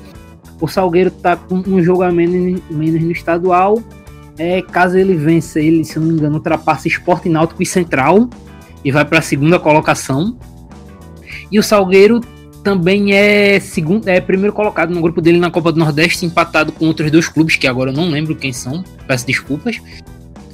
O 0.61 0.69
Salgueiro 0.69 1.11
tá 1.11 1.37
com 1.37 1.57
um 1.57 1.83
jogo 1.83 2.03
a 2.03 2.13
menos, 2.13 2.61
menos 2.71 3.03
no 3.03 3.11
estadual. 3.11 3.83
É, 4.39 4.63
caso 4.63 4.97
ele 4.97 5.15
vença, 5.15 5.61
ele, 5.61 5.85
se 5.85 5.99
não 5.99 6.07
me 6.07 6.15
engano, 6.15 6.37
ultrapassa 6.37 6.89
Esporte 6.89 7.29
Náutico 7.29 7.63
e 7.63 7.67
Central 7.67 8.29
e 8.85 8.91
vai 8.91 9.05
para 9.05 9.19
a 9.19 9.23
segunda 9.23 9.59
colocação. 9.59 10.37
E 11.51 11.59
o 11.59 11.63
Salgueiro 11.63 12.21
também 12.63 13.13
é 13.13 13.59
segundo, 13.59 14.07
é 14.09 14.21
primeiro 14.21 14.53
colocado 14.53 14.95
no 14.95 15.01
grupo 15.01 15.21
dele 15.21 15.39
na 15.39 15.51
Copa 15.51 15.73
do 15.73 15.79
Nordeste, 15.79 16.25
empatado 16.27 16.73
com 16.73 16.87
outros 16.87 17.11
dois 17.11 17.29
clubes 17.29 17.57
que 17.57 17.67
agora 17.67 17.91
eu 17.91 17.95
não 17.95 18.11
lembro 18.11 18.35
quem 18.37 18.53
são, 18.53 18.85
peço 19.07 19.27
desculpas, 19.27 19.81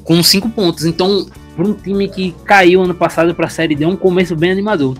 com 0.04 0.22
cinco 0.22 0.48
pontos. 0.48 0.84
Então, 0.84 1.26
para 1.54 1.66
um 1.66 1.74
time 1.74 2.09
que 2.09 2.34
caiu 2.44 2.82
ano 2.82 2.94
passado 2.94 3.34
para 3.34 3.46
a 3.46 3.50
Série 3.50 3.74
D, 3.74 3.84
é 3.84 3.88
um 3.88 3.96
começo 3.96 4.36
bem 4.36 4.52
animador. 4.52 4.96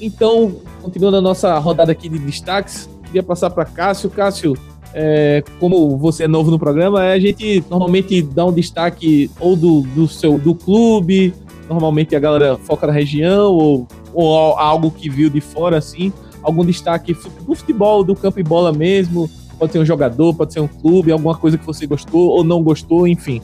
Então, 0.00 0.60
continuando 0.82 1.18
a 1.18 1.20
nossa 1.20 1.58
rodada 1.58 1.92
aqui 1.92 2.08
de 2.08 2.18
destaques, 2.18 2.88
queria 3.12 3.22
passar 3.22 3.50
para 3.50 3.64
Cássio. 3.64 4.10
Cássio, 4.10 4.56
é, 4.94 5.42
como 5.60 5.96
você 5.98 6.24
é 6.24 6.28
novo 6.28 6.50
no 6.50 6.58
programa, 6.58 7.00
a 7.00 7.18
gente 7.18 7.62
normalmente 7.70 8.22
dá 8.22 8.46
um 8.46 8.52
destaque 8.52 9.30
ou 9.38 9.54
do, 9.54 9.82
do 9.82 10.08
seu 10.08 10.38
do 10.38 10.54
clube 10.54 11.34
normalmente 11.68 12.14
a 12.14 12.20
galera 12.20 12.56
foca 12.56 12.86
na 12.86 12.92
região 12.92 13.52
ou, 13.52 13.88
ou 14.12 14.58
algo 14.58 14.90
que 14.90 15.08
viu 15.08 15.30
de 15.30 15.40
fora, 15.40 15.78
assim. 15.78 16.12
Algum 16.42 16.64
destaque 16.64 17.16
do 17.46 17.54
futebol, 17.54 18.02
do 18.02 18.14
campo 18.14 18.40
e 18.40 18.42
bola 18.42 18.72
mesmo. 18.72 19.30
Pode 19.58 19.72
ser 19.72 19.78
um 19.78 19.86
jogador, 19.86 20.34
pode 20.34 20.52
ser 20.52 20.60
um 20.60 20.66
clube, 20.66 21.12
alguma 21.12 21.36
coisa 21.36 21.56
que 21.56 21.64
você 21.64 21.86
gostou 21.86 22.30
ou 22.30 22.42
não 22.42 22.62
gostou, 22.62 23.06
enfim. 23.06 23.40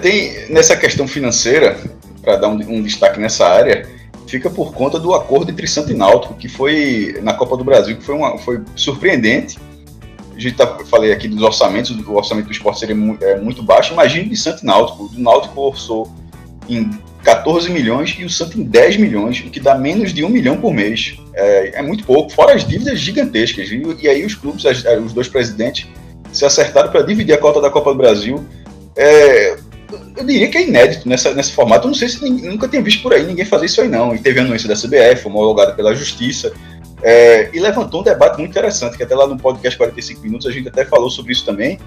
Tem 0.00 0.48
nessa 0.48 0.76
questão 0.76 1.08
financeira, 1.08 1.76
para 2.22 2.36
dar 2.36 2.48
um, 2.48 2.54
um, 2.54 2.82
destaque 2.82 3.18
nessa 3.18 3.46
área, 3.46 3.88
fica 4.26 4.50
por 4.50 4.72
conta 4.72 4.98
do 4.98 5.14
acordo 5.14 5.50
entre 5.50 5.66
Santo 5.66 5.92
e 5.92 5.94
Náutico, 5.94 6.34
que 6.34 6.48
foi 6.48 7.18
na 7.22 7.34
Copa 7.34 7.56
do 7.56 7.64
Brasil, 7.64 7.96
que 7.96 8.04
foi, 8.04 8.14
uma, 8.14 8.38
foi 8.38 8.60
surpreendente. 8.74 9.58
A 10.34 10.38
gente 10.38 10.56
tá, 10.56 10.66
falei 10.84 11.12
aqui 11.12 11.28
dos 11.28 11.42
orçamentos, 11.42 11.90
o 11.90 12.12
orçamento 12.12 12.46
do 12.46 12.52
esporte 12.52 12.80
seria 12.80 12.94
muito, 12.94 13.24
é, 13.24 13.40
muito 13.40 13.62
baixo. 13.62 13.92
Imagine 13.92 14.28
de 14.28 14.36
Santo 14.36 14.62
e 14.62 14.66
Náutico. 14.66 15.04
O 15.04 15.20
Náutico 15.20 15.60
orçou 15.60 16.12
em 16.68 16.90
14 17.22 17.70
milhões 17.70 18.14
e 18.18 18.24
o 18.24 18.30
Santos 18.30 18.56
em 18.56 18.62
10 18.62 18.98
milhões, 18.98 19.40
o 19.40 19.50
que 19.50 19.58
dá 19.58 19.74
menos 19.74 20.12
de 20.12 20.24
um 20.24 20.28
milhão 20.28 20.58
por 20.58 20.72
mês. 20.72 21.16
É, 21.34 21.80
é 21.80 21.82
muito 21.82 22.04
pouco, 22.04 22.30
fora 22.30 22.54
as 22.54 22.66
dívidas 22.66 22.98
gigantescas. 22.98 23.68
E 23.70 24.08
aí 24.08 24.24
os 24.24 24.34
clubes, 24.34 24.66
as, 24.66 24.84
os 25.04 25.12
dois 25.12 25.28
presidentes, 25.28 25.88
se 26.32 26.44
acertaram 26.44 26.90
para 26.90 27.02
dividir 27.02 27.32
a 27.32 27.38
cota 27.38 27.60
da 27.60 27.70
Copa 27.70 27.92
do 27.92 27.96
Brasil. 27.96 28.44
É, 28.94 29.56
eu 30.16 30.24
diria 30.24 30.48
que 30.48 30.58
é 30.58 30.66
inédito 30.66 31.08
nessa, 31.08 31.32
nesse 31.34 31.52
formato. 31.52 31.86
Eu 31.86 31.88
não 31.88 31.94
sei 31.94 32.08
se 32.08 32.28
nunca 32.28 32.68
tem 32.68 32.82
visto 32.82 33.02
por 33.02 33.12
aí 33.12 33.24
ninguém 33.24 33.44
fazer 33.44 33.66
isso 33.66 33.80
aí, 33.80 33.88
não. 33.88 34.14
E 34.14 34.18
teve 34.18 34.40
anuência 34.40 34.68
da 34.68 34.74
CBF, 34.74 35.26
homologada 35.26 35.72
pela 35.72 35.94
Justiça. 35.94 36.52
É, 37.02 37.50
e 37.52 37.60
levantou 37.60 38.00
um 38.00 38.02
debate 38.02 38.38
muito 38.38 38.50
interessante, 38.50 38.96
que 38.96 39.02
até 39.02 39.14
lá 39.14 39.26
no 39.26 39.36
podcast 39.36 39.76
45 39.76 40.22
Minutos 40.22 40.46
a 40.46 40.50
gente 40.50 40.68
até 40.68 40.84
falou 40.84 41.10
sobre 41.10 41.32
isso 41.32 41.44
também, 41.44 41.78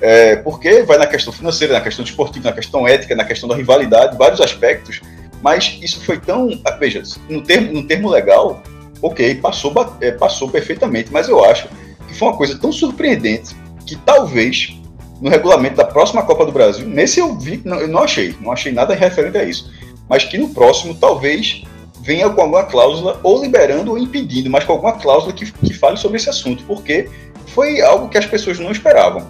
é, 0.00 0.36
porque 0.36 0.82
vai 0.82 0.98
na 0.98 1.06
questão 1.06 1.32
financeira, 1.32 1.74
na 1.74 1.80
questão 1.80 2.04
esportiva, 2.04 2.50
na 2.50 2.54
questão 2.54 2.86
ética, 2.86 3.14
na 3.16 3.24
questão 3.24 3.48
da 3.48 3.56
rivalidade, 3.56 4.16
vários 4.16 4.40
aspectos. 4.40 5.00
Mas 5.42 5.78
isso 5.82 6.04
foi 6.04 6.18
tão. 6.18 6.50
Ah, 6.64 6.72
veja, 6.72 7.02
no 7.28 7.42
termo, 7.42 7.72
no 7.72 7.82
termo 7.86 8.10
legal, 8.10 8.62
ok, 9.00 9.36
passou, 9.36 9.72
é, 10.00 10.10
passou 10.10 10.50
perfeitamente, 10.50 11.10
mas 11.10 11.28
eu 11.28 11.42
acho 11.44 11.68
que 12.06 12.14
foi 12.14 12.28
uma 12.28 12.36
coisa 12.36 12.58
tão 12.58 12.70
surpreendente 12.70 13.56
que 13.86 13.96
talvez 13.96 14.79
no 15.20 15.28
regulamento 15.28 15.76
da 15.76 15.84
próxima 15.84 16.22
Copa 16.22 16.46
do 16.46 16.52
Brasil, 16.52 16.86
nesse 16.86 17.20
eu 17.20 17.36
vi, 17.36 17.60
não, 17.64 17.78
eu 17.78 17.88
não 17.88 18.02
achei, 18.02 18.34
não 18.40 18.52
achei 18.52 18.72
nada 18.72 18.94
referente 18.94 19.36
a 19.36 19.44
isso. 19.44 19.70
mas 20.08 20.24
que 20.24 20.38
no 20.38 20.48
próximo 20.48 20.94
talvez 20.94 21.62
venha 22.00 22.28
com 22.30 22.40
alguma 22.40 22.64
cláusula 22.64 23.20
ou 23.22 23.40
liberando 23.40 23.90
ou 23.90 23.98
impedindo, 23.98 24.50
mas 24.50 24.64
com 24.64 24.72
alguma 24.72 24.94
cláusula 24.94 25.32
que, 25.32 25.50
que 25.52 25.74
fale 25.74 25.96
sobre 25.96 26.16
esse 26.16 26.30
assunto, 26.30 26.64
porque 26.64 27.08
foi 27.46 27.80
algo 27.80 28.08
que 28.08 28.18
as 28.18 28.26
pessoas 28.26 28.58
não 28.58 28.70
esperavam. 28.70 29.26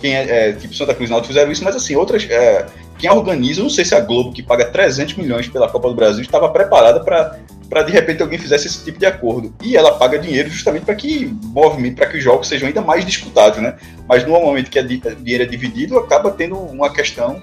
Quem 0.00 0.14
é, 0.16 0.48
é 0.48 0.52
tipo 0.52 0.74
Santa 0.74 0.94
Cruz 0.94 1.08
e 1.08 1.12
Náutico 1.12 1.32
fizeram 1.32 1.52
isso, 1.52 1.64
mas 1.64 1.76
assim, 1.76 1.96
outras, 1.96 2.28
é, 2.30 2.66
quem 2.98 3.10
organiza, 3.10 3.62
não 3.62 3.70
sei 3.70 3.84
se 3.84 3.94
a 3.94 4.00
Globo, 4.00 4.32
que 4.32 4.42
paga 4.42 4.64
300 4.64 5.14
milhões 5.16 5.48
pela 5.48 5.68
Copa 5.68 5.88
do 5.88 5.94
Brasil, 5.94 6.22
estava 6.22 6.48
preparada 6.48 7.00
para 7.00 7.82
de 7.82 7.92
repente 7.92 8.22
alguém 8.22 8.38
fizesse 8.38 8.66
esse 8.66 8.84
tipo 8.84 8.98
de 8.98 9.06
acordo. 9.06 9.54
E 9.62 9.76
ela 9.76 9.94
paga 9.94 10.18
dinheiro 10.18 10.48
justamente 10.48 10.84
para 10.84 10.94
que 10.94 11.26
movimento, 11.44 11.96
para 11.96 12.06
que 12.06 12.16
os 12.16 12.24
jogos 12.24 12.48
sejam 12.48 12.68
ainda 12.68 12.80
mais 12.80 13.04
disputados, 13.04 13.60
né? 13.60 13.76
Mas 14.08 14.24
no 14.24 14.32
momento 14.32 14.70
que 14.70 14.78
a 14.78 14.82
dinheiro 14.82 15.42
é 15.42 15.46
dividido, 15.46 15.98
acaba 15.98 16.30
tendo 16.30 16.56
uma 16.56 16.90
questão 16.90 17.42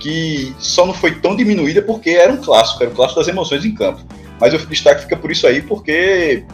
que 0.00 0.54
só 0.58 0.86
não 0.86 0.94
foi 0.94 1.16
tão 1.16 1.36
diminuída 1.36 1.82
porque 1.82 2.10
era 2.10 2.32
um 2.32 2.38
clássico, 2.38 2.82
era 2.82 2.92
o 2.92 2.94
clássico 2.94 3.20
das 3.20 3.28
emoções 3.28 3.64
em 3.64 3.74
campo. 3.74 4.00
Mas 4.40 4.54
o 4.54 4.58
destaque 4.66 5.02
fica 5.02 5.16
por 5.16 5.30
isso 5.30 5.46
aí, 5.46 5.60
porque 5.60 6.44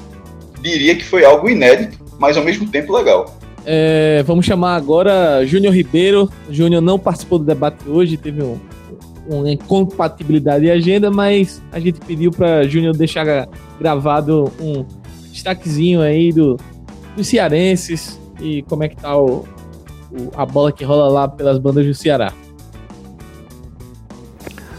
diria 0.61 0.97
que 0.97 1.05
foi 1.05 1.25
algo 1.25 1.49
inédito, 1.49 1.99
mas 2.19 2.37
ao 2.37 2.45
mesmo 2.45 2.67
tempo 2.69 2.93
legal. 2.93 3.39
É, 3.67 4.23
vamos 4.27 4.45
chamar 4.45 4.77
agora 4.77 5.45
Júnior 5.47 5.75
Ribeiro. 5.75 6.31
Júnior 6.51 6.83
não 6.83 6.99
participou 6.99 7.39
do 7.39 7.45
debate 7.45 7.89
hoje, 7.89 8.17
teve 8.17 8.43
um, 8.43 8.59
uma 9.27 9.51
incompatibilidade 9.51 10.65
de 10.65 10.71
agenda, 10.71 11.11
mas 11.11 11.63
a 11.73 11.81
gente 11.81 12.01
pediu 12.01 12.31
para 12.31 12.65
Júnior 12.65 12.95
deixar 12.97 13.49
gravado 13.79 14.53
um 14.61 14.85
destaquezinho 15.33 16.01
aí 16.01 16.33
do, 16.33 16.59
dos 17.17 17.27
cearenses 17.27 18.21
e 18.41 18.63
como 18.63 18.85
é 18.85 18.89
que 18.89 18.97
tá 18.97 19.17
o, 19.17 19.45
o, 20.13 20.31
a 20.37 20.45
bola 20.45 20.71
que 20.71 20.85
rola 20.85 21.09
lá 21.09 21.29
pelas 21.29 21.59
bandas 21.59 21.87
do 21.87 21.95
Ceará. 21.95 22.33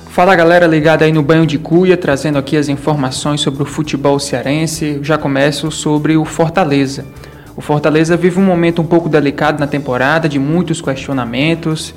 Fala 0.10 0.34
galera 0.34 0.66
ligada 0.66 1.04
aí 1.04 1.12
no 1.12 1.22
Banho 1.22 1.46
de 1.46 1.58
Cuia, 1.58 1.98
trazendo 1.98 2.38
aqui 2.38 2.56
as 2.56 2.70
informações 2.70 3.42
sobre 3.42 3.64
o 3.64 3.66
futebol 3.66 4.18
cearense. 4.18 5.00
Já 5.02 5.18
começo 5.18 5.70
sobre 5.70 6.16
o 6.16 6.24
Fortaleza. 6.24 7.06
O 7.58 7.62
Fortaleza 7.62 8.18
vive 8.18 8.38
um 8.40 8.44
momento 8.44 8.82
um 8.82 8.86
pouco 8.86 9.08
delicado 9.08 9.60
na 9.60 9.68
temporada, 9.68 10.28
de 10.28 10.38
muitos 10.38 10.82
questionamentos, 10.82 11.94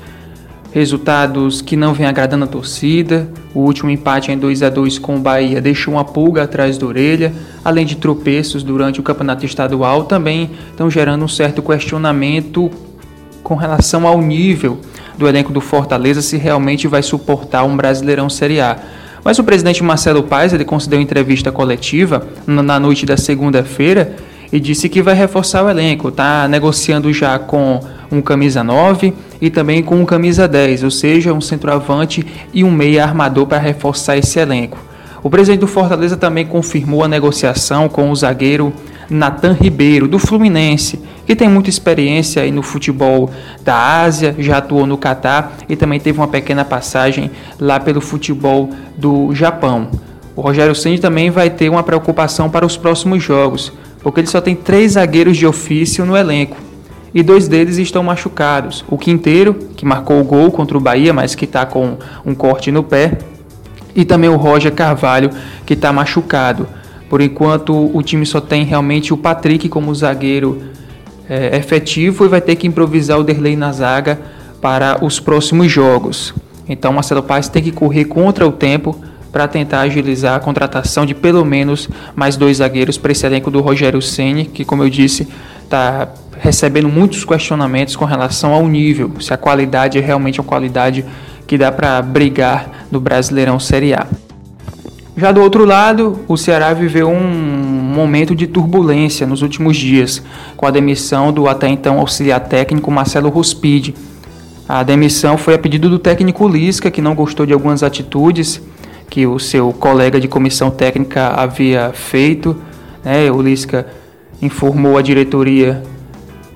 resultados 0.71 1.61
que 1.61 1.75
não 1.75 1.93
vêm 1.93 2.07
agradando 2.07 2.45
a 2.45 2.47
torcida. 2.47 3.27
O 3.53 3.59
último 3.59 3.89
empate 3.89 4.31
em 4.31 4.37
2 4.37 4.63
a 4.63 4.69
2 4.69 4.99
com 4.99 5.17
o 5.17 5.19
Bahia 5.19 5.59
deixou 5.59 5.95
uma 5.95 6.05
pulga 6.05 6.43
atrás 6.43 6.77
da 6.77 6.85
orelha, 6.85 7.33
além 7.63 7.85
de 7.85 7.97
tropeços 7.97 8.63
durante 8.63 9.01
o 9.01 9.03
campeonato 9.03 9.45
estadual, 9.45 10.05
também 10.05 10.51
estão 10.69 10.89
gerando 10.89 11.25
um 11.25 11.27
certo 11.27 11.61
questionamento 11.61 12.71
com 13.43 13.55
relação 13.55 14.07
ao 14.07 14.21
nível 14.21 14.79
do 15.17 15.27
elenco 15.27 15.51
do 15.51 15.59
Fortaleza 15.59 16.21
se 16.21 16.37
realmente 16.37 16.87
vai 16.87 17.03
suportar 17.03 17.65
um 17.65 17.75
Brasileirão 17.75 18.29
Série 18.29 18.61
A. 18.61 18.77
Mas 19.25 19.37
o 19.37 19.43
presidente 19.43 19.83
Marcelo 19.83 20.23
Paes 20.23 20.53
ele 20.53 20.63
concedeu 20.63 21.01
entrevista 21.01 21.51
coletiva 21.51 22.25
na 22.47 22.79
noite 22.79 23.05
da 23.05 23.17
segunda-feira 23.17 24.15
e 24.51 24.59
disse 24.59 24.89
que 24.89 25.01
vai 25.01 25.13
reforçar 25.13 25.63
o 25.63 25.69
elenco, 25.69 26.09
está 26.09 26.47
negociando 26.47 27.11
já 27.13 27.37
com 27.37 27.79
um 28.11 28.21
camisa 28.21 28.63
9 28.63 29.13
e 29.41 29.49
também 29.49 29.83
com 29.83 29.95
um 29.95 30.05
camisa 30.05 30.47
10, 30.47 30.83
ou 30.83 30.91
seja, 30.91 31.33
um 31.33 31.41
centroavante 31.41 32.25
e 32.53 32.63
um 32.63 32.71
meia 32.71 33.03
armador 33.03 33.45
para 33.45 33.59
reforçar 33.59 34.17
esse 34.17 34.39
elenco. 34.39 34.77
O 35.21 35.29
presidente 35.29 35.59
do 35.59 35.67
Fortaleza 35.67 36.15
também 36.15 36.45
confirmou 36.45 37.03
a 37.03 37.07
negociação 37.07 37.89
com 37.89 38.09
o 38.09 38.15
zagueiro 38.15 38.73
Natan 39.09 39.53
Ribeiro, 39.53 40.07
do 40.07 40.19
Fluminense, 40.19 40.99
que 41.25 41.35
tem 41.35 41.49
muita 41.49 41.69
experiência 41.69 42.41
aí 42.41 42.51
no 42.51 42.61
futebol 42.61 43.29
da 43.63 44.01
Ásia, 44.01 44.35
já 44.37 44.57
atuou 44.57 44.85
no 44.85 44.97
Catar 44.97 45.57
e 45.67 45.75
também 45.75 45.99
teve 45.99 46.19
uma 46.19 46.27
pequena 46.27 46.63
passagem 46.63 47.31
lá 47.59 47.79
pelo 47.79 48.01
futebol 48.01 48.69
do 48.95 49.33
Japão. 49.33 49.89
O 50.35 50.41
Rogério 50.41 50.73
Ceni 50.73 50.99
também 50.99 51.29
vai 51.29 51.49
ter 51.49 51.69
uma 51.69 51.83
preocupação 51.83 52.49
para 52.49 52.65
os 52.65 52.77
próximos 52.77 53.21
jogos, 53.21 53.73
porque 54.01 54.21
ele 54.21 54.27
só 54.27 54.41
tem 54.41 54.55
três 54.55 54.93
zagueiros 54.93 55.37
de 55.37 55.45
ofício 55.45 56.05
no 56.05 56.15
elenco 56.15 56.57
e 57.13 57.23
dois 57.23 57.47
deles 57.47 57.77
estão 57.77 58.03
machucados. 58.03 58.85
O 58.87 58.97
Quinteiro, 58.97 59.53
que 59.75 59.85
marcou 59.85 60.19
o 60.19 60.23
gol 60.23 60.51
contra 60.51 60.77
o 60.77 60.81
Bahia, 60.81 61.13
mas 61.13 61.35
que 61.35 61.45
está 61.45 61.65
com 61.65 61.97
um 62.25 62.35
corte 62.35 62.71
no 62.71 62.83
pé, 62.83 63.17
e 63.95 64.05
também 64.05 64.29
o 64.29 64.35
Roger 64.35 64.71
Carvalho, 64.71 65.31
que 65.65 65.73
está 65.73 65.91
machucado. 65.91 66.67
Por 67.09 67.21
enquanto, 67.21 67.73
o 67.93 68.03
time 68.03 68.25
só 68.25 68.39
tem 68.39 68.63
realmente 68.63 69.13
o 69.13 69.17
Patrick 69.17 69.67
como 69.67 69.93
zagueiro 69.93 70.61
é, 71.27 71.57
efetivo 71.57 72.25
e 72.25 72.27
vai 72.27 72.39
ter 72.39 72.55
que 72.55 72.67
improvisar 72.67 73.19
o 73.19 73.23
Derlei 73.23 73.55
na 73.55 73.71
zaga 73.71 74.19
para 74.61 75.03
os 75.03 75.19
próximos 75.19 75.71
jogos. 75.71 76.33
Então, 76.67 76.93
Marcelo 76.93 77.23
Paes 77.23 77.47
tem 77.47 77.63
que 77.63 77.71
correr 77.71 78.05
contra 78.05 78.47
o 78.47 78.51
tempo 78.51 78.95
para 79.31 79.47
tentar 79.47 79.81
agilizar 79.81 80.35
a 80.35 80.39
contratação 80.39 81.05
de 81.05 81.13
pelo 81.13 81.45
menos 81.45 81.87
mais 82.15 82.35
dois 82.35 82.57
zagueiros 82.57 82.97
para 82.97 83.11
esse 83.11 83.25
elenco 83.25 83.51
do 83.51 83.61
Rogério 83.61 84.01
Ceni, 84.01 84.45
que, 84.45 84.65
como 84.65 84.83
eu 84.83 84.89
disse, 84.89 85.27
está 85.63 86.09
recebendo 86.39 86.89
muitos 86.89 87.23
questionamentos 87.25 87.95
com 87.95 88.05
relação 88.05 88.53
ao 88.53 88.67
nível, 88.67 89.11
se 89.19 89.33
a 89.33 89.37
qualidade 89.37 89.97
é 89.97 90.01
realmente 90.01 90.39
uma 90.39 90.47
qualidade 90.47 91.05
que 91.45 91.57
dá 91.57 91.71
para 91.71 92.01
brigar 92.01 92.85
no 92.91 92.99
Brasileirão 92.99 93.59
Série 93.59 93.93
A. 93.93 94.07
Já 95.17 95.31
do 95.31 95.41
outro 95.41 95.65
lado, 95.65 96.19
o 96.27 96.37
Ceará 96.37 96.73
viveu 96.73 97.09
um 97.09 97.19
momento 97.19 98.33
de 98.33 98.47
turbulência 98.47 99.27
nos 99.27 99.41
últimos 99.41 99.75
dias, 99.75 100.23
com 100.55 100.65
a 100.65 100.71
demissão 100.71 101.33
do 101.33 101.47
até 101.49 101.67
então 101.67 101.99
auxiliar 101.99 102.39
técnico 102.39 102.89
Marcelo 102.89 103.29
Ruspide. 103.29 103.93
A 104.67 104.81
demissão 104.81 105.37
foi 105.37 105.55
a 105.55 105.59
pedido 105.59 105.89
do 105.89 105.99
técnico 105.99 106.47
Lisca, 106.47 106.89
que 106.89 107.01
não 107.01 107.15
gostou 107.15 107.45
de 107.45 107.51
algumas 107.51 107.83
atitudes 107.83 108.61
que 109.09 109.25
o 109.25 109.39
seu 109.39 109.73
colega 109.73 110.19
de 110.19 110.27
comissão 110.27 110.69
técnica 110.69 111.29
havia 111.29 111.91
feito. 111.93 112.55
Né? 113.03 113.31
O 113.31 113.41
Lisca 113.41 113.87
informou 114.41 114.97
a 114.97 115.01
diretoria 115.01 115.83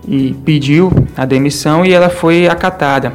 e 0.08 0.34
pediu 0.45 0.91
a 1.18 1.26
demissão 1.26 1.86
e 1.86 1.93
ela 1.93 2.10
foi 2.10 2.47
acatada. 2.47 3.14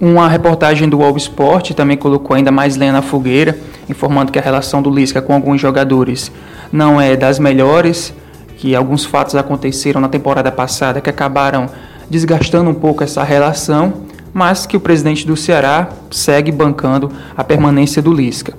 Uma 0.00 0.28
reportagem 0.28 0.88
do 0.88 1.02
All 1.02 1.16
Sport 1.16 1.70
também 1.72 1.96
colocou 1.96 2.36
ainda 2.36 2.50
mais 2.50 2.76
lenha 2.76 2.92
na 2.92 3.02
fogueira 3.02 3.56
informando 3.88 4.32
que 4.32 4.38
a 4.38 4.42
relação 4.42 4.82
do 4.82 4.90
Lisca 4.90 5.20
com 5.20 5.34
alguns 5.34 5.60
jogadores 5.60 6.30
não 6.72 7.00
é 7.00 7.16
das 7.16 7.38
melhores, 7.38 8.14
que 8.56 8.74
alguns 8.74 9.04
fatos 9.04 9.34
aconteceram 9.34 10.00
na 10.00 10.08
temporada 10.08 10.50
passada 10.50 11.00
que 11.00 11.10
acabaram 11.10 11.68
desgastando 12.08 12.70
um 12.70 12.74
pouco 12.74 13.02
essa 13.02 13.22
relação, 13.22 13.92
mas 14.34 14.66
que 14.66 14.76
o 14.76 14.80
presidente 14.80 15.24
do 15.24 15.36
Ceará 15.36 15.88
segue 16.10 16.50
bancando 16.50 17.10
a 17.36 17.44
permanência 17.44 18.02
do 18.02 18.12
Lisca. 18.12 18.54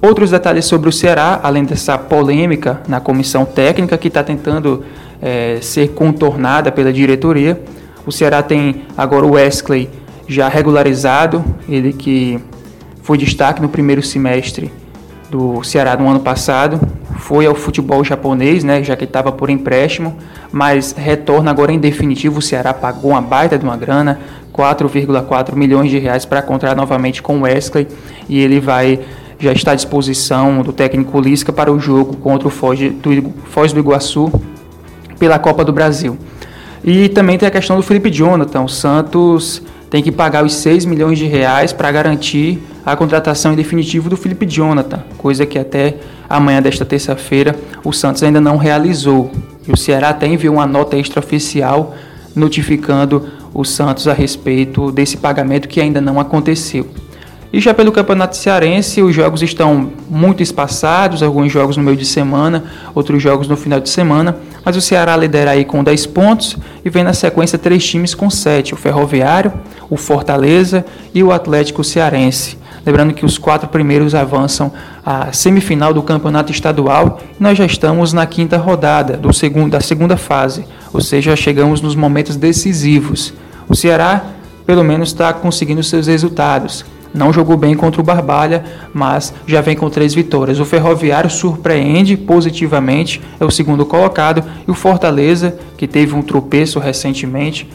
Outros 0.00 0.30
detalhes 0.30 0.64
sobre 0.66 0.88
o 0.88 0.92
Ceará, 0.92 1.40
além 1.42 1.64
dessa 1.64 1.98
polêmica 1.98 2.80
na 2.86 3.00
comissão 3.00 3.44
técnica 3.44 3.98
que 3.98 4.06
está 4.06 4.22
tentando 4.22 4.84
é, 5.20 5.58
ser 5.60 5.88
contornada 5.88 6.70
pela 6.70 6.92
diretoria, 6.92 7.60
o 8.06 8.12
Ceará 8.12 8.40
tem 8.42 8.82
agora 8.96 9.26
o 9.26 9.32
Wesley 9.32 9.90
já 10.28 10.48
regularizado, 10.48 11.44
ele 11.68 11.92
que 11.92 12.38
foi 13.02 13.18
destaque 13.18 13.60
no 13.60 13.68
primeiro 13.68 14.02
semestre 14.02 14.70
do 15.30 15.62
Ceará 15.64 15.96
no 15.96 16.08
ano 16.08 16.20
passado, 16.20 16.80
foi 17.18 17.46
ao 17.46 17.54
futebol 17.54 18.04
japonês, 18.04 18.62
né, 18.62 18.82
já 18.82 18.94
que 18.94 19.04
estava 19.04 19.32
por 19.32 19.50
empréstimo, 19.50 20.16
mas 20.52 20.92
retorna 20.92 21.50
agora 21.50 21.72
em 21.72 21.78
definitivo. 21.78 22.38
O 22.38 22.42
Ceará 22.42 22.72
pagou 22.72 23.12
uma 23.12 23.20
baita 23.20 23.58
de 23.58 23.64
uma 23.64 23.76
grana, 23.76 24.20
4,4 24.56 25.54
milhões 25.54 25.90
de 25.90 25.98
reais 25.98 26.24
para 26.24 26.40
contratar 26.42 26.76
novamente 26.76 27.22
com 27.22 27.38
o 27.38 27.42
Wesley 27.42 27.86
e 28.28 28.40
ele 28.40 28.60
vai 28.60 29.00
já 29.38 29.52
está 29.52 29.72
à 29.72 29.74
disposição 29.74 30.62
do 30.62 30.72
técnico 30.72 31.20
Lisca 31.20 31.52
para 31.52 31.70
o 31.70 31.78
jogo 31.78 32.16
contra 32.16 32.48
o 32.48 32.50
Foz 32.50 32.78
do, 32.78 33.34
Foz 33.50 33.72
do 33.72 33.78
Iguaçu 33.78 34.32
pela 35.18 35.38
Copa 35.38 35.64
do 35.64 35.72
Brasil. 35.72 36.16
E 36.82 37.08
também 37.08 37.36
tem 37.36 37.46
a 37.46 37.50
questão 37.50 37.76
do 37.76 37.82
Felipe 37.82 38.10
Jonathan. 38.10 38.62
O 38.62 38.68
Santos 38.68 39.62
tem 39.90 40.02
que 40.02 40.10
pagar 40.10 40.44
os 40.44 40.54
6 40.54 40.84
milhões 40.84 41.18
de 41.18 41.26
reais 41.26 41.72
para 41.72 41.90
garantir 41.90 42.62
a 42.84 42.96
contratação 42.96 43.52
em 43.52 43.56
definitivo 43.56 44.08
do 44.08 44.16
Felipe 44.16 44.46
Jonathan, 44.46 45.02
coisa 45.18 45.44
que 45.44 45.58
até 45.58 45.96
amanhã 46.28 46.62
desta 46.62 46.84
terça-feira 46.84 47.56
o 47.84 47.92
Santos 47.92 48.22
ainda 48.22 48.40
não 48.40 48.56
realizou. 48.56 49.30
E 49.66 49.72
o 49.72 49.76
Ceará 49.76 50.10
até 50.10 50.26
enviou 50.26 50.54
uma 50.54 50.66
nota 50.66 50.96
extraoficial 50.96 51.94
notificando 52.36 53.26
o 53.52 53.64
Santos 53.64 54.06
a 54.06 54.12
respeito 54.12 54.92
desse 54.92 55.16
pagamento 55.16 55.66
que 55.66 55.80
ainda 55.80 56.00
não 56.00 56.20
aconteceu. 56.20 56.86
E 57.52 57.60
já 57.60 57.72
pelo 57.72 57.90
Campeonato 57.90 58.36
Cearense, 58.36 59.00
os 59.00 59.14
jogos 59.14 59.40
estão 59.40 59.90
muito 60.10 60.42
espaçados, 60.42 61.22
alguns 61.22 61.50
jogos 61.50 61.76
no 61.76 61.82
meio 61.82 61.96
de 61.96 62.04
semana, 62.04 62.64
outros 62.94 63.22
jogos 63.22 63.48
no 63.48 63.56
final 63.56 63.80
de 63.80 63.88
semana, 63.88 64.36
mas 64.64 64.76
o 64.76 64.80
Ceará 64.80 65.16
lidera 65.16 65.52
aí 65.52 65.64
com 65.64 65.82
10 65.82 66.06
pontos 66.06 66.56
e 66.84 66.90
vem 66.90 67.02
na 67.02 67.14
sequência 67.14 67.58
três 67.58 67.86
times 67.86 68.14
com 68.14 68.28
7, 68.28 68.74
o 68.74 68.76
Ferroviário, 68.76 69.52
o 69.88 69.96
Fortaleza 69.96 70.84
e 71.14 71.22
o 71.22 71.32
Atlético 71.32 71.82
Cearense. 71.82 72.58
Lembrando 72.84 73.14
que 73.14 73.24
os 73.24 73.38
quatro 73.38 73.68
primeiros 73.68 74.14
avançam 74.14 74.72
à 75.04 75.32
semifinal 75.32 75.94
do 75.94 76.02
Campeonato 76.02 76.52
Estadual 76.52 77.20
e 77.38 77.42
nós 77.42 77.56
já 77.58 77.64
estamos 77.64 78.12
na 78.12 78.26
quinta 78.26 78.56
rodada 78.58 79.16
do 79.16 79.32
segundo, 79.32 79.72
da 79.72 79.80
segunda 79.80 80.16
fase, 80.16 80.64
ou 80.96 81.00
seja, 81.02 81.36
chegamos 81.36 81.82
nos 81.82 81.94
momentos 81.94 82.36
decisivos. 82.36 83.34
O 83.68 83.76
Ceará, 83.76 84.24
pelo 84.64 84.82
menos, 84.82 85.10
está 85.10 85.30
conseguindo 85.30 85.82
seus 85.82 86.06
resultados 86.06 86.86
Não 87.12 87.34
jogou 87.34 87.54
bem 87.54 87.74
contra 87.74 88.00
o 88.00 88.04
Barbalha, 88.04 88.64
mas 88.94 89.32
já 89.46 89.60
vem 89.60 89.76
com 89.76 89.90
três 89.90 90.14
vitórias. 90.14 90.58
O 90.58 90.64
Ferroviário 90.64 91.28
surpreende 91.28 92.16
positivamente, 92.16 93.20
é 93.38 93.44
o 93.44 93.50
segundo 93.50 93.84
colocado, 93.84 94.42
e 94.66 94.70
o 94.70 94.74
Fortaleza, 94.74 95.58
que 95.76 95.86
teve 95.86 96.14
um 96.14 96.22
tropeço 96.22 96.78
recentemente, 96.78 97.68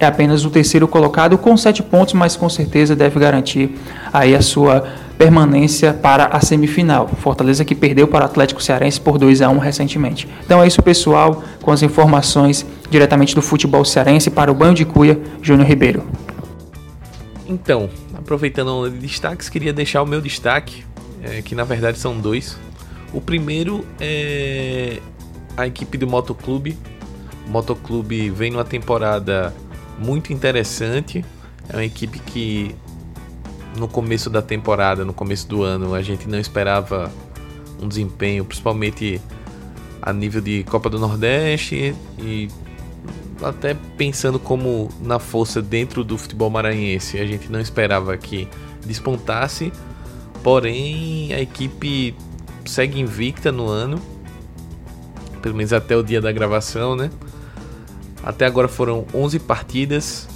é 0.00 0.06
apenas 0.06 0.44
o 0.44 0.50
terceiro 0.50 0.86
colocado 0.86 1.36
com 1.36 1.56
sete 1.56 1.82
pontos, 1.82 2.14
mas 2.14 2.36
com 2.36 2.48
certeza 2.48 2.94
deve 2.94 3.18
garantir 3.18 3.76
aí 4.12 4.34
a 4.34 4.42
sua 4.42 4.86
permanência 5.18 5.92
para 5.92 6.26
a 6.26 6.40
semifinal. 6.40 7.08
Fortaleza 7.08 7.64
que 7.64 7.74
perdeu 7.74 8.06
para 8.06 8.22
o 8.22 8.26
Atlético 8.26 8.62
Cearense 8.62 9.00
por 9.00 9.18
2 9.18 9.42
a 9.42 9.50
1 9.50 9.58
recentemente. 9.58 10.28
Então 10.44 10.62
é 10.62 10.66
isso, 10.66 10.80
pessoal, 10.80 11.42
com 11.60 11.72
as 11.72 11.82
informações 11.82 12.64
diretamente 12.88 13.34
do 13.34 13.42
futebol 13.42 13.84
cearense 13.84 14.30
para 14.30 14.50
o 14.50 14.54
Banho 14.54 14.74
de 14.74 14.84
Cuia, 14.84 15.20
Júnior 15.42 15.66
Ribeiro. 15.66 16.04
Então, 17.48 17.90
aproveitando 18.14 18.68
o 18.68 18.90
de 18.90 18.98
destaques, 18.98 19.48
queria 19.48 19.72
deixar 19.72 20.02
o 20.02 20.06
meu 20.06 20.20
destaque, 20.20 20.84
é, 21.22 21.42
que 21.42 21.54
na 21.54 21.64
verdade 21.64 21.98
são 21.98 22.16
dois. 22.18 22.56
O 23.12 23.20
primeiro 23.20 23.84
é 23.98 25.00
a 25.56 25.66
equipe 25.66 25.98
do 25.98 26.06
Motoclube. 26.06 26.78
O 27.46 27.50
Motoclube 27.50 28.30
vem 28.30 28.52
numa 28.52 28.64
temporada 28.64 29.52
muito 29.98 30.32
interessante. 30.32 31.24
É 31.68 31.76
uma 31.76 31.84
equipe 31.84 32.18
que 32.18 32.74
no 33.76 33.88
começo 33.88 34.30
da 34.30 34.42
temporada, 34.42 35.04
no 35.04 35.12
começo 35.12 35.46
do 35.48 35.62
ano, 35.62 35.94
a 35.94 36.02
gente 36.02 36.28
não 36.28 36.38
esperava 36.38 37.10
um 37.80 37.86
desempenho, 37.86 38.44
principalmente 38.44 39.20
a 40.00 40.12
nível 40.12 40.40
de 40.40 40.64
Copa 40.64 40.88
do 40.88 40.98
Nordeste 40.98 41.94
e 42.18 42.48
até 43.42 43.76
pensando 43.96 44.38
como 44.38 44.88
na 45.00 45.18
força 45.18 45.62
dentro 45.62 46.02
do 46.02 46.18
futebol 46.18 46.50
maranhense, 46.50 47.18
a 47.18 47.26
gente 47.26 47.50
não 47.50 47.60
esperava 47.60 48.16
que 48.16 48.48
despontasse. 48.84 49.72
Porém, 50.42 51.32
a 51.32 51.40
equipe 51.40 52.14
segue 52.64 53.00
invicta 53.00 53.52
no 53.52 53.66
ano, 53.66 54.00
pelo 55.42 55.54
menos 55.54 55.72
até 55.72 55.96
o 55.96 56.02
dia 56.02 56.20
da 56.20 56.32
gravação, 56.32 56.96
né? 56.96 57.10
Até 58.22 58.46
agora 58.46 58.68
foram 58.68 59.06
11 59.14 59.38
partidas, 59.38 60.28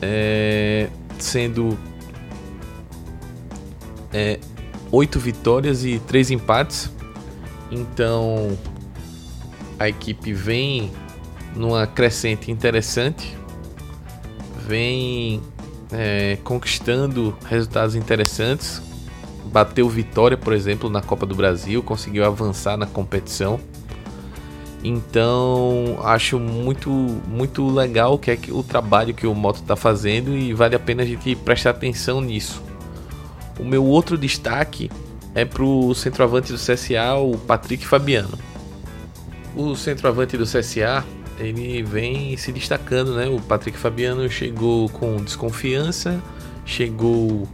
é, 0.00 0.88
sendo 1.18 1.78
é, 4.12 4.38
8 4.90 5.18
vitórias 5.18 5.84
e 5.84 5.98
3 6.00 6.30
empates. 6.30 6.90
Então 7.70 8.56
a 9.78 9.88
equipe 9.88 10.32
vem 10.32 10.90
numa 11.54 11.86
crescente 11.86 12.50
interessante, 12.50 13.36
vem 14.66 15.42
é, 15.92 16.38
conquistando 16.42 17.36
resultados 17.44 17.94
interessantes. 17.94 18.82
Bateu 19.46 19.88
vitória, 19.88 20.36
por 20.36 20.52
exemplo, 20.52 20.90
na 20.90 21.00
Copa 21.00 21.24
do 21.24 21.34
Brasil, 21.34 21.82
conseguiu 21.82 22.24
avançar 22.24 22.76
na 22.76 22.86
competição. 22.86 23.58
Então 24.82 25.98
acho 26.02 26.38
muito 26.38 26.90
muito 26.90 27.68
legal 27.68 28.18
que 28.18 28.30
é 28.30 28.38
o 28.50 28.62
trabalho 28.62 29.12
que 29.12 29.26
o 29.26 29.34
Moto 29.34 29.56
está 29.56 29.74
fazendo 29.74 30.36
e 30.36 30.52
vale 30.54 30.76
a 30.76 30.78
pena 30.78 31.02
a 31.02 31.06
gente 31.06 31.34
prestar 31.34 31.70
atenção 31.70 32.20
nisso. 32.20 32.62
O 33.58 33.64
meu 33.64 33.84
outro 33.84 34.16
destaque 34.16 34.88
é 35.34 35.44
para 35.44 35.64
o 35.64 35.92
centroavante 35.94 36.52
do 36.52 36.58
CSA, 36.58 37.14
o 37.16 37.36
Patrick 37.36 37.84
Fabiano. 37.84 38.38
O 39.56 39.74
centroavante 39.74 40.36
do 40.36 40.44
CSA 40.44 41.04
ele 41.40 41.82
vem 41.82 42.36
se 42.36 42.52
destacando, 42.52 43.14
né? 43.14 43.26
O 43.26 43.40
Patrick 43.40 43.76
Fabiano 43.76 44.28
chegou 44.30 44.88
com 44.88 45.16
desconfiança, 45.16 46.22
chegou 46.64 47.48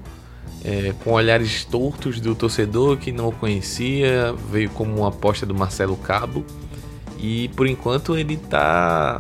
é, 0.62 0.95
com 1.03 1.12
olhares 1.12 1.64
tortos 1.64 2.20
do 2.20 2.35
torcedor 2.35 2.99
que 2.99 3.12
não 3.12 3.29
o 3.29 3.33
conhecia, 3.33 4.35
veio 4.51 4.68
como 4.70 4.99
uma 4.99 5.09
aposta 5.09 5.47
do 5.47 5.55
Marcelo 5.55 5.97
Cabo 5.97 6.45
e 7.25 7.49
por 7.49 7.66
enquanto 7.66 8.18
ele 8.18 8.35
está 8.35 9.18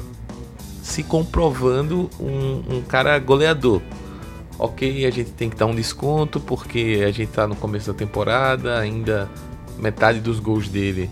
se 0.82 1.02
comprovando 1.02 2.10
um, 2.20 2.76
um, 2.76 2.82
cara 2.82 3.18
goleador. 3.18 3.80
Ok, 4.58 5.06
a 5.06 5.10
gente 5.10 5.30
tem 5.30 5.48
que 5.48 5.56
dar 5.56 5.64
um 5.64 5.74
desconto 5.74 6.38
porque 6.38 7.02
a 7.02 7.10
gente 7.10 7.30
está 7.30 7.48
no 7.48 7.56
começo 7.56 7.90
da 7.90 7.96
temporada, 7.96 8.78
ainda 8.78 9.28
metade 9.78 10.20
dos 10.20 10.38
gols 10.38 10.68
dele 10.68 11.08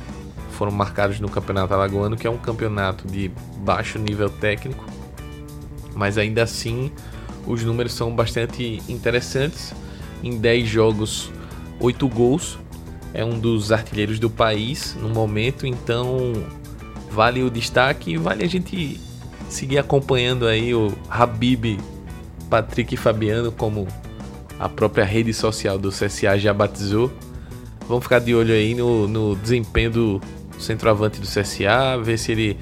foram 0.51 0.70
marcados 0.70 1.18
no 1.18 1.30
Campeonato 1.30 1.72
Alagoano, 1.72 2.14
que 2.14 2.26
é 2.26 2.30
um 2.30 2.36
campeonato 2.36 3.09
de 3.09 3.30
baixo 3.57 3.99
nível 3.99 4.28
técnico, 4.28 4.84
mas 5.95 6.18
ainda 6.18 6.43
assim 6.43 6.93
os 7.47 7.64
números 7.64 7.95
são 7.95 8.14
bastante 8.14 8.82
interessantes. 8.86 9.74
Em 10.22 10.38
10 10.38 10.68
jogos, 10.68 11.32
8 11.80 12.07
gols, 12.07 12.59
é 13.14 13.24
um 13.24 13.40
dos 13.40 13.72
artilheiros 13.72 14.18
do 14.18 14.30
país 14.30 14.95
no 15.01 15.09
momento, 15.09 15.66
então 15.66 16.32
vale 17.12 17.42
o 17.42 17.50
destaque 17.50 18.12
e 18.12 18.16
vale 18.16 18.42
a 18.44 18.48
gente 18.48 18.98
seguir 19.48 19.78
acompanhando 19.78 20.46
aí 20.46 20.74
o 20.74 20.92
Habib, 21.10 21.78
Patrick 22.48 22.96
Fabiano, 22.96 23.52
como 23.52 23.86
a 24.58 24.68
própria 24.68 25.04
rede 25.04 25.34
social 25.34 25.78
do 25.78 25.90
CSA 25.90 26.38
já 26.38 26.54
batizou. 26.54 27.12
Vamos 27.86 28.04
ficar 28.04 28.20
de 28.20 28.34
olho 28.34 28.54
aí 28.54 28.74
no, 28.74 29.06
no 29.06 29.36
desempenho 29.36 29.90
do 29.90 30.20
centroavante 30.58 31.20
do 31.20 31.26
CSA, 31.26 31.98
ver 32.02 32.18
se 32.18 32.32
ele 32.32 32.58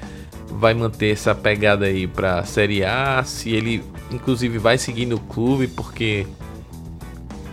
vai 0.49 0.73
manter 0.73 1.13
essa 1.13 1.33
pegada 1.33 1.85
aí 1.85 2.05
para 2.07 2.39
a 2.39 2.43
Série 2.43 2.83
A, 2.83 3.23
se 3.23 3.51
ele 3.51 3.81
inclusive 4.11 4.57
vai 4.57 4.77
seguir 4.77 5.05
no 5.05 5.19
clube, 5.19 5.67
porque 5.67 6.27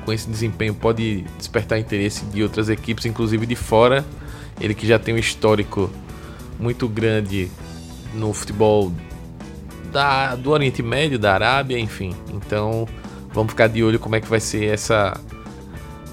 com 0.05 0.13
esse 0.13 0.29
desempenho 0.29 0.75
pode 0.75 1.25
despertar 1.37 1.79
interesse 1.79 2.25
de 2.25 2.43
outras 2.43 2.69
equipes, 2.69 3.07
inclusive 3.07 3.47
de 3.47 3.55
fora. 3.55 4.05
Ele 4.61 4.75
que 4.75 4.87
já 4.87 4.99
tem 4.99 5.15
um 5.15 5.19
histórico 5.19 5.89
muito 6.59 6.89
grande 6.89 7.51
no 8.15 8.33
futebol 8.33 8.93
da, 9.93 10.35
do 10.35 10.51
Oriente 10.51 10.83
Médio, 10.83 11.19
da 11.19 11.35
Arábia, 11.35 11.79
enfim. 11.79 12.15
Então 12.33 12.87
vamos 13.33 13.53
ficar 13.53 13.69
de 13.69 13.83
olho 13.83 13.99
como 13.99 14.17
é 14.17 14.21
que 14.21 14.29
vai 14.29 14.41
ser 14.41 14.65
essa, 14.65 15.19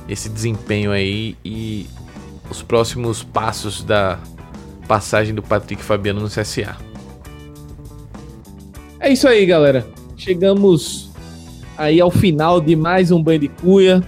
esse 0.08 0.30
desempenho 0.30 0.92
aí 0.92 1.36
e 1.44 1.88
os 2.50 2.62
próximos 2.62 3.24
passos 3.24 3.84
da 3.84 4.20
passagem 4.88 5.34
do 5.34 5.42
Patrick 5.42 5.82
Fabiano 5.82 6.22
no 6.22 6.28
CSA. 6.28 6.78
É 9.00 9.12
isso 9.12 9.28
aí, 9.28 9.46
galera. 9.46 9.88
Chegamos 10.16 11.10
aí 11.78 12.00
ao 12.00 12.12
final 12.12 12.62
de 12.62 12.76
mais 12.76 13.12
um 13.12 13.22
Banho 13.22 13.40
de 13.40 13.48
Cuia. 13.48 14.04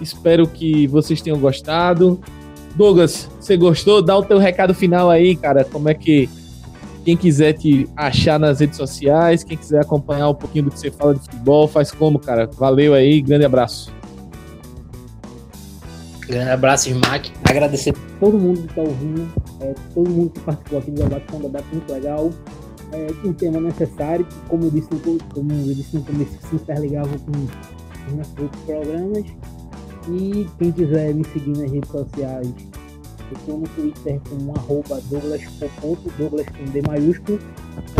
Espero 0.00 0.46
que 0.46 0.86
vocês 0.86 1.20
tenham 1.20 1.38
gostado. 1.38 2.20
Douglas, 2.74 3.29
você 3.44 3.56
gostou? 3.56 4.02
Dá 4.02 4.16
o 4.16 4.22
teu 4.22 4.38
recado 4.38 4.74
final 4.74 5.10
aí, 5.10 5.34
cara. 5.36 5.64
Como 5.64 5.88
é 5.88 5.94
que 5.94 6.28
quem 7.04 7.16
quiser 7.16 7.54
te 7.54 7.88
achar 7.96 8.38
nas 8.38 8.60
redes 8.60 8.76
sociais, 8.76 9.42
quem 9.42 9.56
quiser 9.56 9.80
acompanhar 9.80 10.28
um 10.28 10.34
pouquinho 10.34 10.66
do 10.66 10.70
que 10.70 10.78
você 10.78 10.90
fala 10.90 11.14
de 11.14 11.20
futebol, 11.20 11.66
faz 11.66 11.90
como, 11.90 12.18
cara. 12.18 12.48
Valeu 12.58 12.94
aí, 12.94 13.20
grande 13.20 13.44
abraço. 13.44 13.92
Grande 16.26 16.50
abraço, 16.50 16.90
Smack. 16.90 17.32
Agradecer 17.44 17.90
a 17.90 18.20
todo 18.20 18.38
mundo 18.38 18.60
que 18.60 18.66
está 18.68 18.82
ouvindo, 18.82 19.32
é, 19.60 19.74
todo 19.94 20.08
mundo 20.08 20.30
que 20.30 20.40
participou 20.40 20.78
aqui 20.78 20.90
do 20.92 21.02
debate, 21.02 21.24
foi 21.28 21.38
um 21.38 21.42
debate 21.42 21.66
muito 21.72 21.92
legal. 21.92 22.30
É, 22.92 23.06
um 23.24 23.32
tema 23.32 23.60
necessário, 23.60 24.26
como 24.48 24.64
eu 24.64 24.70
disse, 24.70 24.88
como 25.34 25.52
eu 25.52 25.74
disse 25.74 25.96
no 25.96 26.02
começo, 26.02 26.30
se 26.48 26.56
interligava 26.56 27.08
com 27.08 27.30
os 27.30 28.16
nossos 28.16 28.38
outros 28.38 28.62
programas. 28.62 29.24
E 30.08 30.46
quem 30.58 30.72
quiser 30.72 31.14
me 31.14 31.24
seguir 31.24 31.58
nas 31.58 31.70
redes 31.70 31.90
sociais, 31.90 32.48
estou 33.34 33.58
no 33.58 33.68
Twitter 33.68 34.20
com 34.28 34.52
arroba 34.56 35.00
Douglas 35.10 35.42
Douglas 36.18 36.46
com 36.46 36.64
D 36.70 36.82
maiúsculo. 36.86 37.38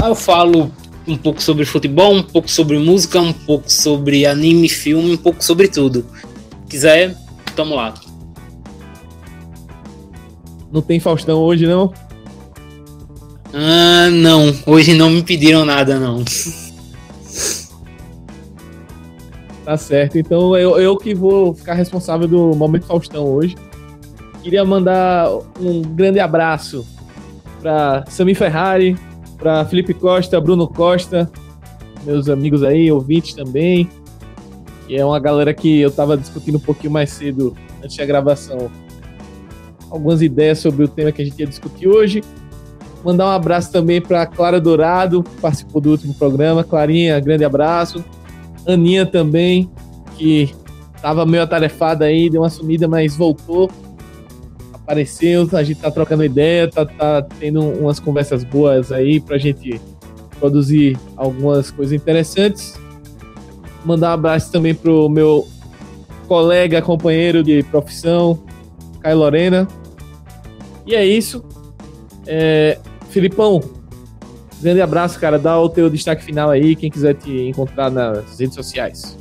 Lá 0.00 0.08
eu 0.08 0.14
falo 0.14 0.70
um 1.06 1.16
pouco 1.16 1.42
sobre 1.42 1.64
futebol, 1.64 2.14
um 2.14 2.22
pouco 2.22 2.50
sobre 2.50 2.78
música, 2.78 3.20
um 3.20 3.32
pouco 3.32 3.70
sobre 3.70 4.26
anime, 4.26 4.68
filme, 4.68 5.12
um 5.12 5.16
pouco 5.16 5.42
sobre 5.42 5.68
tudo. 5.68 6.04
Quiser, 6.68 7.16
tamo 7.56 7.74
lá. 7.74 7.94
Não 10.70 10.80
tem 10.82 11.00
Faustão 11.00 11.38
hoje, 11.38 11.66
não? 11.66 11.92
Ah, 13.52 14.08
não. 14.10 14.54
Hoje 14.66 14.94
não 14.94 15.10
me 15.10 15.22
pediram 15.22 15.64
nada, 15.64 15.98
não. 15.98 16.24
Tá 19.64 19.76
certo. 19.76 20.18
Então 20.18 20.56
eu, 20.56 20.78
eu 20.78 20.96
que 20.96 21.14
vou 21.14 21.54
ficar 21.54 21.74
responsável 21.74 22.26
do 22.28 22.54
Momento 22.54 22.86
Faustão 22.86 23.24
hoje. 23.24 23.56
Queria 24.42 24.64
mandar 24.64 25.28
um 25.60 25.82
grande 25.82 26.18
abraço 26.18 26.86
para 27.60 28.04
Sami 28.08 28.34
Ferrari, 28.34 28.96
para 29.36 29.64
Felipe 29.64 29.92
Costa, 29.92 30.40
Bruno 30.40 30.66
Costa, 30.66 31.30
meus 32.04 32.28
amigos 32.28 32.62
aí, 32.62 32.90
ouvintes 32.90 33.34
também. 33.34 33.88
Que 34.86 34.96
é 34.96 35.04
uma 35.04 35.18
galera 35.20 35.52
que 35.52 35.80
eu 35.80 35.90
tava 35.90 36.16
discutindo 36.16 36.56
um 36.56 36.60
pouquinho 36.60 36.92
mais 36.92 37.10
cedo 37.10 37.54
antes 37.82 37.96
da 37.96 38.06
gravação 38.06 38.70
algumas 39.90 40.22
ideias 40.22 40.58
sobre 40.58 40.84
o 40.84 40.88
tema 40.88 41.10
que 41.10 41.20
a 41.20 41.24
gente 41.24 41.38
ia 41.38 41.46
discutir 41.46 41.88
hoje. 41.88 42.22
Mandar 43.04 43.26
um 43.26 43.30
abraço 43.30 43.72
também 43.72 44.00
para 44.00 44.24
Clara 44.26 44.60
Dourado, 44.60 45.22
que 45.22 45.40
participou 45.40 45.80
do 45.80 45.90
último 45.90 46.14
programa. 46.14 46.62
Clarinha, 46.62 47.18
grande 47.18 47.44
abraço. 47.44 48.04
Aninha 48.66 49.04
também, 49.04 49.70
que 50.16 50.54
tava 51.02 51.26
meio 51.26 51.42
atarefado 51.42 52.04
aí, 52.04 52.30
deu 52.30 52.42
uma 52.42 52.50
sumida, 52.50 52.86
mas 52.86 53.16
voltou. 53.16 53.70
Apareceu, 54.90 55.48
a 55.52 55.62
gente 55.62 55.80
tá 55.80 55.88
trocando 55.88 56.24
ideia, 56.24 56.68
tá, 56.68 56.84
tá 56.84 57.22
tendo 57.22 57.62
umas 57.62 58.00
conversas 58.00 58.42
boas 58.42 58.90
aí 58.90 59.20
pra 59.20 59.38
gente 59.38 59.80
produzir 60.40 60.98
algumas 61.16 61.70
coisas 61.70 61.92
interessantes. 61.92 62.76
Mandar 63.84 64.10
um 64.10 64.14
abraço 64.14 64.50
também 64.50 64.74
pro 64.74 65.08
meu 65.08 65.46
colega, 66.26 66.82
companheiro 66.82 67.40
de 67.40 67.62
profissão, 67.62 68.42
Caio 68.98 69.18
Lorena. 69.18 69.68
E 70.84 70.96
é 70.96 71.06
isso. 71.06 71.44
É, 72.26 72.76
Filipão, 73.10 73.60
grande 74.60 74.80
abraço, 74.80 75.20
cara. 75.20 75.38
Dá 75.38 75.56
o 75.56 75.68
teu 75.68 75.88
destaque 75.88 76.24
final 76.24 76.50
aí, 76.50 76.74
quem 76.74 76.90
quiser 76.90 77.14
te 77.14 77.30
encontrar 77.42 77.92
nas 77.92 78.40
redes 78.40 78.56
sociais. 78.56 79.19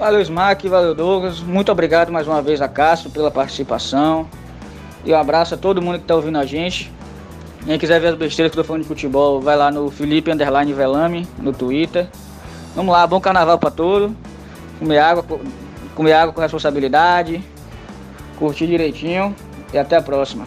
Valeu, 0.00 0.22
Smack, 0.22 0.66
valeu, 0.66 0.94
Douglas. 0.94 1.40
Muito 1.40 1.70
obrigado 1.70 2.10
mais 2.10 2.26
uma 2.26 2.40
vez 2.40 2.62
a 2.62 2.66
Castro 2.66 3.10
pela 3.10 3.30
participação. 3.30 4.26
E 5.04 5.12
um 5.12 5.16
abraço 5.16 5.52
a 5.52 5.58
todo 5.58 5.82
mundo 5.82 5.98
que 5.98 6.04
está 6.04 6.14
ouvindo 6.16 6.38
a 6.38 6.46
gente. 6.46 6.90
Quem 7.66 7.78
quiser 7.78 8.00
ver 8.00 8.06
as 8.06 8.14
besteiras 8.14 8.50
que 8.50 8.58
eu 8.58 8.64
tô 8.64 8.66
falando 8.66 8.80
de 8.80 8.88
futebol, 8.88 9.42
vai 9.42 9.58
lá 9.58 9.70
no 9.70 9.90
Felipe 9.90 10.30
Underline 10.30 10.72
Velame, 10.72 11.28
no 11.36 11.52
Twitter. 11.52 12.08
Vamos 12.74 12.94
lá, 12.94 13.06
bom 13.06 13.20
carnaval 13.20 13.58
para 13.58 13.70
todos. 13.70 14.10
Comer 14.78 15.00
água, 15.00 15.22
comer 15.94 16.14
água 16.14 16.32
com 16.32 16.40
responsabilidade. 16.40 17.44
Curtir 18.38 18.68
direitinho. 18.68 19.36
E 19.70 19.76
até 19.76 19.96
a 19.96 20.02
próxima. 20.02 20.46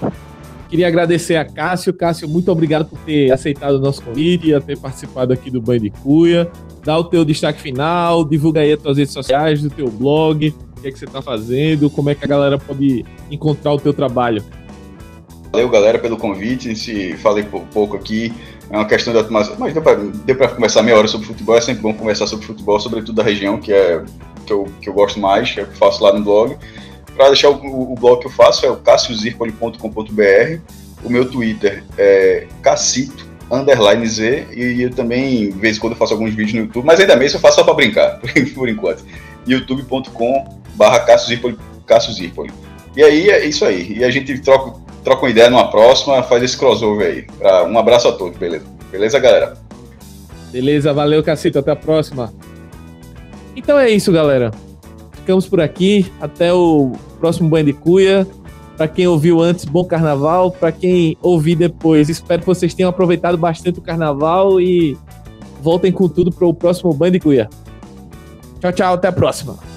Queria 0.74 0.88
agradecer 0.88 1.36
a 1.36 1.46
Cássio. 1.46 1.94
Cássio, 1.94 2.28
muito 2.28 2.52
obrigado 2.52 2.86
por 2.86 2.98
ter 3.02 3.32
aceitado 3.32 3.76
o 3.76 3.80
nosso 3.80 4.02
convite 4.02 4.50
e 4.50 4.60
ter 4.60 4.76
participado 4.76 5.32
aqui 5.32 5.52
do 5.52 5.62
Banho 5.62 5.82
de 5.82 5.92
Cuia. 5.92 6.52
Dá 6.84 6.98
o 6.98 7.04
teu 7.04 7.24
destaque 7.24 7.62
final, 7.62 8.26
divulga 8.26 8.62
aí 8.62 8.74
as 8.74 8.82
tuas 8.82 8.98
redes 8.98 9.14
sociais, 9.14 9.62
do 9.62 9.70
teu 9.70 9.88
blog, 9.88 10.48
o 10.48 10.82
que 10.82 10.88
é 10.88 10.92
que 10.92 10.98
você 10.98 11.06
está 11.06 11.22
fazendo, 11.22 11.92
como 11.92 12.10
é 12.10 12.16
que 12.16 12.26
a 12.26 12.28
galera 12.28 12.58
pode 12.58 13.06
encontrar 13.30 13.72
o 13.72 13.80
teu 13.80 13.94
trabalho. 13.94 14.44
Valeu, 15.52 15.70
galera, 15.70 16.00
pelo 16.00 16.18
convite. 16.18 16.76
Se 16.76 17.16
falei 17.18 17.46
pouco 17.72 17.96
aqui, 17.96 18.34
é 18.72 18.76
uma 18.76 18.88
questão 18.88 19.14
de 19.14 19.30
mas 19.30 19.50
deu 20.26 20.36
para 20.36 20.48
conversar 20.48 20.82
meia 20.82 20.98
hora 20.98 21.08
sobre 21.08 21.28
futebol. 21.28 21.56
É 21.56 21.62
sempre 21.62 21.84
bom 21.84 21.94
conversar 21.94 22.26
sobre 22.26 22.48
futebol, 22.48 22.80
sobretudo 22.80 23.14
da 23.14 23.22
região, 23.22 23.60
que 23.60 23.72
é 23.72 24.04
que 24.44 24.52
eu, 24.52 24.66
que 24.82 24.90
eu 24.90 24.94
gosto 24.94 25.20
mais, 25.20 25.56
é 25.56 25.62
o 25.62 25.68
que 25.68 25.74
eu 25.74 25.78
faço 25.78 26.04
lá 26.04 26.12
no 26.12 26.24
blog. 26.26 26.58
Para 27.16 27.28
deixar 27.28 27.50
o, 27.50 27.94
o, 27.94 27.96
blog 27.96 28.20
que 28.22 28.28
eu 28.28 28.32
faço 28.32 28.66
é 28.66 28.70
o 28.70 28.78
cassiozirpoli.com.br. 28.78 30.60
O 31.04 31.10
meu 31.10 31.30
Twitter 31.30 31.84
é 31.98 32.48
cassito, 32.62 33.28
underline 33.52 34.08
Z, 34.08 34.48
e 34.52 34.82
eu 34.82 34.90
também, 34.90 35.52
de 35.52 35.60
vez 35.60 35.78
em 35.78 35.80
quando, 35.80 35.94
eu 35.94 35.98
faço 35.98 36.14
alguns 36.14 36.34
vídeos 36.34 36.54
no 36.54 36.60
YouTube, 36.62 36.86
mas 36.86 37.00
ainda 37.00 37.16
mesmo 37.16 37.38
eu 37.38 37.42
faço 37.42 37.58
só 37.58 37.64
para 37.64 37.74
brincar, 37.74 38.20
por 38.56 38.70
enquanto. 38.70 39.04
youtube.com 39.46 40.62
barra 40.76 41.02
cassiozirpoli. 41.86 42.52
E 42.96 43.04
aí 43.04 43.30
é 43.30 43.46
isso 43.46 43.66
aí. 43.66 43.98
E 43.98 44.04
a 44.04 44.10
gente 44.10 44.40
troca, 44.40 44.80
troca 45.04 45.24
uma 45.24 45.30
ideia 45.30 45.50
numa 45.50 45.70
próxima, 45.70 46.24
faz 46.24 46.44
esse 46.44 46.58
crossover 46.58 47.08
aí. 47.08 47.28
Um 47.70 47.78
abraço 47.78 48.08
a 48.08 48.14
todos, 48.14 48.38
beleza? 48.38 48.66
Beleza, 48.92 49.20
galera? 49.20 49.58
Beleza, 50.52 50.94
valeu, 50.94 51.24
Cacito. 51.24 51.60
Até 51.60 51.72
a 51.72 51.76
próxima. 51.76 52.32
Então 53.56 53.78
é 53.78 53.90
isso, 53.90 54.12
galera. 54.12 54.52
Ficamos 55.24 55.48
por 55.48 55.62
aqui. 55.62 56.12
Até 56.20 56.54
o 56.54 56.92
próximo 57.18 57.50
Banho 57.50 57.68
de 57.68 57.74
Cuia. 57.74 58.28
Para 58.76 58.90
quem 58.90 59.08
ouviu 59.08 59.40
antes, 59.40 59.64
bom 59.64 59.86
carnaval. 59.86 60.52
Para 60.52 60.70
quem 60.70 61.18
ouvir 61.22 61.56
depois, 61.56 62.10
espero 62.10 62.42
que 62.42 62.46
vocês 62.46 62.74
tenham 62.74 62.90
aproveitado 62.90 63.38
bastante 63.38 63.80
o 63.80 63.82
carnaval 63.82 64.60
e 64.60 64.98
voltem 65.62 65.94
com 65.94 66.10
tudo 66.10 66.30
para 66.30 66.46
o 66.46 66.54
próximo 66.54 66.94
Banho 66.94 67.14
de 67.14 67.22
Cuia. 67.22 67.50
Tchau, 68.60 68.74
tchau. 68.74 68.94
Até 68.96 69.08
a 69.08 69.14
próxima. 69.14 69.73